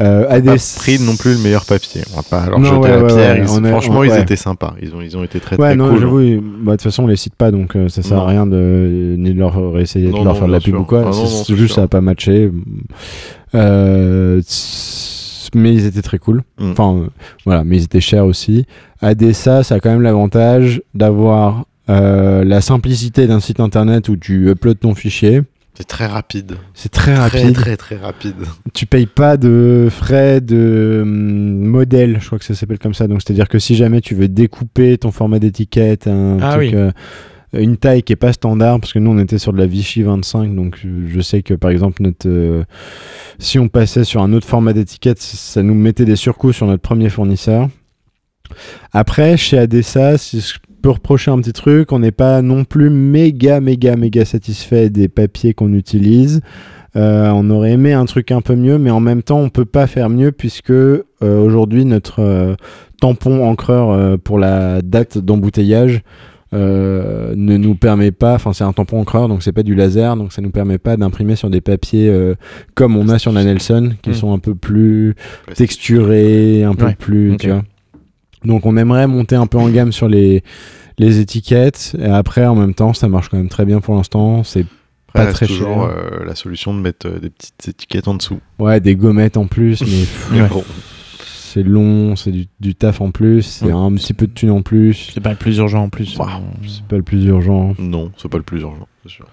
Euh, 0.00 0.26
Pas 0.26 0.34
Adessa- 0.34 0.78
pris 0.78 1.00
non 1.00 1.16
plus 1.16 1.32
le 1.32 1.38
meilleur 1.38 1.64
papier. 1.64 2.02
On 2.12 2.16
va 2.16 2.22
pas 2.22 2.46
leur 2.48 2.58
Non, 2.60 2.64
jeter 2.66 2.78
ouais, 2.78 2.88
la 2.90 3.02
ouais, 3.02 3.06
pierre. 3.08 3.34
ouais, 3.36 3.40
Ils- 3.62 3.66
franchement, 3.68 3.98
on- 3.98 4.04
ils 4.04 4.16
étaient 4.16 4.36
sympas. 4.36 4.74
Ils 4.80 4.94
ont, 4.94 5.00
ils 5.00 5.16
ont 5.16 5.24
été 5.24 5.40
très 5.40 5.56
très 5.56 5.74
non, 5.74 5.88
cool. 5.90 6.00
j'avoue, 6.00 6.18
bah, 6.62 6.72
de 6.72 6.76
toute 6.76 6.82
façon, 6.82 7.02
on 7.04 7.06
les 7.08 7.16
cite 7.16 7.34
pas, 7.34 7.50
donc 7.50 7.74
euh, 7.74 7.88
ça 7.88 8.02
sert 8.02 8.16
Non. 8.18 8.22
à 8.22 8.26
rien 8.26 8.46
de 8.46 9.16
ni 9.18 9.34
de 9.34 9.38
leur 9.38 9.78
essayer 9.80 10.06
de 10.10 10.24
leur 10.24 10.36
faire 10.38 10.46
de 10.46 10.52
la 10.52 10.60
pub 10.60 10.74
sûr. 10.74 10.80
ou 10.80 10.84
quoi. 10.84 11.04
Ah, 11.08 11.12
C'est- 11.12 11.54
juste 11.54 11.66
sûr. 11.68 11.74
ça 11.76 11.82
a 11.82 11.88
pas 11.88 12.00
matché. 12.00 12.50
Euh, 13.54 14.40
mais 15.54 15.72
ils 15.74 15.86
étaient 15.86 16.02
très 16.02 16.18
cool. 16.18 16.42
Mm. 16.60 16.70
Enfin, 16.72 16.96
euh, 16.96 17.06
voilà, 17.44 17.64
mais 17.64 17.78
ils 17.78 17.84
étaient 17.84 18.00
chers 18.00 18.26
aussi. 18.26 18.66
Adessa, 19.00 19.62
ça 19.62 19.76
a 19.76 19.80
quand 19.80 19.90
même 19.90 20.02
l'avantage 20.02 20.82
d'avoir 20.94 21.64
euh, 21.90 22.44
la 22.44 22.60
simplicité 22.60 23.26
d'un 23.26 23.40
site 23.40 23.60
internet 23.60 24.10
où 24.10 24.16
tu 24.16 24.50
uploads 24.50 24.74
ton 24.74 24.94
fichier. 24.94 25.40
C'est 25.78 25.86
très 25.86 26.06
rapide. 26.06 26.56
C'est 26.74 26.88
très 26.90 27.14
Très 27.14 27.20
rapide. 27.22 27.54
très 27.54 27.76
très 27.76 27.96
rapide. 27.96 28.34
Tu 28.74 28.84
payes 28.86 29.06
pas 29.06 29.36
de 29.36 29.86
frais 29.90 30.40
de 30.40 31.00
hum, 31.02 31.64
modèle, 31.66 32.18
je 32.20 32.26
crois 32.26 32.38
que 32.40 32.44
ça 32.44 32.54
s'appelle 32.54 32.80
comme 32.80 32.94
ça. 32.94 33.06
Donc 33.06 33.22
c'est-à-dire 33.22 33.48
que 33.48 33.60
si 33.60 33.76
jamais 33.76 34.00
tu 34.00 34.16
veux 34.16 34.26
découper 34.28 34.98
ton 34.98 35.12
format 35.12 35.38
d'étiquette, 35.38 36.08
un 36.08 36.38
Ah 36.42 36.54
truc, 36.54 36.70
oui. 36.70 36.74
euh, 36.74 36.90
une 37.52 37.76
taille 37.76 38.02
qui 38.02 38.12
est 38.12 38.16
pas 38.16 38.32
standard, 38.32 38.80
parce 38.80 38.92
que 38.92 38.98
nous 38.98 39.12
on 39.12 39.18
était 39.20 39.38
sur 39.38 39.52
de 39.52 39.58
la 39.58 39.66
Vichy 39.66 40.02
25, 40.02 40.54
donc 40.54 40.78
je 40.82 41.20
sais 41.20 41.42
que 41.42 41.54
par 41.54 41.70
exemple 41.70 42.02
notre, 42.02 42.28
euh, 42.28 42.64
si 43.38 43.58
on 43.60 43.68
passait 43.68 44.02
sur 44.04 44.20
un 44.20 44.32
autre 44.32 44.46
format 44.48 44.72
d'étiquette, 44.72 45.22
ça 45.22 45.62
nous 45.62 45.74
mettait 45.74 46.04
des 46.04 46.16
surcoûts 46.16 46.52
sur 46.52 46.66
notre 46.66 46.82
premier 46.82 47.08
fournisseur. 47.08 47.68
Après, 48.92 49.36
chez 49.36 49.58
Adessa, 49.58 50.18
si 50.18 50.40
je 50.40 50.54
peux 50.80 50.90
reprocher 50.90 51.30
un 51.30 51.38
petit 51.38 51.52
truc, 51.52 51.92
on 51.92 51.98
n'est 51.98 52.10
pas 52.12 52.42
non 52.42 52.64
plus 52.64 52.90
méga, 52.90 53.60
méga, 53.60 53.96
méga 53.96 54.24
satisfait 54.24 54.90
des 54.90 55.08
papiers 55.08 55.54
qu'on 55.54 55.72
utilise. 55.74 56.40
Euh, 56.96 57.30
on 57.34 57.48
aurait 57.50 57.72
aimé 57.72 57.92
un 57.92 58.06
truc 58.06 58.32
un 58.32 58.40
peu 58.40 58.56
mieux, 58.56 58.78
mais 58.78 58.90
en 58.90 59.00
même 59.00 59.22
temps, 59.22 59.38
on 59.40 59.50
peut 59.50 59.66
pas 59.66 59.86
faire 59.86 60.08
mieux 60.08 60.32
puisque 60.32 60.70
euh, 60.70 61.02
aujourd'hui 61.20 61.84
notre 61.84 62.20
euh, 62.20 62.54
tampon 63.00 63.46
encreur 63.46 64.18
pour 64.20 64.38
la 64.38 64.80
date 64.82 65.18
d'embouteillage 65.18 66.02
ne 66.52 67.56
nous 67.58 67.74
permet 67.74 68.10
pas. 68.10 68.34
Enfin, 68.34 68.52
c'est 68.54 68.64
un 68.64 68.72
tampon 68.72 69.00
encreur, 69.00 69.28
donc 69.28 69.42
c'est 69.42 69.52
pas 69.52 69.62
du 69.62 69.74
laser, 69.74 70.16
donc 70.16 70.32
ça 70.32 70.40
nous 70.40 70.50
permet 70.50 70.78
pas 70.78 70.96
d'imprimer 70.96 71.36
sur 71.36 71.50
des 71.50 71.60
papiers 71.60 72.10
comme 72.74 72.96
on 72.96 73.08
a 73.10 73.18
sur 73.18 73.32
la 73.32 73.44
Nelson, 73.44 73.90
qui 74.02 74.10
Mm. 74.10 74.14
sont 74.14 74.32
un 74.32 74.38
peu 74.38 74.54
plus 74.54 75.14
texturés, 75.54 76.64
un 76.64 76.74
peu 76.74 76.86
Ouais, 76.86 76.96
plus, 76.98 77.32
ok. 77.32 77.38
tu 77.40 77.50
vois. 77.50 77.62
Donc 78.44 78.66
on 78.66 78.76
aimerait 78.76 79.06
monter 79.06 79.36
un 79.36 79.46
peu 79.46 79.58
en 79.58 79.68
gamme 79.68 79.92
sur 79.92 80.08
les 80.08 80.42
les 80.98 81.20
étiquettes 81.20 81.94
et 81.98 82.04
après 82.06 82.44
en 82.46 82.54
même 82.56 82.74
temps 82.74 82.92
ça 82.92 83.08
marche 83.08 83.28
quand 83.28 83.36
même 83.36 83.48
très 83.48 83.64
bien 83.64 83.80
pour 83.80 83.94
l'instant 83.94 84.42
c'est 84.44 84.66
pas 85.14 85.26
très 85.32 85.46
toujours 85.46 85.88
cher. 85.88 85.96
euh, 85.96 86.24
la 86.24 86.34
solution 86.34 86.74
de 86.74 86.80
mettre 86.80 87.06
euh, 87.08 87.18
des 87.18 87.30
petites 87.30 87.68
étiquettes 87.68 88.08
en 88.08 88.14
dessous. 88.14 88.38
Ouais, 88.58 88.78
des 88.80 88.94
gommettes 88.94 89.36
en 89.38 89.46
plus, 89.46 89.80
mais 89.82 90.40
Ouais. 90.42 90.48
bon, 90.48 90.62
c'est 91.24 91.62
long, 91.62 92.14
c'est 92.14 92.30
du, 92.30 92.46
du 92.60 92.74
taf 92.74 93.00
en 93.00 93.10
plus, 93.10 93.42
c'est 93.42 93.64
Ouais. 93.66 93.72
un 93.72 93.90
petit 93.94 94.12
peu 94.12 94.26
de 94.26 94.32
thune 94.32 94.50
en 94.50 94.60
plus. 94.62 95.10
C'est 95.14 95.22
pas 95.22 95.30
le 95.30 95.36
plus 95.36 95.56
urgent 95.58 95.84
en 95.84 95.88
plus. 95.88 96.18
Euh, 96.20 96.24
C'est 96.66 96.84
pas 96.86 96.96
le 96.96 97.02
plus 97.02 97.24
urgent. 97.24 97.74
non, 97.78 98.12
c'est 98.18 98.28
pas 98.30 98.36
le 98.36 98.42
plus 98.44 98.60
urgent, 98.60 98.86
c'est 99.02 99.10
sûr. 99.12 99.26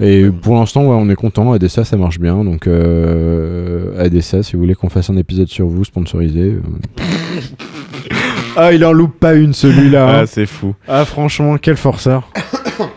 Et 0.00 0.24
Ouais. 0.24 0.30
pour 0.32 0.56
l'instant, 0.56 0.82
ouais, 0.82 0.96
on 0.98 1.08
est 1.08 1.14
content. 1.14 1.52
Adessa, 1.52 1.84
ça 1.84 1.96
marche 1.96 2.18
bien. 2.18 2.42
Donc, 2.44 2.66
euh, 2.66 3.96
Adessa, 4.04 4.42
si 4.42 4.54
vous 4.54 4.58
voulez 4.62 4.74
qu'on 4.74 4.88
fasse 4.88 5.08
un 5.10 5.16
épisode 5.16 5.46
sur 5.48 5.68
vous, 5.68 5.84
sponsorisé. 5.84 6.56
ah, 8.56 8.72
il 8.72 8.84
en 8.84 8.92
loupe 8.92 9.18
pas 9.18 9.34
une 9.34 9.52
celui-là. 9.54 10.06
Ah, 10.08 10.20
hein. 10.20 10.26
c'est 10.26 10.46
fou. 10.46 10.74
Ah, 10.88 11.04
franchement, 11.04 11.56
quel 11.58 11.76
forceur. 11.76 12.28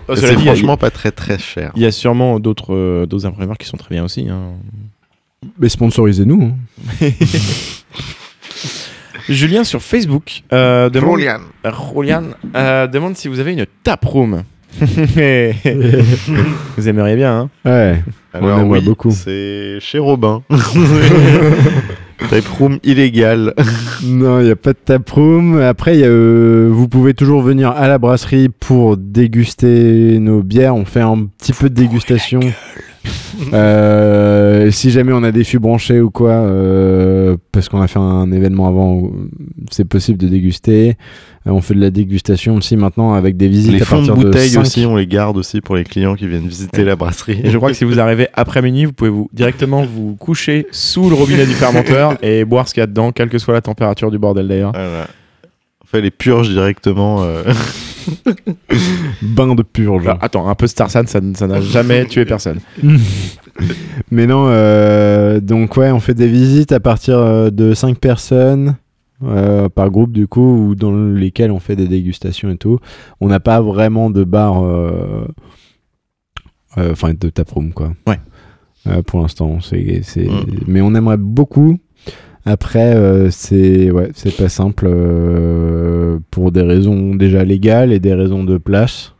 Oh, 0.09 0.15
cela 0.15 0.29
c'est 0.29 0.35
a- 0.37 0.39
franchement 0.39 0.75
pas 0.77 0.89
très 0.89 1.11
très 1.11 1.37
cher. 1.37 1.71
Il 1.75 1.83
y 1.83 1.85
a 1.85 1.91
sûrement 1.91 2.39
d'autres 2.39 2.73
euh, 2.73 3.05
d'autres 3.05 3.27
imprimeurs 3.27 3.57
qui 3.59 3.67
sont 3.67 3.77
très 3.77 3.93
bien 3.93 4.03
aussi. 4.05 4.27
hein. 4.27 4.53
Mais 5.59 5.69
sponsorisez-nous. 5.69 6.51
hein. 7.01 7.09
Julien 9.29 9.63
sur 9.63 9.81
Facebook 9.83 10.41
euh, 10.53 10.89
demande, 10.89 11.19
Julian, 11.19 12.23
euh, 12.55 12.87
demande 12.87 13.15
si 13.17 13.27
vous 13.27 13.39
avez 13.39 13.53
une 13.53 13.65
taproom. 13.83 14.41
vous 14.79 16.87
aimeriez 16.87 17.15
bien, 17.17 17.39
hein 17.41 17.49
Ouais. 17.65 18.01
Alors 18.33 18.59
aimerait 18.59 18.79
oui, 18.79 18.85
beaucoup. 18.85 19.11
c'est 19.11 19.77
chez 19.81 19.99
Robin. 19.99 20.41
Type 22.29 22.47
room 22.59 22.79
illégal. 22.83 23.53
Non, 24.03 24.39
il 24.39 24.45
n'y 24.45 24.51
a 24.51 24.55
pas 24.55 24.73
de 24.73 24.77
taproom. 24.77 25.59
Après, 25.59 25.97
y 25.97 26.03
a, 26.03 26.07
euh, 26.07 26.69
vous 26.71 26.87
pouvez 26.87 27.15
toujours 27.15 27.41
venir 27.41 27.71
à 27.71 27.87
la 27.87 27.97
brasserie 27.97 28.49
pour 28.49 28.95
déguster 28.95 30.19
nos 30.19 30.43
bières. 30.43 30.75
On 30.75 30.85
fait 30.85 31.01
un 31.01 31.27
petit 31.37 31.51
peu 31.51 31.69
de 31.69 31.75
dégustation. 31.75 32.39
Euh, 33.53 34.71
si 34.71 34.91
jamais 34.91 35.13
on 35.13 35.23
a 35.23 35.31
des 35.31 35.43
fûts 35.43 35.59
branchés 35.59 36.01
ou 36.01 36.09
quoi, 36.09 36.31
euh, 36.31 37.37
parce 37.51 37.69
qu'on 37.69 37.81
a 37.81 37.87
fait 37.87 37.99
un 37.99 38.31
événement 38.31 38.67
avant 38.67 38.93
où 38.93 39.15
c'est 39.71 39.85
possible 39.85 40.17
de 40.17 40.27
déguster. 40.27 40.97
Euh, 41.45 41.51
on 41.51 41.61
fait 41.61 41.73
de 41.73 41.79
la 41.79 41.91
dégustation 41.91 42.55
aussi 42.55 42.75
maintenant 42.75 43.13
avec 43.13 43.37
des 43.37 43.47
visites 43.47 43.73
Les 43.73 43.81
à 43.81 43.85
fonds 43.85 44.01
de 44.01 44.07
partir 44.07 44.25
bouteille 44.25 44.49
cinq. 44.49 44.61
aussi, 44.61 44.85
on 44.85 44.95
les 44.95 45.07
garde 45.07 45.37
aussi 45.37 45.61
pour 45.61 45.75
les 45.75 45.83
clients 45.83 46.15
qui 46.15 46.27
viennent 46.27 46.47
visiter 46.47 46.83
la 46.83 46.95
brasserie. 46.95 47.39
Et 47.43 47.49
je 47.49 47.57
crois 47.57 47.69
que 47.69 47.75
si 47.75 47.85
vous 47.85 47.99
arrivez 47.99 48.27
après 48.33 48.61
minuit, 48.61 48.85
vous 48.85 48.93
pouvez 48.93 49.09
vous 49.09 49.29
directement 49.33 49.85
vous 49.85 50.15
coucher 50.15 50.67
sous 50.71 51.09
le 51.09 51.15
robinet 51.15 51.45
du 51.45 51.53
fermenteur 51.53 52.17
et 52.23 52.43
boire 52.43 52.67
ce 52.67 52.73
qu'il 52.73 52.81
y 52.81 52.83
a 52.83 52.87
dedans, 52.87 53.11
quelle 53.11 53.29
que 53.29 53.37
soit 53.37 53.53
la 53.53 53.61
température 53.61 54.11
du 54.11 54.17
bordel 54.17 54.47
d'ailleurs. 54.47 54.71
Voilà. 54.71 55.07
On 55.83 55.87
fait 55.87 56.01
les 56.01 56.11
purges 56.11 56.49
directement. 56.49 57.25
Bain 59.21 59.55
de 59.55 59.63
purge. 59.63 60.07
Attends, 60.21 60.47
un 60.47 60.55
peu 60.55 60.67
Starsan, 60.67 61.05
ça 61.07 61.19
n'a 61.21 61.61
jamais 61.61 62.05
tué 62.05 62.25
personne. 62.25 62.59
Mais 64.11 64.27
non, 64.27 64.45
euh, 64.47 65.39
donc 65.39 65.77
ouais, 65.77 65.91
on 65.91 65.99
fait 65.99 66.13
des 66.13 66.27
visites 66.27 66.71
à 66.71 66.79
partir 66.79 67.17
euh, 67.17 67.49
de 67.49 67.73
5 67.73 67.97
personnes 67.97 68.75
euh, 69.23 69.69
par 69.69 69.89
groupe 69.89 70.11
du 70.11 70.27
coup, 70.27 70.69
ou 70.69 70.75
dans 70.75 70.91
lesquelles 70.91 71.51
on 71.51 71.59
fait 71.59 71.75
des 71.75 71.87
dégustations 71.87 72.49
et 72.51 72.57
tout. 72.57 72.79
On 73.19 73.27
n'a 73.27 73.39
pas 73.39 73.61
vraiment 73.61 74.09
de 74.09 74.23
bar, 74.23 74.63
enfin 76.77 77.13
de 77.13 77.29
taproom 77.29 77.73
quoi. 77.73 77.93
Ouais. 78.05 78.19
Pour 79.03 79.19
l'instant, 79.19 79.59
c'est, 79.59 79.99
c'est... 80.03 80.27
Mm. 80.29 80.45
mais 80.67 80.79
on 80.79 80.95
aimerait 80.95 81.17
beaucoup. 81.17 81.77
Après, 82.49 82.95
euh, 82.95 83.29
c'est 83.29 83.91
ouais, 83.91 84.11
c'est 84.15 84.33
pas 84.37 84.47
simple 84.47 84.85
euh, 84.87 86.17
pour 86.31 86.53
des 86.53 86.61
raisons 86.61 87.13
déjà 87.13 87.43
légales 87.43 87.91
et 87.91 87.99
des 87.99 88.13
raisons 88.13 88.45
de 88.45 88.57
place. 88.57 89.16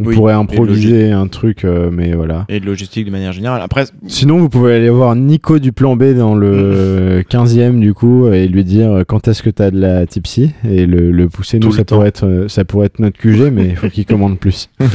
On 0.00 0.06
Oui, 0.06 0.14
pourrait 0.14 0.32
improviser 0.34 1.10
un 1.10 1.26
truc, 1.26 1.64
euh, 1.64 1.90
mais 1.92 2.12
voilà. 2.14 2.44
Et 2.48 2.60
de 2.60 2.66
logistique 2.66 3.04
de 3.04 3.10
manière 3.10 3.32
générale. 3.32 3.60
Après, 3.60 3.84
Sinon, 4.06 4.38
vous 4.38 4.48
pouvez 4.48 4.76
aller 4.76 4.90
voir 4.90 5.16
Nico 5.16 5.58
du 5.58 5.72
plan 5.72 5.96
B 5.96 6.14
dans 6.16 6.36
le 6.36 7.24
15e 7.28 7.80
du 7.80 7.94
coup 7.94 8.28
et 8.28 8.46
lui 8.46 8.62
dire 8.62 8.92
euh, 8.92 9.02
quand 9.04 9.26
est-ce 9.26 9.42
que 9.42 9.50
t'as 9.50 9.72
de 9.72 9.80
la 9.80 10.06
tipsy? 10.06 10.52
Et 10.64 10.86
le, 10.86 11.10
le 11.10 11.28
pousser. 11.28 11.58
Nous, 11.58 11.72
ça 11.72 11.82
temps. 11.82 11.96
pourrait, 11.96 12.08
être, 12.10 12.26
euh, 12.28 12.46
ça 12.46 12.64
pourrait 12.64 12.86
être 12.86 13.00
notre 13.00 13.18
QG, 13.18 13.50
mais 13.52 13.70
il 13.70 13.74
faut 13.74 13.88
qu'il 13.88 14.06
commande 14.06 14.38
plus. 14.38 14.70
non, 14.78 14.86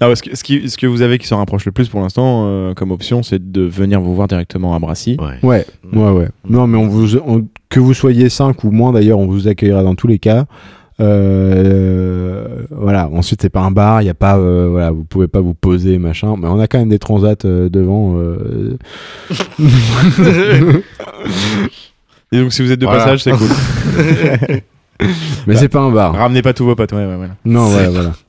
parce 0.00 0.22
que, 0.22 0.34
ce, 0.36 0.42
qui- 0.42 0.68
ce 0.68 0.76
que 0.76 0.88
vous 0.88 1.02
avez 1.02 1.18
qui 1.18 1.28
s'en 1.28 1.36
rapproche 1.38 1.64
le 1.64 1.70
plus 1.70 1.88
pour 1.88 2.00
l'instant 2.00 2.46
euh, 2.48 2.74
comme 2.74 2.90
option, 2.90 3.22
c'est 3.22 3.52
de 3.52 3.62
venir 3.62 4.00
vous 4.00 4.16
voir 4.16 4.26
directement 4.26 4.74
à 4.74 4.80
Brassy. 4.80 5.18
Ouais. 5.20 5.48
Ouais, 5.48 5.64
ouais, 5.92 6.10
ouais. 6.10 6.28
Non, 6.48 6.66
mais 6.66 6.78
on 6.78 6.88
vous, 6.88 7.16
on- 7.18 7.46
que 7.68 7.78
vous 7.78 7.94
soyez 7.94 8.28
5 8.28 8.64
ou 8.64 8.72
moins 8.72 8.90
d'ailleurs, 8.92 9.20
on 9.20 9.26
vous 9.28 9.46
accueillera 9.46 9.84
dans 9.84 9.94
tous 9.94 10.08
les 10.08 10.18
cas. 10.18 10.46
Euh, 11.00 12.46
voilà. 12.70 13.08
Ensuite, 13.08 13.42
c'est 13.42 13.48
pas 13.50 13.60
un 13.60 13.70
bar, 13.70 14.02
il 14.02 14.06
y 14.06 14.10
a 14.10 14.14
pas, 14.14 14.36
euh, 14.38 14.68
voilà, 14.70 14.90
vous 14.90 15.04
pouvez 15.04 15.28
pas 15.28 15.40
vous 15.40 15.54
poser 15.54 15.98
machin, 15.98 16.34
mais 16.38 16.46
on 16.48 16.58
a 16.60 16.66
quand 16.66 16.78
même 16.78 16.88
des 16.88 16.98
transats 16.98 17.34
euh, 17.44 17.68
devant. 17.68 18.16
euh, 18.18 18.76
Et 22.32 22.38
donc, 22.38 22.52
si 22.52 22.62
vous 22.62 22.70
êtes 22.70 22.78
de 22.78 22.86
Voilà. 22.86 23.04
passage, 23.04 23.24
c'est 23.24 23.32
cool. 23.32 23.48
mais 25.46 25.56
c'est 25.56 25.68
pas 25.68 25.80
un 25.80 25.90
bar. 25.90 26.14
Ramenez 26.14 26.42
pas 26.42 26.52
tous 26.52 26.64
vos 26.64 26.76
potes. 26.76 26.92
Ouais, 26.92 27.04
ouais, 27.06 27.16
voilà. 27.16 27.34
Non, 27.44 27.64
voilà, 27.66 27.90
voilà. 27.90 28.12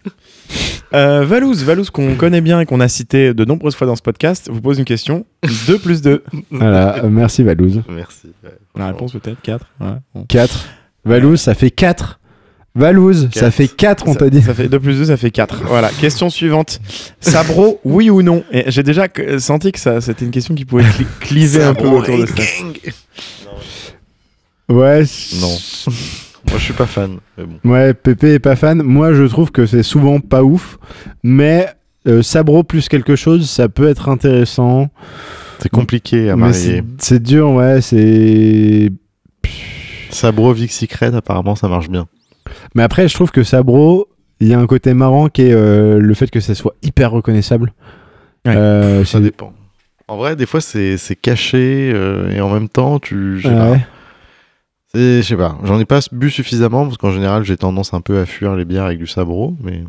Euh, 0.94 1.24
Valouz, 1.24 1.64
Valouz 1.64 1.90
qu'on 1.90 2.16
connaît 2.16 2.42
bien 2.42 2.60
et 2.60 2.66
qu'on 2.66 2.82
a 2.82 2.90
cité 2.90 3.34
de 3.34 3.46
nombreuses 3.46 3.76
fois 3.78 3.88
dans 3.88 3.96
ce 3.96 4.02
podcast, 4.02 4.50
vous 4.52 4.60
pose 4.60 4.78
une 4.78 4.84
question. 4.84 5.26
2 5.68 5.78
plus 5.80 6.02
2. 6.02 6.22
voilà. 6.52 7.02
Merci 7.10 7.44
Valouz. 7.44 7.82
Merci. 7.88 8.34
ouais, 8.44 8.50
La 8.76 8.88
réponse 8.88 9.14
peut-être 9.14 9.40
4. 9.42 9.66
Ouais, 9.80 9.88
bon. 10.14 10.26
4. 10.28 10.66
Valouz, 11.06 11.40
ça 11.40 11.54
fait 11.54 11.72
4. 11.72 12.20
Valouz, 12.74 13.30
ça 13.34 13.52
fait 13.52 13.68
4, 13.68 14.08
on 14.08 14.16
t'a 14.16 14.30
dit. 14.30 14.42
Ça 14.42 14.54
fait 14.54 14.70
2 14.70 14.80
plus 14.80 14.96
2, 14.98 15.06
ça 15.06 15.18
fait 15.18 15.30
4. 15.32 15.64
Voilà, 15.66 15.90
question 15.90 16.30
suivante. 16.30 16.80
Sabro, 17.20 17.82
oui 17.84 18.10
ou 18.10 18.22
non? 18.22 18.44
Et 18.52 18.64
j'ai 18.72 18.82
déjà 18.84 19.08
senti 19.40 19.72
que 19.74 19.80
ça, 19.80 20.00
c'était 20.00 20.24
une 20.24 20.32
question 20.32 20.56
qui 20.56 20.64
pouvait 20.64 20.84
cli- 20.84 21.06
cliver 21.20 21.64
un 21.64 21.74
peu 21.74 21.88
autour 21.88 22.18
de 22.18 22.26
ça. 22.26 22.34
Ouais. 24.70 25.04
Non. 25.42 25.58
Moi, 26.50 26.58
je 26.58 26.64
suis 26.64 26.74
pas 26.74 26.86
fan. 26.86 27.18
Mais 27.38 27.44
bon. 27.46 27.70
Ouais, 27.72 27.94
Pépé 27.94 28.34
est 28.36 28.40
pas 28.40 28.56
fan. 28.56 28.82
Moi, 28.82 29.14
je 29.14 29.24
trouve 29.24 29.52
que 29.52 29.66
c'est 29.66 29.84
souvent 29.84 30.20
pas 30.20 30.44
ouf. 30.44 30.78
Mais 31.24 31.68
euh, 32.08 32.22
Sabro 32.22 32.64
plus 32.64 32.88
quelque 32.90 33.16
chose, 33.16 33.50
ça 33.50 33.68
peut 33.70 33.88
être 33.90 34.08
intéressant. 34.10 34.88
C'est 35.62 35.70
compliqué 35.70 36.30
à 36.30 36.36
marier. 36.36 36.54
c'est 36.54 36.84
c'est 37.00 37.22
dur, 37.24 37.50
ouais. 37.52 37.82
C'est. 37.82 38.92
Sabro 40.10 40.52
Vic 40.54 40.72
Secret, 40.72 41.14
apparemment, 41.14 41.56
ça 41.56 41.68
marche 41.68 41.90
bien. 41.90 42.08
Mais 42.76 42.84
après, 42.84 43.08
je 43.08 43.14
trouve 43.14 43.32
que 43.32 43.44
Sabro, 43.44 44.08
il 44.40 44.48
y 44.48 44.54
a 44.54 44.60
un 44.60 44.68
côté 44.68 44.94
marrant 44.94 45.28
qui 45.30 45.44
est 45.44 45.54
euh, 45.54 46.00
le 46.00 46.14
fait 46.14 46.30
que 46.30 46.40
ça 46.40 46.56
soit 46.56 46.76
hyper 46.82 47.12
reconnaissable. 47.12 47.74
Ouais. 48.46 48.56
Euh, 48.56 49.06
Ça 49.06 49.20
dépend. 49.20 49.54
En 50.08 50.18
vrai, 50.18 50.36
des 50.36 50.46
fois, 50.46 50.62
c'est 50.62 50.98
c'est 50.98 51.16
caché 51.16 51.92
euh, 51.94 52.32
et 52.32 52.42
en 52.42 52.50
même 52.50 52.68
temps, 52.70 53.00
tu. 53.00 53.38
Je 53.40 53.48
sais 53.48 53.54
pas. 53.54 53.72
Ouais. 53.72 53.86
C'est- 54.94 55.22
Je 55.22 55.28
sais 55.28 55.38
pas. 55.38 55.58
J'en 55.64 55.80
ai 55.80 55.86
pas 55.86 56.00
bu 56.12 56.30
suffisamment 56.30 56.86
parce 56.86 56.98
qu'en 56.98 57.12
général, 57.12 57.44
j'ai 57.46 57.56
tendance 57.56 57.94
un 57.94 58.02
peu 58.02 58.20
à 58.20 58.26
fuir 58.26 58.56
les 58.56 58.66
bières 58.66 58.86
avec 58.86 58.98
du 59.00 59.08
sabro. 59.08 59.56
Mais 59.64 59.84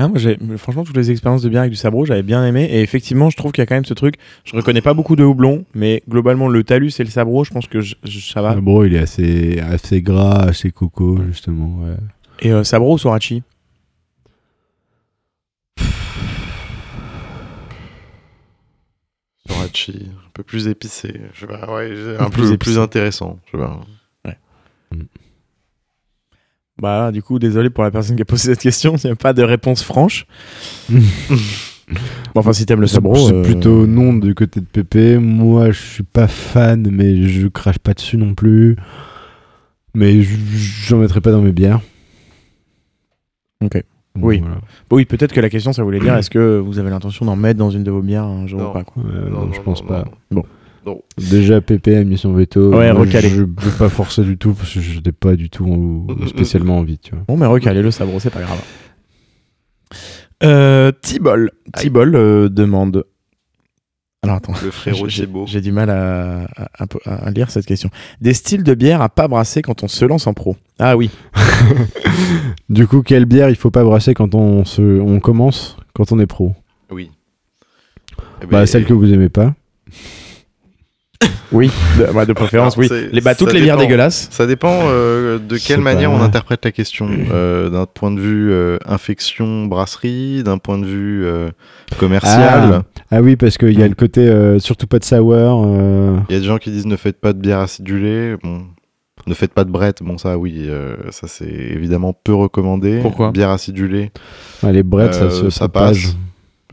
Ah, 0.00 0.06
moi, 0.06 0.18
franchement, 0.58 0.84
toutes 0.84 0.96
les 0.96 1.10
expériences 1.10 1.42
de 1.42 1.48
bière 1.48 1.62
avec 1.62 1.72
du 1.72 1.76
sabro, 1.76 2.04
j'avais 2.04 2.22
bien 2.22 2.46
aimé. 2.46 2.68
Et 2.70 2.82
effectivement, 2.82 3.30
je 3.30 3.36
trouve 3.36 3.50
qu'il 3.50 3.62
y 3.62 3.64
a 3.64 3.66
quand 3.66 3.74
même 3.74 3.84
ce 3.84 3.94
truc. 3.94 4.14
Je 4.44 4.54
reconnais 4.54 4.80
pas 4.80 4.94
beaucoup 4.94 5.16
de 5.16 5.24
houblon, 5.24 5.64
mais 5.74 6.04
globalement, 6.08 6.46
le 6.46 6.62
talus 6.62 6.92
et 7.00 7.04
le 7.04 7.10
sabro, 7.10 7.42
je 7.42 7.50
pense 7.50 7.66
que 7.66 7.80
je- 7.80 7.96
je- 8.04 8.20
ça 8.20 8.40
va. 8.40 8.54
Sabro, 8.54 8.84
il 8.84 8.94
est 8.94 8.98
assez, 9.00 9.58
assez 9.58 10.00
gras, 10.00 10.42
assez 10.44 10.70
coco, 10.70 11.18
justement. 11.26 11.82
ouais. 11.82 11.96
Et 12.40 12.52
euh, 12.52 12.62
sabro 12.62 12.94
ou 12.94 12.98
sorachi? 12.98 13.42
Sorachi, 19.48 20.10
un 20.26 20.30
peu 20.34 20.42
plus 20.42 20.68
épicé. 20.68 21.20
Je 21.34 21.40
sais 21.40 21.46
pas. 21.46 21.72
Ouais, 21.72 21.90
un 22.18 22.30
Plus 22.30 22.50
peu 22.50 22.58
plus 22.58 22.78
intéressant. 22.78 23.38
Je 23.46 23.52
sais 23.52 23.64
pas. 23.64 23.80
Bah, 26.80 27.10
du 27.12 27.22
coup, 27.22 27.38
désolé 27.38 27.70
pour 27.70 27.82
la 27.84 27.90
personne 27.90 28.14
qui 28.16 28.22
a 28.22 28.24
posé 28.24 28.50
cette 28.52 28.60
question, 28.60 28.94
il 28.96 29.06
n'y 29.06 29.10
a 29.12 29.16
pas 29.16 29.32
de 29.32 29.42
réponse 29.42 29.82
franche. 29.82 30.26
Bon, 32.34 32.40
enfin, 32.42 32.52
si 32.52 32.66
t'aimes 32.66 32.82
le 32.82 32.86
sabro. 32.86 33.14
c'est 33.16 33.32
euh, 33.34 33.42
plutôt 33.42 33.86
non 33.86 34.12
du 34.12 34.34
côté 34.34 34.60
de 34.60 34.66
Pépé. 34.66 35.16
Moi, 35.16 35.70
je 35.70 35.80
suis 35.80 36.02
pas 36.02 36.28
fan, 36.28 36.86
mais 36.92 37.26
je 37.26 37.48
crache 37.48 37.78
pas 37.78 37.94
dessus 37.94 38.18
non 38.18 38.34
plus. 38.34 38.76
Mais 39.94 40.20
j'en 40.22 40.98
mettrai 40.98 41.22
pas 41.22 41.30
dans 41.32 41.40
mes 41.40 41.52
bières. 41.52 41.80
Ok. 43.64 43.72
Donc, 44.14 44.24
Oui. 44.24 44.40
voilà. 44.40 44.58
Oui, 44.90 45.04
peut-être 45.06 45.32
que 45.32 45.40
la 45.40 45.48
question, 45.48 45.72
ça 45.72 45.82
voulait 45.82 45.98
dire 45.98 46.14
est-ce 46.18 46.28
que 46.28 46.58
vous 46.58 46.78
avez 46.78 46.90
l'intention 46.90 47.24
d'en 47.24 47.36
mettre 47.36 47.58
dans 47.58 47.70
une 47.70 47.84
de 47.84 47.90
vos 47.90 48.02
bières 48.02 48.24
un 48.24 48.46
jour 48.46 48.60
Non. 48.60 48.68
ou 48.70 48.72
pas 48.74 48.84
quoi. 48.84 49.02
Euh, 49.06 49.30
non, 49.30 49.50
je 49.52 49.60
pense 49.62 49.80
pas. 49.80 50.04
Bon. 50.30 50.44
Déjà, 51.18 51.60
Pépé 51.60 51.96
a 51.96 52.04
mis 52.04 52.18
son 52.18 52.32
veto. 52.32 52.70
Ouais, 52.74 52.92
Moi, 52.92 53.02
recalé. 53.02 53.28
Je 53.30 53.40
veux 53.42 53.48
pas 53.78 53.88
forcer 53.88 54.22
du 54.22 54.36
tout 54.38 54.52
parce 54.52 54.72
que 54.74 54.80
je 54.80 55.00
n'ai 55.00 55.12
pas 55.12 55.34
du 55.36 55.50
tout 55.50 55.66
en- 55.66 56.26
spécialement 56.26 56.78
envie, 56.78 56.98
tu 56.98 57.12
vois. 57.14 57.24
Bon, 57.28 57.36
mais 57.36 57.46
recalez 57.46 57.82
le 57.82 57.90
sabro, 57.90 58.20
c'est 58.20 58.30
pas 58.30 58.40
grave. 58.42 58.60
Euh, 60.44 60.92
Tibol. 61.02 61.50
Tibol 61.76 62.14
euh, 62.14 62.48
demande. 62.48 63.04
Alors 64.22 64.36
attends. 64.36 64.52
Le 64.64 64.70
frérot 64.70 65.08
J'ai-. 65.08 65.28
J'ai 65.46 65.60
du 65.60 65.72
mal 65.72 65.90
à, 65.90 66.44
à- 66.56 66.86
à- 67.06 67.14
à 67.26 67.30
lire 67.30 67.50
cette 67.50 67.66
question. 67.66 67.88
Des 68.20 68.34
styles 68.34 68.62
de 68.64 68.74
bière 68.74 69.00
à 69.02 69.08
pas 69.08 69.28
brasser 69.28 69.62
quand 69.62 69.82
on 69.82 69.88
se 69.88 70.04
lance 70.04 70.26
en 70.26 70.34
pro. 70.34 70.56
Ah 70.78 70.96
oui. 70.96 71.10
Du 72.68 72.86
coup, 72.86 73.02
quelle 73.02 73.24
bière 73.24 73.48
il 73.48 73.56
faut 73.56 73.70
pas 73.70 73.84
brasser 73.84 74.12
quand 74.14 74.34
on, 74.34 74.64
se, 74.64 74.82
on 74.82 75.20
commence, 75.20 75.76
quand 75.94 76.12
on 76.12 76.18
est 76.18 76.26
pro? 76.26 76.52
Oui. 76.90 77.10
Eh 78.42 78.46
Bah, 78.46 78.60
ben, 78.60 78.66
celle 78.66 78.84
que 78.84 78.92
vous 78.92 79.12
aimez 79.12 79.28
pas. 79.30 79.54
Oui, 81.50 81.70
de, 81.98 82.04
ouais, 82.12 82.26
de 82.26 82.32
préférence, 82.34 82.76
Alors, 82.78 82.90
oui. 82.92 83.08
Les, 83.10 83.22
bah, 83.22 83.34
toutes 83.34 83.54
les 83.54 83.62
bières 83.62 83.76
dépend. 83.76 83.86
dégueulasses. 83.88 84.28
Ça 84.30 84.46
dépend 84.46 84.80
euh, 84.84 85.38
de 85.38 85.56
quelle 85.56 85.80
manière 85.80 86.10
pas- 86.10 86.16
on 86.16 86.20
interprète 86.22 86.62
la 86.66 86.72
question. 86.72 87.08
Euh, 87.32 87.70
d'un 87.70 87.86
point 87.86 88.10
de 88.10 88.20
vue 88.20 88.52
euh, 88.52 88.76
infection 88.84 89.64
brasserie, 89.64 90.42
d'un 90.42 90.58
point 90.58 90.76
de 90.78 90.84
vue 90.84 91.24
euh, 91.24 91.48
commercial. 91.98 92.82
Ah 93.10 93.22
oui, 93.22 93.36
parce 93.36 93.56
qu'il 93.56 93.78
y 93.78 93.82
a 93.82 93.88
le 93.88 93.94
côté 93.94 94.28
euh, 94.28 94.58
surtout 94.58 94.86
pas 94.86 94.98
de 94.98 95.04
sour. 95.04 95.32
euh, 95.66 96.18
Il 96.28 96.34
y 96.34 96.36
a 96.36 96.40
des 96.40 96.46
gens 96.46 96.58
qui 96.58 96.70
disent 96.70 96.84
ne 96.86 96.96
faites 96.96 97.18
pas 97.18 97.32
de 97.32 97.38
bière 97.40 97.60
acidulée. 97.60 98.36
Bon, 98.42 98.64
Ne 99.26 99.32
faites 99.34 99.54
pas 99.54 99.64
de 99.64 99.70
Brett, 99.70 100.02
bon 100.02 100.18
ça 100.18 100.36
oui, 100.36 100.66
euh, 100.68 100.96
ça 101.12 101.28
c'est 101.28 101.46
évidemment 101.48 102.12
peu 102.12 102.34
recommandé. 102.34 102.98
Pourquoi? 103.00 103.30
Bière 103.32 103.50
acidulée, 103.50 104.12
Ouais, 104.62 104.72
les 104.74 104.82
brettes, 104.82 105.14
ça 105.14 105.30
se 105.30 105.48
ça 105.48 105.68
propage. 105.68 106.04
passe. 106.08 106.16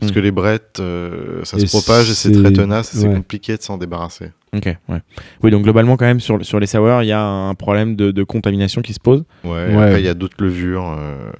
parce 0.00 0.12
que 0.12 0.20
les 0.20 0.30
Brettes, 0.30 0.78
euh, 0.80 1.40
ça 1.44 1.56
Et 1.56 1.66
se 1.66 1.66
propage 1.66 2.10
et 2.10 2.14
c'est 2.14 2.30
très 2.32 2.52
tenace, 2.52 2.94
et 2.94 2.98
c'est 2.98 3.08
compliqué 3.08 3.56
de 3.56 3.62
s'en 3.62 3.78
débarrasser. 3.78 4.32
Ok, 4.54 4.64
ouais. 4.88 5.00
Oui, 5.42 5.50
donc 5.50 5.64
globalement, 5.64 5.96
quand 5.96 6.06
même, 6.06 6.20
sur, 6.20 6.44
sur 6.44 6.60
les 6.60 6.66
sours, 6.66 7.02
il 7.02 7.06
y 7.08 7.12
a 7.12 7.20
un 7.22 7.54
problème 7.54 7.96
de, 7.96 8.10
de 8.10 8.22
contamination 8.22 8.80
qui 8.80 8.92
se 8.94 9.00
pose. 9.00 9.24
Ouais, 9.44 9.50
Ouais. 9.50 9.74
Après, 9.74 10.00
il 10.00 10.04
y 10.04 10.08
a 10.08 10.14
d'autres 10.14 10.42
levures 10.42 10.94
euh, 10.98 11.30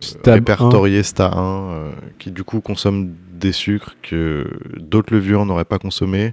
Stab 0.00 0.34
répertoriées 0.34 1.02
Sta 1.02 1.30
1 1.32 1.70
euh, 1.70 1.90
qui 2.18 2.30
du 2.30 2.42
coup 2.42 2.60
consomment 2.60 3.14
des 3.32 3.52
sucres 3.52 3.96
que 4.02 4.46
d'autres 4.78 5.12
levures 5.14 5.44
n'auraient 5.46 5.64
pas 5.64 5.78
consommé. 5.78 6.32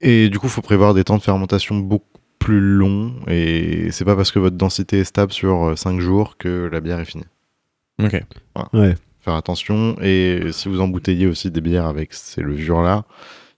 Et 0.00 0.28
du 0.28 0.38
coup, 0.38 0.46
il 0.46 0.52
faut 0.52 0.62
prévoir 0.62 0.94
des 0.94 1.04
temps 1.04 1.18
de 1.18 1.22
fermentation 1.22 1.76
beaucoup 1.76 2.06
plus 2.38 2.60
longs. 2.60 3.12
Et 3.28 3.90
c'est 3.92 4.06
pas 4.06 4.16
parce 4.16 4.32
que 4.32 4.38
votre 4.38 4.56
densité 4.56 5.00
est 5.00 5.04
stable 5.04 5.30
sur 5.32 5.76
5 5.76 6.00
jours 6.00 6.36
que 6.38 6.68
la 6.72 6.80
bière 6.80 6.98
est 6.98 7.04
finie. 7.04 7.26
Ok. 8.02 8.20
Ouais. 8.72 8.94
Faire 9.20 9.34
attention. 9.34 9.94
Et 10.00 10.46
si 10.52 10.68
vous 10.70 10.80
embouteillez 10.80 11.26
aussi 11.26 11.50
des 11.50 11.60
bières 11.60 11.84
avec 11.86 12.14
ces 12.14 12.40
levures-là, 12.40 13.04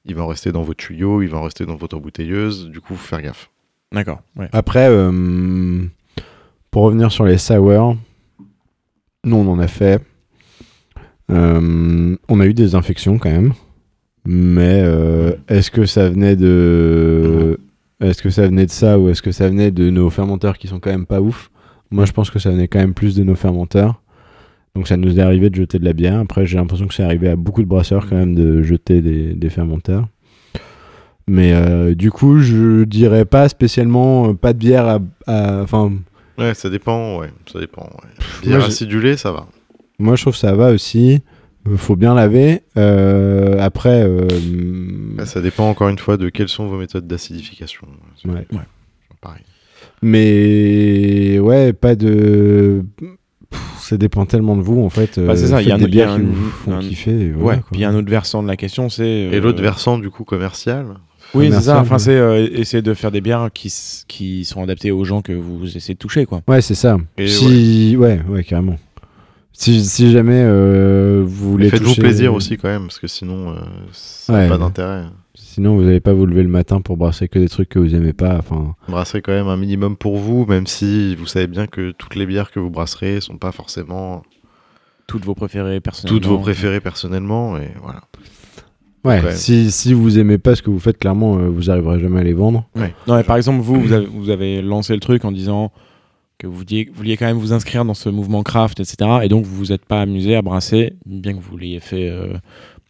il 0.05 0.15
va 0.15 0.23
en 0.23 0.27
rester 0.27 0.53
dans 0.53 0.63
vos 0.63 0.75
tuyaux, 0.75 1.23
il 1.23 1.29
va 1.29 1.39
en 1.39 1.43
rester 1.43 1.67
dans 1.67 1.77
votre 1.77 1.99
bouteilleuse. 1.99 2.69
Du 2.69 2.81
coup, 2.81 2.95
faut 2.95 3.07
faire 3.07 3.23
gaffe. 3.23 3.51
D'accord. 3.93 4.23
Ouais. 4.37 4.49
Après, 4.53 4.89
euh, 4.89 5.83
pour 6.71 6.83
revenir 6.83 7.13
sur 7.13 7.25
les 7.25 7.39
sour, 7.39 7.97
nous 9.25 9.37
on 9.37 9.49
en 9.49 9.59
a 9.59 9.69
fait. 9.69 10.03
Euh, 11.31 12.17
on 12.29 12.41
a 12.41 12.47
eu 12.47 12.55
des 12.55 12.75
infections 12.75 13.19
quand 13.19 13.31
même. 13.31 13.53
Mais 14.25 14.83
euh, 14.83 15.35
est-ce 15.49 15.71
que 15.71 15.85
ça 15.85 16.09
venait 16.09 16.37
de. 16.37 17.59
Est-ce 18.01 18.23
que 18.23 18.31
ça 18.31 18.47
venait 18.47 18.67
de 18.67 18.71
ça 18.71 18.99
ou 18.99 19.09
est-ce 19.09 19.23
que 19.23 19.33
ça 19.33 19.49
venait 19.49 19.71
de 19.71 19.91
nos 19.91 20.11
fermenteurs 20.11 20.59
qui 20.59 20.67
sont 20.67 20.81
quand 20.81 20.91
même 20.91 21.07
pas 21.07 21.21
ouf? 21.21 21.51
Moi 21.91 22.05
je 22.05 22.13
pense 22.13 22.31
que 22.31 22.39
ça 22.39 22.51
venait 22.51 22.69
quand 22.69 22.81
même 22.81 22.95
plus 22.95 23.15
de 23.15 23.23
nos 23.23 23.35
fermenteurs. 23.35 24.02
Donc 24.75 24.89
ça 24.89 24.97
nous 24.97 25.19
est 25.19 25.23
arrivé 25.23 25.51
de 25.51 25.55
jeter 25.57 25.79
de 25.79 25.85
la 25.85 25.93
bière. 25.93 26.19
Après 26.19 26.47
j'ai 26.47 26.57
l'impression 26.57 26.87
que 26.87 26.95
c'est 26.95 27.03
arrivé 27.03 27.29
à 27.29 27.37
beaucoup 27.37 27.63
de 27.63 27.69
brasseurs 27.69 28.09
quand 28.09 28.17
même 28.17 28.35
de 28.35 28.63
jeter 28.63 29.01
des, 29.03 29.35
des 29.35 29.51
fermenteurs. 29.51 30.09
Mais 31.29 31.53
euh, 31.53 31.95
du 31.95 32.11
coup, 32.11 32.41
je 32.41 32.83
dirais 32.85 33.25
pas 33.25 33.49
spécialement 33.49 34.31
euh, 34.31 34.35
pas 34.35 34.53
de 34.53 34.59
bière 34.59 34.87
à. 34.87 34.99
à- 35.27 35.63
Enfin, 35.63 35.93
Ouais, 36.39 36.55
ça 36.55 36.69
dépend. 36.71 37.19
Ouais, 37.21 37.31
ça 37.53 37.61
dépend. 37.61 37.83
ouais. 37.85 38.25
Bière 38.49 38.65
acidulée, 38.65 39.17
ça 39.17 39.31
va. 39.33 39.47
moi 39.99 40.17
je 40.17 40.23
trouve 40.23 40.33
que 40.33 40.39
ça 40.41 40.55
va 40.57 40.71
aussi. 40.73 41.21
Euh, 41.69 41.77
Faut 41.77 41.95
bien 41.95 42.15
laver. 42.15 42.63
Euh, 42.77 43.57
après, 43.61 44.05
ça 45.25 45.41
dépend 45.41 45.69
encore 45.69 45.91
une 45.91 45.99
fois 45.99 46.17
de 46.17 46.29
quelles 46.29 46.49
sont 46.49 46.67
vos 46.67 46.79
méthodes 46.79 47.07
d'acidification. 47.07 47.87
Ouais. 48.25 48.47
Ouais. 48.51 48.59
Pareil. 49.21 49.43
mais 50.03 51.39
ouais, 51.39 51.73
pas 51.73 51.95
de. 51.95 52.85
Ça 53.81 53.97
dépend 53.97 54.25
tellement 54.27 54.57
de 54.57 54.63
vous 54.63 54.81
en 54.83 54.89
fait. 54.91 55.19
Bah, 55.19 55.37
c'est 55.37 55.45
Euh, 55.45 55.49
ça, 55.49 55.63
il 55.63 55.69
y 55.69 55.73
a 55.73 55.79
des 55.79 55.87
bières 55.89 56.15
qui 56.17 56.23
vous 56.23 56.51
font 56.51 56.73
un- 56.73 56.81
kiffer. 56.81 57.11
et 57.11 57.31
voilà, 57.31 57.57
ouais. 57.59 57.63
quoi. 57.63 57.69
Puis 57.73 57.81
il 57.81 57.83
y 57.83 57.85
a 57.85 57.91
un 57.91 57.95
autre 57.95 58.11
versant 58.11 58.43
de 58.43 58.49
la 58.49 58.57
question, 58.57 58.89
c'est. 58.89 59.07
Et 59.07 59.35
euh, 59.35 59.41
l'autre 59.41 59.61
versant, 59.63 59.99
du 59.99 60.09
coup, 60.11 60.25
commercial, 60.25 60.87
Oui, 61.35 61.51
c'est 61.53 61.61
ça. 61.63 61.81
Enfin, 61.81 61.99
c'est 61.99 62.15
euh, 62.17 62.47
essayer 62.53 62.83
de 62.83 62.95
faire 62.95 63.11
des 63.11 63.21
bières 63.21 63.49
qui, 63.53 63.69
s- 63.69 64.05
qui 64.09 64.45
sont 64.45 64.63
adaptées 64.63 64.91
aux 64.91 65.05
gens 65.05 65.23
que 65.23 65.33
vous 65.33 65.65
essayez 65.77 65.95
de 65.95 65.99
toucher, 65.99 66.27
quoi. 66.27 66.43
Ouais, 66.47 66.61
c'est 66.61 66.75
ça. 66.75 66.99
Et 67.19 67.27
si... 67.29 67.97
ouais. 67.99 68.21
ouais, 68.29 68.45
carrément. 68.45 68.77
Si, 69.53 69.85
si 69.85 70.11
jamais 70.11 70.43
euh, 70.45 71.23
vous 71.25 71.51
voulez. 71.53 71.69
faites-vous 71.71 71.89
toucher- 71.91 72.03
plaisir 72.03 72.35
aussi 72.35 72.57
quand 72.57 72.69
même, 72.69 72.83
parce 72.87 72.99
que 72.99 73.07
sinon, 73.07 73.51
euh, 73.51 73.55
ça 73.93 74.33
n'a 74.33 74.39
Ouais. 74.41 74.49
pas 74.49 74.59
d'intérêt. 74.59 75.05
Sinon, 75.35 75.77
vous 75.77 75.83
n'allez 75.85 76.01
pas 76.01 76.13
vous 76.15 76.25
lever 76.27 76.43
le 76.43 76.49
matin 76.49 76.81
pour 76.81 76.97
brasser 76.97 77.29
que 77.29 77.39
des 77.39 77.49
trucs 77.49 77.69
que 77.69 77.79
vous 77.79 77.95
aimez 77.95 78.13
pas. 78.15 78.37
Enfin, 78.39 78.75
Brassez 78.89 79.21
quand 79.21 79.33
même 79.33 79.49
un 79.49 79.57
minimum 79.57 79.97
pour 79.97 80.17
vous, 80.17 80.47
même 80.47 80.67
si 80.67 81.15
vous 81.17 81.27
savez 81.27 81.47
bien 81.47 81.67
que 81.67 81.91
toutes 81.93 82.15
les 82.17 82.27
bières 82.27 82.51
que 82.51 82.61
vous 82.61 82.71
brasserez 82.71 83.21
sont 83.21 83.37
pas 83.37 83.53
forcément 83.53 84.23
Toutes 85.07 85.25
vos 85.25 85.35
préférées 85.35 85.81
personnellement. 85.81 86.19
toutes 86.19 86.29
vos 86.29 86.39
préférées 86.39 86.81
personnellement, 86.81 87.59
et 87.59 87.71
voilà. 87.83 88.01
ouais. 89.05 89.23
Ouais. 89.23 89.35
Si, 89.35 89.71
si 89.71 89.93
vous 89.93 90.19
aimez 90.19 90.39
pas 90.39 90.55
ce 90.55 90.63
que 90.63 90.71
vous 90.71 90.79
faites, 90.81 90.99
clairement, 90.99 91.37
euh, 91.39 91.49
vous 91.49 91.71
arriverez 91.71 92.01
jamais 92.01 92.21
à 92.21 92.25
les 92.25 92.33
vendre. 92.35 92.67
Ouais. 92.75 92.95
Non, 93.07 93.17
mais 93.17 93.25
par 93.25 93.37
exemple, 93.37 93.61
vous, 93.61 93.79
vous 93.81 93.93
avez, 93.93 94.07
vous 94.07 94.31
avez 94.31 94.63
lancé 94.63 94.95
le 94.95 95.01
truc 95.01 95.25
en 95.27 95.33
disant 95.33 95.71
que 96.43 96.47
vous 96.49 96.57
vouliez, 96.59 96.89
vous 96.91 96.97
vouliez 96.99 97.17
quand 97.17 97.27
même 97.27 97.39
vous 97.39 97.53
inscrire 97.53 97.85
dans 97.85 97.95
ce 97.95 98.09
mouvement 98.09 98.43
craft, 98.43 98.81
etc. 98.81 98.97
Et 99.23 99.29
donc, 99.29 99.45
vous 99.45 99.57
vous 99.57 99.73
êtes 99.73 99.85
pas 99.85 100.03
amusé 100.03 100.35
à 100.37 100.43
brasser, 100.43 100.95
bien 101.07 101.33
que 101.35 101.41
vous 101.41 101.57
l'ayez 101.57 101.81
fait 101.81 102.09
euh, 102.11 102.27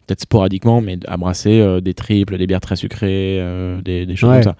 peut-être 0.05 0.21
sporadiquement, 0.21 0.81
mais 0.81 0.97
à 1.07 1.17
brasser 1.17 1.59
euh, 1.61 1.79
des 1.79 1.93
triples, 1.93 2.37
des 2.37 2.47
bières 2.47 2.59
très 2.61 2.75
sucrées, 2.75 3.37
euh, 3.39 3.81
des, 3.81 4.05
des 4.05 4.15
choses 4.15 4.29
Ouais. 4.31 4.43
comme 4.43 4.53
ça. 4.53 4.55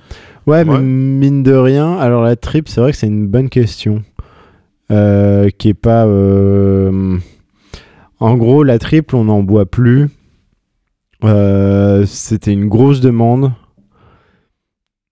Ouais, 0.45 0.63
mais 0.63 0.77
mine 0.79 1.43
de 1.43 1.53
rien, 1.53 1.97
alors 1.97 2.23
la 2.23 2.35
trip, 2.35 2.69
c'est 2.69 2.79
vrai 2.81 2.91
que 2.91 2.97
c'est 2.97 3.07
une 3.07 3.27
bonne 3.27 3.49
question. 3.49 4.03
Euh, 4.91 5.49
qui 5.57 5.69
est 5.69 5.73
pas. 5.73 6.05
euh, 6.05 7.17
En 8.19 8.35
gros, 8.37 8.63
la 8.63 8.77
triple, 8.79 9.15
on 9.15 9.23
n'en 9.25 9.41
boit 9.41 9.65
plus. 9.65 10.09
Euh, 11.23 12.05
C'était 12.05 12.51
une 12.53 12.67
grosse 12.67 12.99
demande. 13.01 13.53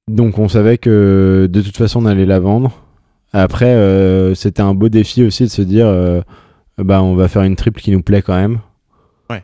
Donc 0.09 0.38
on 0.39 0.49
savait 0.49 0.77
que 0.77 1.47
de 1.49 1.61
toute 1.61 1.77
façon 1.77 2.03
on 2.03 2.05
allait 2.05 2.25
la 2.25 2.39
vendre. 2.39 2.71
Après, 3.34 3.73
euh, 3.73 4.34
c'était 4.36 4.61
un 4.61 4.73
beau 4.73 4.89
défi 4.89 5.23
aussi 5.23 5.43
de 5.43 5.49
se 5.49 5.61
dire 5.61 5.86
euh, 5.88 6.21
bah 6.77 7.01
on 7.01 7.15
va 7.15 7.27
faire 7.27 7.43
une 7.43 7.55
triple 7.55 7.79
qui 7.82 7.91
nous 7.91 8.01
plaît 8.01 8.21
quand 8.21 8.36
même. 8.36 8.59
Ouais. 9.29 9.43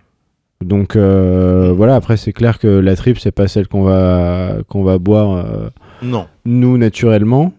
Donc 0.62 0.96
euh, 0.96 1.74
voilà, 1.76 1.96
après 1.96 2.18
c'est 2.18 2.34
clair 2.34 2.60
que 2.60 2.68
la 2.68 2.96
triple 2.96 3.20
c'est 3.20 3.32
pas 3.32 3.48
celle 3.48 3.68
qu'on 3.68 3.84
va 3.84 4.56
qu'on 4.68 4.84
va 4.84 4.98
boire 4.98 5.46
Non. 6.02 6.28
nous 6.46 6.78
naturellement. 6.78 7.54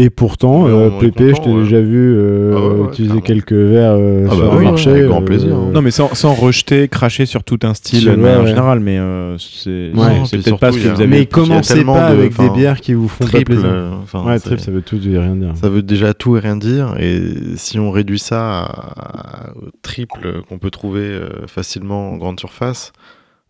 Et 0.00 0.10
pourtant, 0.10 0.68
euh, 0.68 0.90
Pépé, 1.00 1.34
je 1.34 1.42
t'ai 1.42 1.50
ouais. 1.50 1.62
déjà 1.62 1.80
vu 1.80 2.14
euh, 2.16 2.54
Ah 2.56 2.60
ouais, 2.60 2.80
ouais, 2.82 2.88
utiliser 2.88 3.20
quelques 3.20 3.52
verres 3.52 3.96
euh, 3.98 4.26
Ah 4.30 4.34
sur 4.34 4.44
bah 4.44 4.50
le 4.52 4.58
oui, 4.60 4.64
marché. 4.66 4.90
avec 4.90 5.06
grand 5.06 5.22
plaisir, 5.22 5.54
hein. 5.56 5.70
Non, 5.74 5.82
mais 5.82 5.90
sans, 5.90 6.14
sans 6.14 6.34
rejeter, 6.34 6.86
cracher 6.88 7.26
sur 7.26 7.42
tout 7.42 7.58
un 7.64 7.74
style 7.74 8.08
Ouais, 8.08 8.16
de 8.16 8.20
manière 8.20 8.40
ouais. 8.42 8.46
générale, 8.46 8.78
mais 8.80 8.96
euh, 8.98 9.36
c'est 9.38 9.90
peut-être 9.92 10.58
pas 10.58 10.70
ce 10.72 10.78
que 10.78 10.82
vous 10.88 11.00
avez. 11.00 11.06
mais 11.08 11.26
commencez 11.26 11.84
pas 11.84 12.10
de- 12.10 12.18
avec 12.18 12.38
des 12.38 12.50
bières 12.50 12.80
qui 12.80 12.94
vous 12.94 13.08
font 13.08 13.24
pas 13.24 13.30
Triple, 13.30 13.52
plaisir. 13.52 13.68
euh, 13.68 13.90
enfin, 14.02 14.22
ouais, 14.24 14.38
triple, 14.38 14.60
ça 14.60 14.70
veut 14.70 14.82
tout 14.82 15.00
et 15.06 15.18
rien 15.18 15.34
dire. 15.34 15.52
Ça 15.60 15.68
veut 15.68 15.82
déjà 15.82 16.14
tout 16.14 16.36
et 16.36 16.40
rien 16.40 16.56
dire, 16.56 16.94
et 17.00 17.20
si 17.56 17.78
on 17.80 17.90
réduit 17.90 18.20
ça 18.20 18.60
à- 18.60 19.50
au 19.56 19.68
triple 19.82 20.42
qu'on 20.48 20.58
peut 20.58 20.70
trouver 20.70 21.00
euh, 21.02 21.28
facilement 21.48 22.12
en 22.12 22.16
grande 22.18 22.38
surface, 22.38 22.92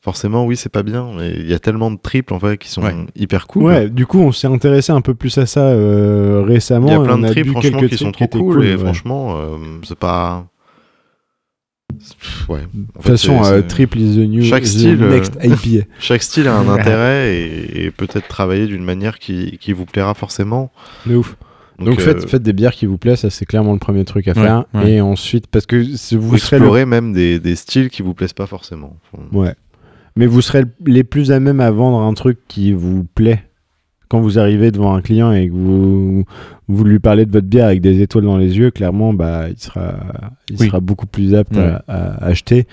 forcément, 0.00 0.44
oui, 0.46 0.56
c'est 0.56 0.68
pas 0.72 0.82
bien, 0.82 1.08
mais 1.16 1.32
il 1.38 1.48
y 1.48 1.54
a 1.54 1.58
tellement 1.58 1.90
de 1.90 1.98
triples 2.00 2.32
en 2.34 2.38
fait 2.38 2.56
qui 2.58 2.68
sont 2.70 2.82
Ouais. 2.82 2.94
hyper 3.16 3.46
cool. 3.46 3.64
Ouais, 3.64 3.88
du 3.90 4.06
coup, 4.06 4.20
on 4.20 4.32
s'est 4.32 4.46
intéressé 4.46 4.92
un 4.92 5.00
peu 5.00 5.14
plus 5.14 5.36
à 5.38 5.46
ça 5.46 5.60
euh, 5.68 6.42
récemment. 6.46 6.86
Il 6.88 6.92
y 6.92 6.94
a 6.96 7.00
plein 7.00 7.14
on 7.14 7.18
de 7.18 7.26
a 7.26 7.30
triples, 7.30 7.50
franchement, 7.50 7.78
quelques 7.78 7.90
qui 7.92 7.98
sont 7.98 8.12
trop 8.12 8.26
cool, 8.28 8.64
et 8.64 8.72
ouais. 8.72 8.78
franchement, 8.78 9.36
euh, 9.36 9.56
c'est 9.82 9.98
pas. 9.98 10.46
Ouais. 12.48 12.60
De 12.72 12.84
toute 12.94 13.02
façon, 13.02 13.42
euh, 13.44 13.62
triple 13.62 13.98
is 13.98 14.16
the 14.16 14.28
new 14.28 14.42
Chaque 14.42 14.66
style, 14.66 14.98
next 15.00 15.34
IPA. 15.42 15.86
Chaque 15.98 16.22
style 16.22 16.46
a 16.46 16.54
un 16.56 16.68
intérêt 16.68 17.34
et, 17.36 17.84
et 17.86 17.90
peut-être 17.90 18.28
travailler 18.28 18.66
d'une 18.66 18.84
manière 18.84 19.18
qui, 19.18 19.58
qui 19.58 19.72
vous 19.72 19.84
plaira 19.86 20.14
forcément. 20.14 20.70
De 21.06 21.16
ouf. 21.16 21.36
Donc, 21.78 21.98
euh, 22.00 22.02
faites, 22.02 22.28
faites 22.28 22.42
des 22.42 22.52
bières 22.52 22.72
qui 22.74 22.86
vous 22.86 22.98
plaisent, 22.98 23.20
ça 23.20 23.30
c'est 23.30 23.46
clairement 23.46 23.72
le 23.72 23.78
premier 23.78 24.04
truc 24.04 24.26
à 24.28 24.34
faire. 24.34 24.64
ouais. 24.74 24.92
Et 24.94 25.00
ensuite, 25.00 25.46
parce 25.46 25.64
que 25.64 25.76
vous 26.16 26.28
vous 26.28 26.38
serez 26.38 26.58
le 26.58 26.64
explorez 26.64 26.86
même 26.86 27.12
des, 27.12 27.38
des 27.38 27.54
styles 27.56 27.88
qui 27.88 28.02
vous 28.02 28.14
plaisent 28.14 28.32
pas 28.32 28.46
forcément. 28.46 28.96
Ouais. 29.32 29.54
Mais 30.18 30.26
vous 30.26 30.42
serez 30.42 30.64
les 30.84 31.04
plus 31.04 31.32
à 31.32 31.40
même 31.40 31.60
à 31.60 31.70
vendre 31.70 32.00
un 32.00 32.12
truc 32.12 32.36
qui 32.48 32.72
vous 32.72 33.06
plaît. 33.14 33.42
Quand 34.08 34.20
vous 34.20 34.38
arrivez 34.38 34.70
devant 34.70 34.94
un 34.94 35.00
client 35.00 35.32
et 35.32 35.48
que 35.48 35.54
vous, 35.54 36.24
vous 36.66 36.84
lui 36.84 36.98
parlez 36.98 37.24
de 37.24 37.30
votre 37.30 37.46
bière 37.46 37.66
avec 37.66 37.80
des 37.80 38.02
étoiles 38.02 38.24
dans 38.24 38.36
les 38.36 38.58
yeux, 38.58 38.70
clairement, 38.70 39.14
bah, 39.14 39.46
il 39.48 39.58
sera, 39.58 39.94
il 40.50 40.56
Oui. 40.60 40.66
sera 40.66 40.80
beaucoup 40.80 41.06
plus 41.06 41.34
apte 41.34 41.56
Ouais. 41.56 41.62
à, 41.88 41.88
à 41.88 42.24
acheter 42.26 42.66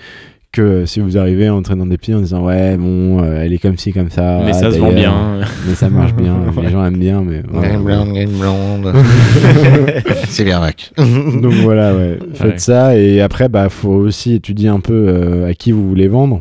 que 0.50 0.86
si 0.86 1.00
vous 1.00 1.18
arrivez 1.18 1.50
en 1.50 1.60
traînant 1.60 1.84
des 1.86 1.98
pieds 1.98 2.14
en 2.14 2.20
disant 2.20 2.42
ouais 2.46 2.78
bon 2.78 3.22
euh, 3.22 3.42
elle 3.42 3.52
est 3.52 3.58
comme 3.58 3.76
ci 3.76 3.92
comme 3.92 4.08
ça 4.08 4.40
Mais 4.42 4.52
ah, 4.52 4.54
ça 4.54 4.72
se 4.72 4.78
vend 4.78 4.90
bien. 4.90 5.40
mais 5.68 5.74
ça 5.74 5.90
marche 5.90 6.14
bien 6.14 6.34
les 6.62 6.70
gens 6.70 6.82
aiment 6.82 6.96
bien 6.98 7.22
mais 7.22 7.42
ouais. 7.52 7.76
C'est 10.28 10.44
bien 10.44 10.60
mec. 10.64 10.92
donc 10.96 11.52
voilà 11.62 11.94
ouais. 11.94 12.18
faites 12.32 12.52
Ouais. 12.52 12.58
ça 12.58 12.96
et 12.96 13.20
après 13.20 13.50
bah 13.50 13.68
faut 13.68 13.90
aussi 13.90 14.32
étudier 14.32 14.70
un 14.70 14.80
peu 14.80 14.94
euh, 14.94 15.50
à 15.50 15.52
qui 15.52 15.72
vous 15.72 15.86
voulez 15.86 16.08
vendre 16.08 16.40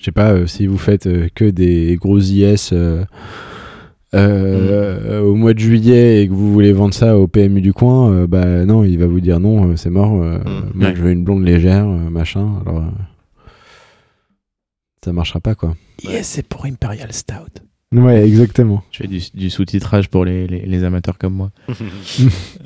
je 0.00 0.04
sais 0.06 0.12
pas 0.12 0.32
euh, 0.32 0.46
si 0.46 0.66
vous 0.66 0.78
faites 0.78 1.06
euh, 1.06 1.28
que 1.34 1.44
des 1.44 1.96
gros 2.00 2.18
IS 2.18 2.70
euh, 2.72 3.04
euh, 4.14 5.20
au 5.20 5.34
mois 5.36 5.54
de 5.54 5.58
juillet 5.60 6.22
et 6.22 6.28
que 6.28 6.32
vous 6.32 6.52
voulez 6.52 6.72
vendre 6.72 6.94
ça 6.94 7.16
au 7.16 7.28
PMU 7.28 7.60
du 7.60 7.72
coin 7.72 8.10
euh, 8.10 8.26
bah 8.26 8.64
non 8.64 8.82
il 8.82 8.98
va 8.98 9.06
vous 9.06 9.20
dire 9.20 9.38
non 9.38 9.70
euh, 9.70 9.76
c'est 9.76 9.90
mort 9.90 10.20
euh, 10.20 10.38
Mm. 10.38 10.70
moi 10.74 10.88
Ouais. 10.88 10.96
je 10.96 11.02
veux 11.02 11.10
une 11.12 11.22
blonde 11.22 11.44
légère 11.44 11.84
euh, 11.86 12.10
machin 12.10 12.48
alors 12.66 12.78
euh, 12.78 12.90
ça 15.04 15.12
marchera 15.12 15.38
pas 15.40 15.54
quoi 15.54 15.76
Yes, 16.02 16.26
c'est 16.28 16.46
pour 16.46 16.64
Imperial 16.64 17.12
Stout. 17.12 17.60
ouais 17.92 18.26
exactement 18.26 18.82
Je 18.90 18.98
fais 18.98 19.06
du, 19.06 19.20
du 19.34 19.50
sous-titrage 19.50 20.08
pour 20.08 20.24
les, 20.24 20.46
les, 20.46 20.64
les 20.64 20.82
amateurs 20.84 21.18
comme 21.18 21.34
moi. 21.34 21.50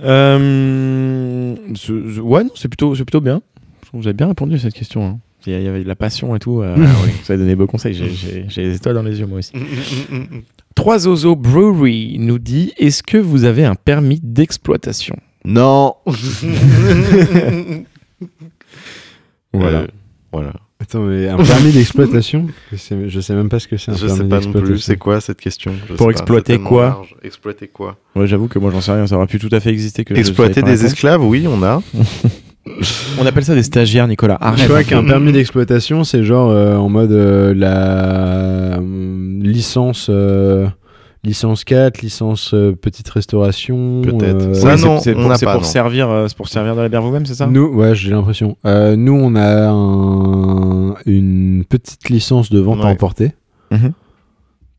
Euh, 0.03 1.57
ce- 1.75 2.13
ce- 2.15 2.21
ouais, 2.21 2.45
non, 2.45 2.51
c'est 2.55 2.69
plutôt, 2.69 2.95
c'est 2.95 3.05
plutôt 3.05 3.21
bien. 3.21 3.41
Je 3.83 3.87
trouve 3.89 4.01
que 4.01 4.03
Vous 4.05 4.09
avez 4.09 4.15
bien 4.17 4.29
répondu 4.29 4.55
à 4.55 4.59
cette 4.59 4.75
question. 4.75 5.05
hein. 5.07 5.19
Il 5.47 5.53
y, 5.63 5.69
avait 5.69 5.83
de 5.83 5.89
la 5.89 5.95
passion 5.97 6.35
et 6.35 6.39
tout. 6.39 6.63
euh, 6.63 6.75
oui, 6.77 7.11
vous 7.25 7.33
avez 7.33 7.39
donné 7.43 7.55
beaux 7.55 7.67
conseils. 7.67 7.95
J'ai- 7.95 8.11
J'ai 8.11 8.45
j'ai 8.49 8.63
les 8.63 8.77
étoiles 8.77 8.95
dans 8.95 9.03
les 9.03 9.19
yeux, 9.21 9.27
moi 9.27 9.39
aussi. 9.39 9.53
Trois 10.75 11.07
Ozo 11.07 11.37
Brewery 11.37 12.17
nous 12.19 12.39
dit 12.39 12.73
Est-ce 12.79 13.03
que 13.03 13.19
vous 13.19 13.45
avez 13.45 13.65
un 13.65 13.75
permis 13.75 14.21
d'exploitation? 14.23 15.17
Non. 15.45 15.95
Voilà. 19.53 19.79
Euh, 19.81 19.87
voilà. 20.33 20.53
Attends, 20.81 21.01
mais 21.05 21.29
un 21.29 21.37
permis 21.37 21.71
d'exploitation? 21.73 22.49
Je 22.73 22.77
sais, 22.77 23.09
je 23.09 23.21
sais 23.21 23.35
même 23.35 23.49
pas 23.49 23.61
ce 23.61 23.69
que 23.69 23.77
c'est 23.77 23.93
un 23.93 23.97
Je 23.97 24.07
permis 24.07 24.23
sais 24.23 24.29
pas 24.29 24.41
non 24.41 24.41
plus. 24.41 24.51
d'exploitation. 24.53 24.79
C'est 24.93 24.97
quoi 24.97 25.21
cette 25.21 25.41
question? 25.41 25.73
Je 25.89 25.95
Pour 25.95 26.07
sais 26.07 26.11
exploiter 26.13 26.59
quoi? 26.59 26.85
large. 26.87 27.15
Exploiter 27.23 27.69
quoi? 27.69 27.97
Ouais, 28.17 28.27
j'avoue 28.27 28.49
que 28.49 28.59
moi 28.59 28.71
j'en 28.73 28.81
sais 28.81 28.93
rien, 28.93 29.07
ça 29.07 29.17
aurait 29.17 29.29
pu 29.29 29.39
tout 29.39 29.49
à 29.53 29.61
fait 29.61 29.71
exister. 29.71 30.05
Que 30.05 30.15
Exploiter 30.15 30.63
des 30.63 30.85
esclaves, 30.85 31.25
oui, 31.25 31.47
on 31.49 31.63
a. 31.63 31.83
On 33.21 33.27
appelle 33.27 33.45
ça 33.45 33.55
des 33.55 33.63
stagiaires, 33.63 34.09
Nicolas. 34.09 34.39
Je 34.41 34.47
Arrête. 34.47 34.65
crois 34.69 34.85
qu'un 34.85 35.05
permis 35.05 35.33
d'exploitation, 35.33 36.03
c'est 36.05 36.23
genre 36.25 36.51
euh, 36.51 36.77
en 36.77 36.89
mode 36.89 37.13
euh, 37.13 37.53
la 37.55 38.79
euh, 38.79 39.41
licence, 39.43 40.07
euh, 40.11 40.67
licence 41.25 41.65
4, 41.65 42.01
licence 42.01 42.53
euh, 42.55 42.73
petite 42.73 43.09
restauration. 43.11 44.01
Peut-être. 44.03 44.47
euh, 44.49 44.55
Ça, 44.55 44.67
Ouais, 44.69 44.77
c'est- 44.79 44.87
non, 44.87 45.01
c'est 45.01 45.15
on 45.15 45.21
pour, 45.21 45.29
pas, 45.31 45.39
pour 45.39 45.55
non. 45.55 45.63
servir, 45.63 46.09
euh, 46.09 46.27
c'est 46.29 46.37
pour 46.37 46.49
servir 46.49 46.75
de 46.75 46.81
la 46.81 46.89
bière 46.89 47.03
vous-même, 47.03 47.27
c'est 47.27 47.35
ça? 47.35 47.47
Nous, 47.47 47.67
ouais, 47.67 47.95
j'ai 47.95 48.11
l'impression. 48.11 48.57
Euh, 48.65 48.97
nous, 48.97 49.13
on 49.15 49.35
a 49.37 49.69
un- 49.71 50.95
une 51.07 51.65
petite 51.69 52.09
licence 52.09 52.51
de 52.51 52.59
vente 52.61 52.83
à 52.83 52.87
emporter, 52.89 53.33
Mhm. 53.71 53.93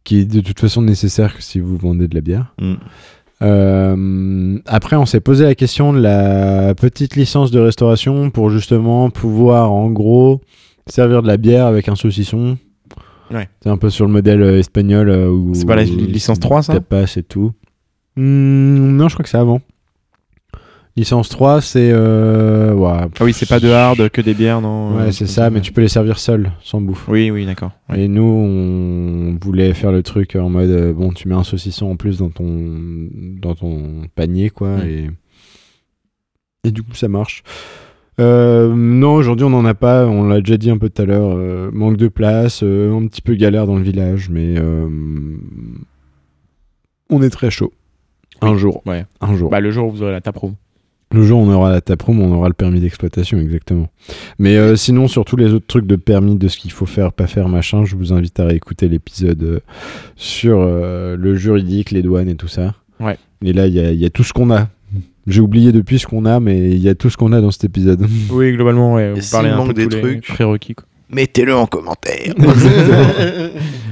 qui 0.04 0.20
est 0.22 0.26
de 0.26 0.40
toute 0.42 0.60
façon 0.60 0.82
nécessaire 0.82 1.36
que 1.36 1.44
si 1.44 1.60
vous 1.60 1.78
vendez 1.78 2.08
de 2.08 2.16
la 2.16 2.22
bière. 2.22 2.54
Mm. 2.60 2.74
Euh, 3.42 4.60
après, 4.66 4.96
on 4.96 5.06
s'est 5.06 5.20
posé 5.20 5.44
la 5.44 5.56
question 5.56 5.94
de 5.94 6.00
la 6.00 6.74
petite 6.76 7.16
licence 7.16 7.52
de 7.52 7.60
restauration 7.60 8.30
pour 8.30 8.50
justement 8.50 9.10
pouvoir, 9.10 9.72
en 9.72 9.90
gros, 9.90 10.42
servir 10.88 11.22
de 11.22 11.28
la 11.28 11.38
bière 11.38 11.66
avec 11.66 11.90
un 11.90 11.96
saucisson. 11.96 12.58
Ouais. 13.32 13.50
C'est 13.62 13.70
un 13.70 13.78
peu 13.78 13.90
sur 13.90 14.06
le 14.06 14.12
modèle 14.12 14.42
euh, 14.42 14.60
espagnol 14.60 15.10
euh, 15.10 15.30
où 15.30 15.54
C'est 15.54 15.66
pas 15.66 15.76
la 15.76 15.84
licence 15.84 16.38
c'est 16.38 16.42
3, 16.42 16.64
ça 16.64 16.74
Tapas 16.74 17.16
et 17.18 17.24
tout. 17.24 17.52
Hmm, 18.16 18.96
non, 18.96 19.10
je 19.10 19.16
crois 19.16 19.24
que 19.24 19.30
c'est 19.30 19.38
avant. 19.38 19.62
Licence 20.98 21.28
3, 21.28 21.60
c'est. 21.60 21.92
Euh, 21.92 22.74
ouais, 22.74 22.90
Ah 23.20 23.24
oui, 23.26 23.34
c'est 23.34 23.50
pas 23.50 23.60
de 23.60 23.70
hard, 23.70 24.08
que 24.10 24.22
des 24.22 24.34
bières, 24.34 24.62
non 24.62 24.96
Ouais, 24.96 25.04
euh, 25.04 25.12
c'est 25.12 25.26
comme 25.26 25.28
ça, 25.28 25.50
mais 25.50 25.60
tu 25.60 25.74
peux 25.74 25.82
les 25.82 25.90
servir 25.90 26.18
seul, 26.20 26.52
sans 26.64 26.80
bouffe. 26.80 27.10
Oui, 27.10 27.32
oui, 27.32 27.46
d'accord. 27.46 27.72
Ouais. 27.90 28.04
Et 28.04 28.08
nous, 28.08 28.24
on 28.24 29.38
voulait 29.44 29.74
faire 29.74 29.92
le 29.92 30.04
truc 30.04 30.38
en 30.38 30.50
mode 30.50 30.70
euh, 30.70 30.94
bon, 30.94 31.12
tu 31.12 31.28
mets 31.28 31.36
un 31.36 31.44
saucisson 31.44 31.88
en 31.92 31.98
plus 31.98 32.20
dans 32.20 32.30
ton 32.30 33.10
dans 33.42 33.56
ton 33.56 34.04
panier, 34.16 34.50
quoi, 34.50 34.86
et 34.86 35.10
et 36.64 36.72
du 36.72 36.82
coup, 36.82 36.96
ça 36.96 37.10
marche. 37.10 37.44
Euh, 38.22 38.74
non, 38.74 39.16
aujourd'hui, 39.16 39.46
on 39.46 39.50
n'en 39.50 39.66
a 39.66 39.74
pas. 39.74 40.08
On 40.08 40.24
l'a 40.24 40.40
déjà 40.40 40.56
dit 40.56 40.70
un 40.72 40.78
peu 40.78 40.90
tout 40.90 41.02
à 41.02 41.06
l'heure. 41.06 41.36
manque 41.74 41.98
de 41.98 42.08
place, 42.08 42.64
un 42.64 43.06
petit 43.08 43.22
peu 43.22 43.36
galère 43.36 43.68
dans 43.68 43.76
le 43.76 43.84
village, 43.84 44.30
mais 44.30 44.56
on 47.10 47.22
est 47.22 47.30
très 47.30 47.52
chaud. 47.52 47.74
Un 48.40 48.56
jour, 48.56 48.82
Ouais. 48.86 49.06
un 49.20 49.36
jour. 49.36 49.50
Bah, 49.50 49.60
le 49.60 49.72
jour 49.72 49.88
où 49.88 49.92
vous 49.92 50.02
aurez 50.04 50.14
la 50.14 50.22
taproom. 50.22 50.56
Le 51.12 51.24
jour 51.24 51.40
où 51.40 51.44
on 51.44 51.52
aura 51.54 51.72
la 51.72 51.82
taproom, 51.82 52.20
on 52.20 52.34
aura 52.34 52.48
le 52.48 52.54
permis 52.54 52.80
d'exploitation, 52.80 53.38
exactement. 53.38 53.88
Mais 54.40 54.58
euh, 54.58 54.76
sinon, 54.76 55.08
sur 55.08 55.24
tous 55.24 55.36
les 55.36 55.54
autres 55.54 55.68
trucs 55.68 55.86
de 55.86 55.96
permis, 55.96 56.36
de 56.36 56.48
ce 56.48 56.58
qu'il 56.58 56.72
faut 56.72 56.86
faire, 56.88 57.14
pas 57.14 57.28
faire, 57.28 57.48
machin, 57.48 57.86
je 57.86 57.96
vous 57.96 58.12
invite 58.12 58.40
à 58.40 58.46
réécouter 58.46 58.88
l'épisode 58.90 59.42
euh, 59.44 59.60
sur 60.16 60.60
euh, 60.60 61.16
le 61.16 61.36
juridique, 61.36 61.92
les 61.92 62.02
douanes 62.02 62.28
et 62.28 62.36
tout 62.36 62.48
ça. 62.48 62.74
Ouais. 63.00 63.18
Et 63.44 63.54
là, 63.54 63.68
il 63.68 63.74
y 63.74 63.80
a, 63.80 63.92
il 63.92 64.00
y 64.00 64.06
a 64.06 64.10
tout 64.10 64.24
ce 64.24 64.34
qu'on 64.34 64.52
a. 64.52 64.68
J'ai 65.28 65.42
oublié 65.42 65.72
depuis 65.72 66.00
ce 66.00 66.06
qu'on 66.06 66.26
a, 66.26 66.40
mais 66.40 66.72
il 66.72 66.80
y 66.80 66.90
a 66.90 66.96
tout 66.96 67.10
ce 67.10 67.18
qu'on 67.18 67.32
a 67.34 67.42
dans 67.42 67.52
cet 67.52 67.64
épisode. 67.64 68.06
Oui, 68.32 68.52
globalement, 68.54 68.96
ouais. 68.96 69.14
Vous 69.14 69.22
parlez 69.32 69.50
un 69.50 69.58
manque 69.58 69.74
peu 69.74 69.86
de 69.86 69.88
des 69.88 70.02
trucs 70.02 70.28
prérequis. 70.28 70.76
quoi. 70.76 70.86
Mettez-le 71.10 71.56
en 71.56 71.68
commentaire. 71.68 72.34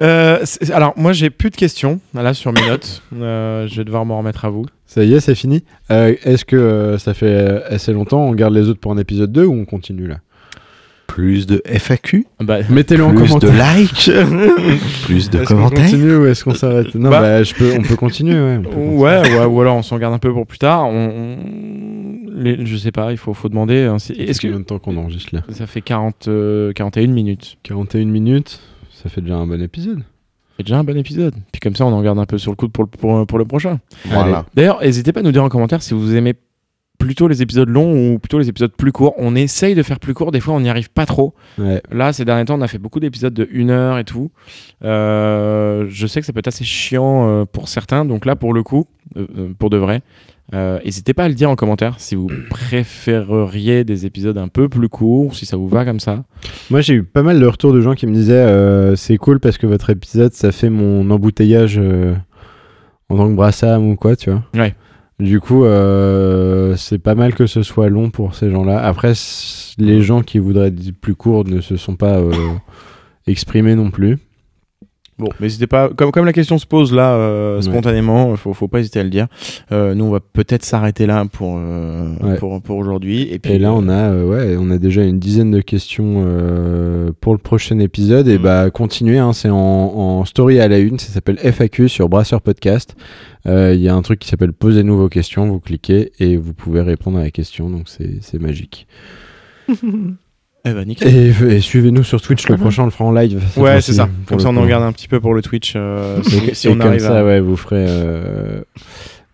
Euh, 0.00 0.44
alors, 0.72 0.92
moi, 0.96 1.12
j'ai 1.12 1.28
plus 1.30 1.50
de 1.50 1.56
questions 1.56 2.00
là 2.14 2.34
sur 2.34 2.52
mes 2.52 2.66
notes. 2.66 3.02
Euh, 3.20 3.66
je 3.66 3.76
vais 3.76 3.84
devoir 3.84 4.04
m'en 4.04 4.18
remettre 4.18 4.44
à 4.44 4.50
vous. 4.50 4.64
Ça 4.86 5.02
y 5.02 5.12
est, 5.14 5.20
c'est 5.20 5.34
fini. 5.34 5.64
Euh, 5.90 6.14
Est-ce 6.24 6.44
que 6.44 6.56
euh, 6.56 6.98
ça 6.98 7.12
fait 7.14 7.62
assez 7.68 7.92
longtemps 7.92 8.22
On 8.22 8.32
garde 8.32 8.54
les 8.54 8.68
autres 8.68 8.78
pour 8.80 8.92
un 8.92 8.98
épisode 8.98 9.32
2 9.32 9.44
ou 9.44 9.54
on 9.54 9.64
continue 9.64 10.06
là? 10.06 10.18
Plus 11.08 11.46
de 11.46 11.62
FAQ, 11.64 12.26
Bah, 12.40 12.58
Mettez-le 12.70 13.02
en 13.02 13.10
plus 13.14 13.22
de 13.34 13.40
commentaire. 13.48 13.76
likes, 13.76 14.10
plus 15.04 15.30
de 15.30 15.38
Est-ce 15.38 15.48
qu'on 15.48 15.54
commentaires? 15.56 15.84
continue 15.84 16.16
ou 16.16 16.26
est-ce 16.26 16.44
qu'on 16.44 16.54
s'arrête? 16.54 16.94
Non, 16.94 17.10
Bah- 17.10 17.20
bah, 17.20 17.42
je 17.42 17.54
peux, 17.54 17.72
on 17.76 17.82
peut 17.82 17.96
continuer, 17.96 18.34
ouais. 18.34 18.56
on 18.58 18.62
peut 18.62 18.68
continuer. 18.70 18.96
Ouais, 18.98 19.20
ouais, 19.38 19.44
ou 19.46 19.60
alors 19.62 19.76
on 19.76 19.82
s'en 19.82 19.98
garde 19.98 20.14
un 20.14 20.18
peu 20.18 20.32
pour 20.32 20.46
plus 20.46 20.58
tard. 20.58 20.86
On, 20.86 20.92
on- 21.08 22.30
les- 22.40 22.64
je 22.66 22.76
sais 22.76 22.92
pas, 22.92 23.10
il 23.10 23.18
faut, 23.18 23.32
faut 23.34 23.48
demander. 23.48 23.84
hein, 23.84 23.96
Est-ce 23.96 24.40
Combien 24.40 24.56
que 24.58 24.60
de 24.62 24.64
temps 24.64 24.78
qu'on 24.78 24.96
enregistre 24.98 25.34
là? 25.34 25.40
Ça 25.50 25.66
fait 25.66 25.80
40, 25.80 26.28
euh, 26.28 26.72
41 26.74 27.08
minutes 27.08 27.56
41 27.64 28.04
minutes, 28.04 28.60
ça 29.02 29.08
fait 29.08 29.20
déjà 29.20 29.36
un 29.36 29.46
bon 29.46 29.60
épisode. 29.62 30.02
C'est 30.56 30.64
déjà 30.64 30.78
un 30.78 30.84
bon 30.84 30.96
épisode. 30.96 31.34
Puis 31.52 31.60
comme 31.60 31.76
ça, 31.76 31.86
on 31.86 31.92
en 31.92 32.02
garde 32.02 32.18
un 32.18 32.26
peu 32.26 32.36
sur 32.38 32.50
le 32.50 32.56
coude 32.56 32.72
pour 32.72 32.84
le, 32.84 32.90
pour, 32.90 33.26
pour 33.26 33.38
le 33.38 33.44
prochain. 33.44 33.78
Voilà. 34.06 34.44
D'ailleurs, 34.54 34.80
n'hésitez 34.80 35.12
pas 35.12 35.20
à 35.20 35.22
nous 35.22 35.32
dire 35.32 35.44
en 35.44 35.48
commentaire 35.48 35.82
si 35.82 35.94
vous 35.94 36.16
aimez 36.16 36.34
plutôt 36.98 37.28
les 37.28 37.42
épisodes 37.42 37.68
longs 37.68 38.14
ou 38.14 38.18
plutôt 38.18 38.38
les 38.38 38.48
épisodes 38.48 38.72
plus 38.72 38.92
courts. 38.92 39.14
On 39.18 39.36
essaye 39.36 39.74
de 39.74 39.82
faire 39.82 40.00
plus 40.00 40.14
court, 40.14 40.32
des 40.32 40.40
fois 40.40 40.54
on 40.54 40.60
n'y 40.60 40.68
arrive 40.68 40.90
pas 40.90 41.06
trop. 41.06 41.34
Ouais. 41.58 41.80
Là, 41.90 42.12
ces 42.12 42.24
derniers 42.24 42.44
temps, 42.44 42.58
on 42.58 42.60
a 42.60 42.66
fait 42.68 42.78
beaucoup 42.78 43.00
d'épisodes 43.00 43.32
de 43.32 43.48
1 43.54 43.70
heure 43.70 43.98
et 43.98 44.04
tout. 44.04 44.30
Euh, 44.84 45.86
je 45.88 46.06
sais 46.06 46.20
que 46.20 46.26
ça 46.26 46.32
peut 46.32 46.40
être 46.40 46.48
assez 46.48 46.64
chiant 46.64 47.28
euh, 47.28 47.44
pour 47.44 47.68
certains, 47.68 48.04
donc 48.04 48.26
là, 48.26 48.36
pour 48.36 48.52
le 48.52 48.62
coup, 48.62 48.86
euh, 49.16 49.26
euh, 49.36 49.52
pour 49.56 49.70
de 49.70 49.76
vrai, 49.76 50.02
euh, 50.54 50.78
n'hésitez 50.84 51.14
pas 51.14 51.24
à 51.24 51.28
le 51.28 51.34
dire 51.34 51.50
en 51.50 51.56
commentaire 51.56 51.96
si 51.98 52.14
vous 52.14 52.28
préféreriez 52.50 53.84
des 53.84 54.06
épisodes 54.06 54.38
un 54.38 54.48
peu 54.48 54.68
plus 54.68 54.88
courts, 54.88 55.34
si 55.34 55.46
ça 55.46 55.56
vous 55.56 55.68
va 55.68 55.84
comme 55.84 56.00
ça. 56.00 56.24
Moi, 56.70 56.80
j'ai 56.80 56.94
eu 56.94 57.04
pas 57.04 57.22
mal 57.22 57.40
de 57.40 57.46
retours 57.46 57.72
de 57.72 57.80
gens 57.80 57.94
qui 57.94 58.06
me 58.06 58.14
disaient 58.14 58.34
euh, 58.34 58.96
c'est 58.96 59.16
cool 59.16 59.40
parce 59.40 59.58
que 59.58 59.66
votre 59.66 59.90
épisode, 59.90 60.32
ça 60.32 60.52
fait 60.52 60.70
mon 60.70 61.10
embouteillage 61.10 61.78
euh, 61.78 62.14
en 63.08 63.16
tant 63.16 63.28
que 63.28 63.34
brassam 63.34 63.90
ou 63.90 63.96
quoi, 63.96 64.16
tu 64.16 64.30
vois. 64.30 64.42
Ouais. 64.54 64.74
Du 65.20 65.40
coup, 65.40 65.64
euh, 65.64 66.76
c'est 66.76 66.98
pas 66.98 67.16
mal 67.16 67.34
que 67.34 67.46
ce 67.46 67.62
soit 67.64 67.88
long 67.88 68.10
pour 68.10 68.36
ces 68.36 68.50
gens-là. 68.50 68.78
Après, 68.78 69.14
les 69.76 70.00
gens 70.00 70.22
qui 70.22 70.38
voudraient 70.38 70.68
être 70.68 70.92
plus 70.92 71.16
courts 71.16 71.44
ne 71.44 71.60
se 71.60 71.76
sont 71.76 71.96
pas 71.96 72.18
euh, 72.18 72.30
exprimés 73.26 73.74
non 73.74 73.90
plus. 73.90 74.18
Bon, 75.18 75.28
n'hésitez 75.40 75.66
pas, 75.66 75.88
comme, 75.88 76.12
comme 76.12 76.26
la 76.26 76.32
question 76.32 76.58
se 76.58 76.66
pose 76.66 76.92
là 76.92 77.14
euh, 77.14 77.56
Ouais. 77.56 77.62
spontanément, 77.62 78.36
faut, 78.36 78.54
faut 78.54 78.68
pas 78.68 78.78
hésiter 78.78 79.00
à 79.00 79.02
le 79.02 79.10
dire. 79.10 79.26
Euh, 79.72 79.94
nous, 79.94 80.04
on 80.04 80.10
va 80.10 80.20
peut-être 80.20 80.64
s'arrêter 80.64 81.06
là 81.06 81.24
pour, 81.32 81.56
euh, 81.58 82.14
Ouais. 82.22 82.36
pour, 82.36 82.62
pour 82.62 82.76
aujourd'hui. 82.76 83.22
Et, 83.32 83.40
puis, 83.40 83.54
Et 83.54 83.58
là, 83.58 83.70
euh, 83.70 83.74
on 83.76 83.88
a, 83.88 84.12
euh, 84.12 84.24
ouais, 84.24 84.56
on 84.60 84.70
a 84.70 84.78
déjà 84.78 85.02
une 85.02 85.18
dizaine 85.18 85.50
de 85.50 85.60
questions 85.60 86.22
euh, 86.24 87.10
pour 87.20 87.32
le 87.32 87.38
prochain 87.38 87.80
épisode. 87.80 88.28
Et 88.28 88.38
Mm. 88.38 88.42
bah, 88.42 88.70
continuez, 88.70 89.18
hein, 89.18 89.32
c'est 89.32 89.50
en, 89.50 89.56
en 89.56 90.24
story 90.24 90.60
à 90.60 90.68
la 90.68 90.78
une. 90.78 90.98
Ça 91.00 91.12
s'appelle 91.12 91.38
FAQ 91.42 91.88
sur 91.88 92.08
Brasseur 92.08 92.40
Podcast. 92.40 92.94
Euh, 93.46 93.72
Il 93.74 93.80
y 93.80 93.88
a 93.88 93.94
un 93.96 94.02
truc 94.02 94.20
qui 94.20 94.28
s'appelle 94.28 94.52
Posez-nous 94.52 94.96
vos 94.96 95.08
questions. 95.08 95.48
Vous 95.48 95.58
cliquez 95.58 96.12
et 96.20 96.36
vous 96.36 96.54
pouvez 96.54 96.80
répondre 96.80 97.18
à 97.18 97.22
la 97.22 97.30
question. 97.32 97.70
Donc, 97.70 97.88
c'est 97.88 98.18
c'est 98.20 98.40
magique. 98.40 98.86
eh 100.64 100.72
ben, 100.72 100.84
nickel. 100.84 101.08
Et, 101.08 101.56
et 101.56 101.60
suivez-nous 101.60 102.02
sur 102.04 102.20
Twitch. 102.20 102.48
Le 102.48 102.56
prochain, 102.56 102.82
on 102.82 102.86
le 102.86 102.90
fera 102.90 103.04
en 103.04 103.12
live. 103.12 103.42
Ouais, 103.56 103.80
c'est 103.80 103.92
ça. 103.94 104.06
pour 104.06 104.26
Comme 104.36 104.40
ça, 104.40 104.48
on 104.50 104.56
en 104.56 104.62
regarde 104.62 104.82
un 104.84 104.92
petit 104.92 105.08
peu 105.08 105.20
pour 105.20 105.32
le 105.34 105.42
Twitch. 105.42 105.74
euh, 105.76 106.22
si, 106.22 106.36
Et, 106.48 106.54
si 106.54 106.66
et 106.66 106.70
on 106.70 106.74
comme 106.78 106.88
arrive 106.88 107.00
ça, 107.00 107.20
à. 107.20 107.24
ouais, 107.24 107.40
vous 107.40 107.56
ferez. 107.56 107.86
euh, 107.88 108.60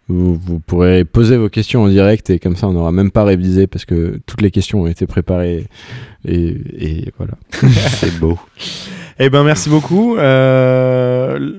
vous, 0.09 0.35
vous 0.37 0.59
pourrez 0.61 1.05
poser 1.07 1.39
vos 1.39 1.49
questions 1.49 1.83
en 1.85 1.89
direct 1.89 2.29
et 2.29 2.39
comme 2.39 2.57
ça, 2.57 2.69
on 2.69 2.73
n'aura 2.73 2.93
même 2.93 3.11
pas 3.11 3.25
révisé 3.25 3.67
parce 3.67 3.87
que 3.87 4.21
toutes 4.27 4.43
les 4.43 4.51
questions 4.51 4.83
ont 4.83 4.87
été 4.87 5.07
préparées. 5.07 5.67
Et, 6.29 6.57
et 6.79 7.13
voilà. 7.17 7.33
C'est 7.89 8.19
beau. 8.19 8.39
Eh 9.19 9.31
ben, 9.31 9.45
merci 9.45 9.71
beaucoup. 9.71 10.17
Euh, 10.19 11.53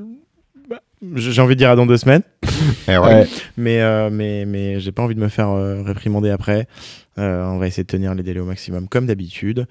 J'ai 1.16 1.42
envie 1.42 1.56
de 1.56 1.60
dire 1.60 1.70
à 1.72 1.76
dans 1.76 1.86
deux 1.86 1.98
semaines, 1.98 2.24
Eh 2.88 2.92
ouais. 2.92 3.00
Ouais. 3.00 3.28
mais, 3.58 3.82
euh, 3.82 4.10
mais, 4.12 4.46
mais 4.46 4.80
j'ai 4.80 4.92
pas 4.92 5.04
envie 5.04 5.16
de 5.16 5.20
me 5.20 5.28
faire 5.28 5.50
euh, 5.50 5.84
réprimander 5.84 6.30
après. 6.30 6.68
Euh, 7.18 7.46
on 7.46 7.58
va 7.60 7.68
essayer 7.68 7.84
de 7.84 7.88
tenir 7.88 8.14
les 8.14 8.24
délais 8.24 8.40
au 8.42 8.46
maximum, 8.46 8.88
comme 8.90 9.06
d'habitude. 9.06 9.68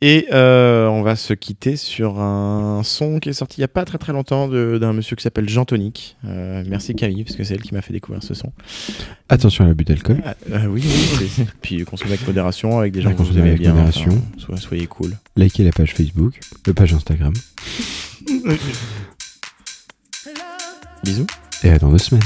Et 0.00 0.26
euh, 0.32 0.86
on 0.88 1.02
va 1.02 1.14
se 1.16 1.32
quitter 1.34 1.76
sur 1.76 2.20
un 2.20 2.82
son 2.84 3.18
qui 3.18 3.28
est 3.28 3.32
sorti 3.32 3.58
il 3.58 3.60
y 3.62 3.64
a 3.64 3.68
pas 3.68 3.84
très 3.84 3.98
très 3.98 4.12
longtemps 4.12 4.48
d'un 4.48 4.92
monsieur 4.92 5.14
qui 5.16 5.22
s'appelle 5.22 5.48
Jean 5.48 5.64
Tonic. 5.64 6.16
Merci 6.22 6.94
Camille, 6.94 7.24
parce 7.24 7.36
que 7.36 7.44
c'est 7.44 7.54
elle 7.54 7.62
qui 7.62 7.74
m'a 7.74 7.82
fait 7.82 7.92
découvrir 7.92 8.22
ce 8.22 8.34
son. 8.34 8.52
Attention 9.28 9.64
à 9.64 9.68
l'abus 9.68 9.84
d'alcool. 9.84 10.22
Ah, 10.24 10.34
oui, 10.68 10.84
oui. 11.20 11.44
Puis 11.62 11.84
consommez 11.84 12.12
avec 12.12 12.26
modération, 12.26 12.78
avec 12.78 12.92
des 12.92 13.02
gens 13.02 13.12
que 13.12 13.22
vous 13.22 13.36
aimez 13.38 13.50
avec 13.50 13.60
bien. 13.60 13.72
modération. 13.72 14.12
enfin, 14.38 14.56
soyez 14.56 14.86
cool. 14.86 15.12
Likez 15.36 15.64
la 15.64 15.72
page 15.72 15.94
Facebook, 15.94 16.38
la 16.66 16.74
page 16.74 16.94
Instagram. 16.94 17.32
Bisous. 21.04 21.26
Et 21.64 21.70
à 21.70 21.78
dans 21.78 21.90
deux 21.90 21.98
semaines. 21.98 22.22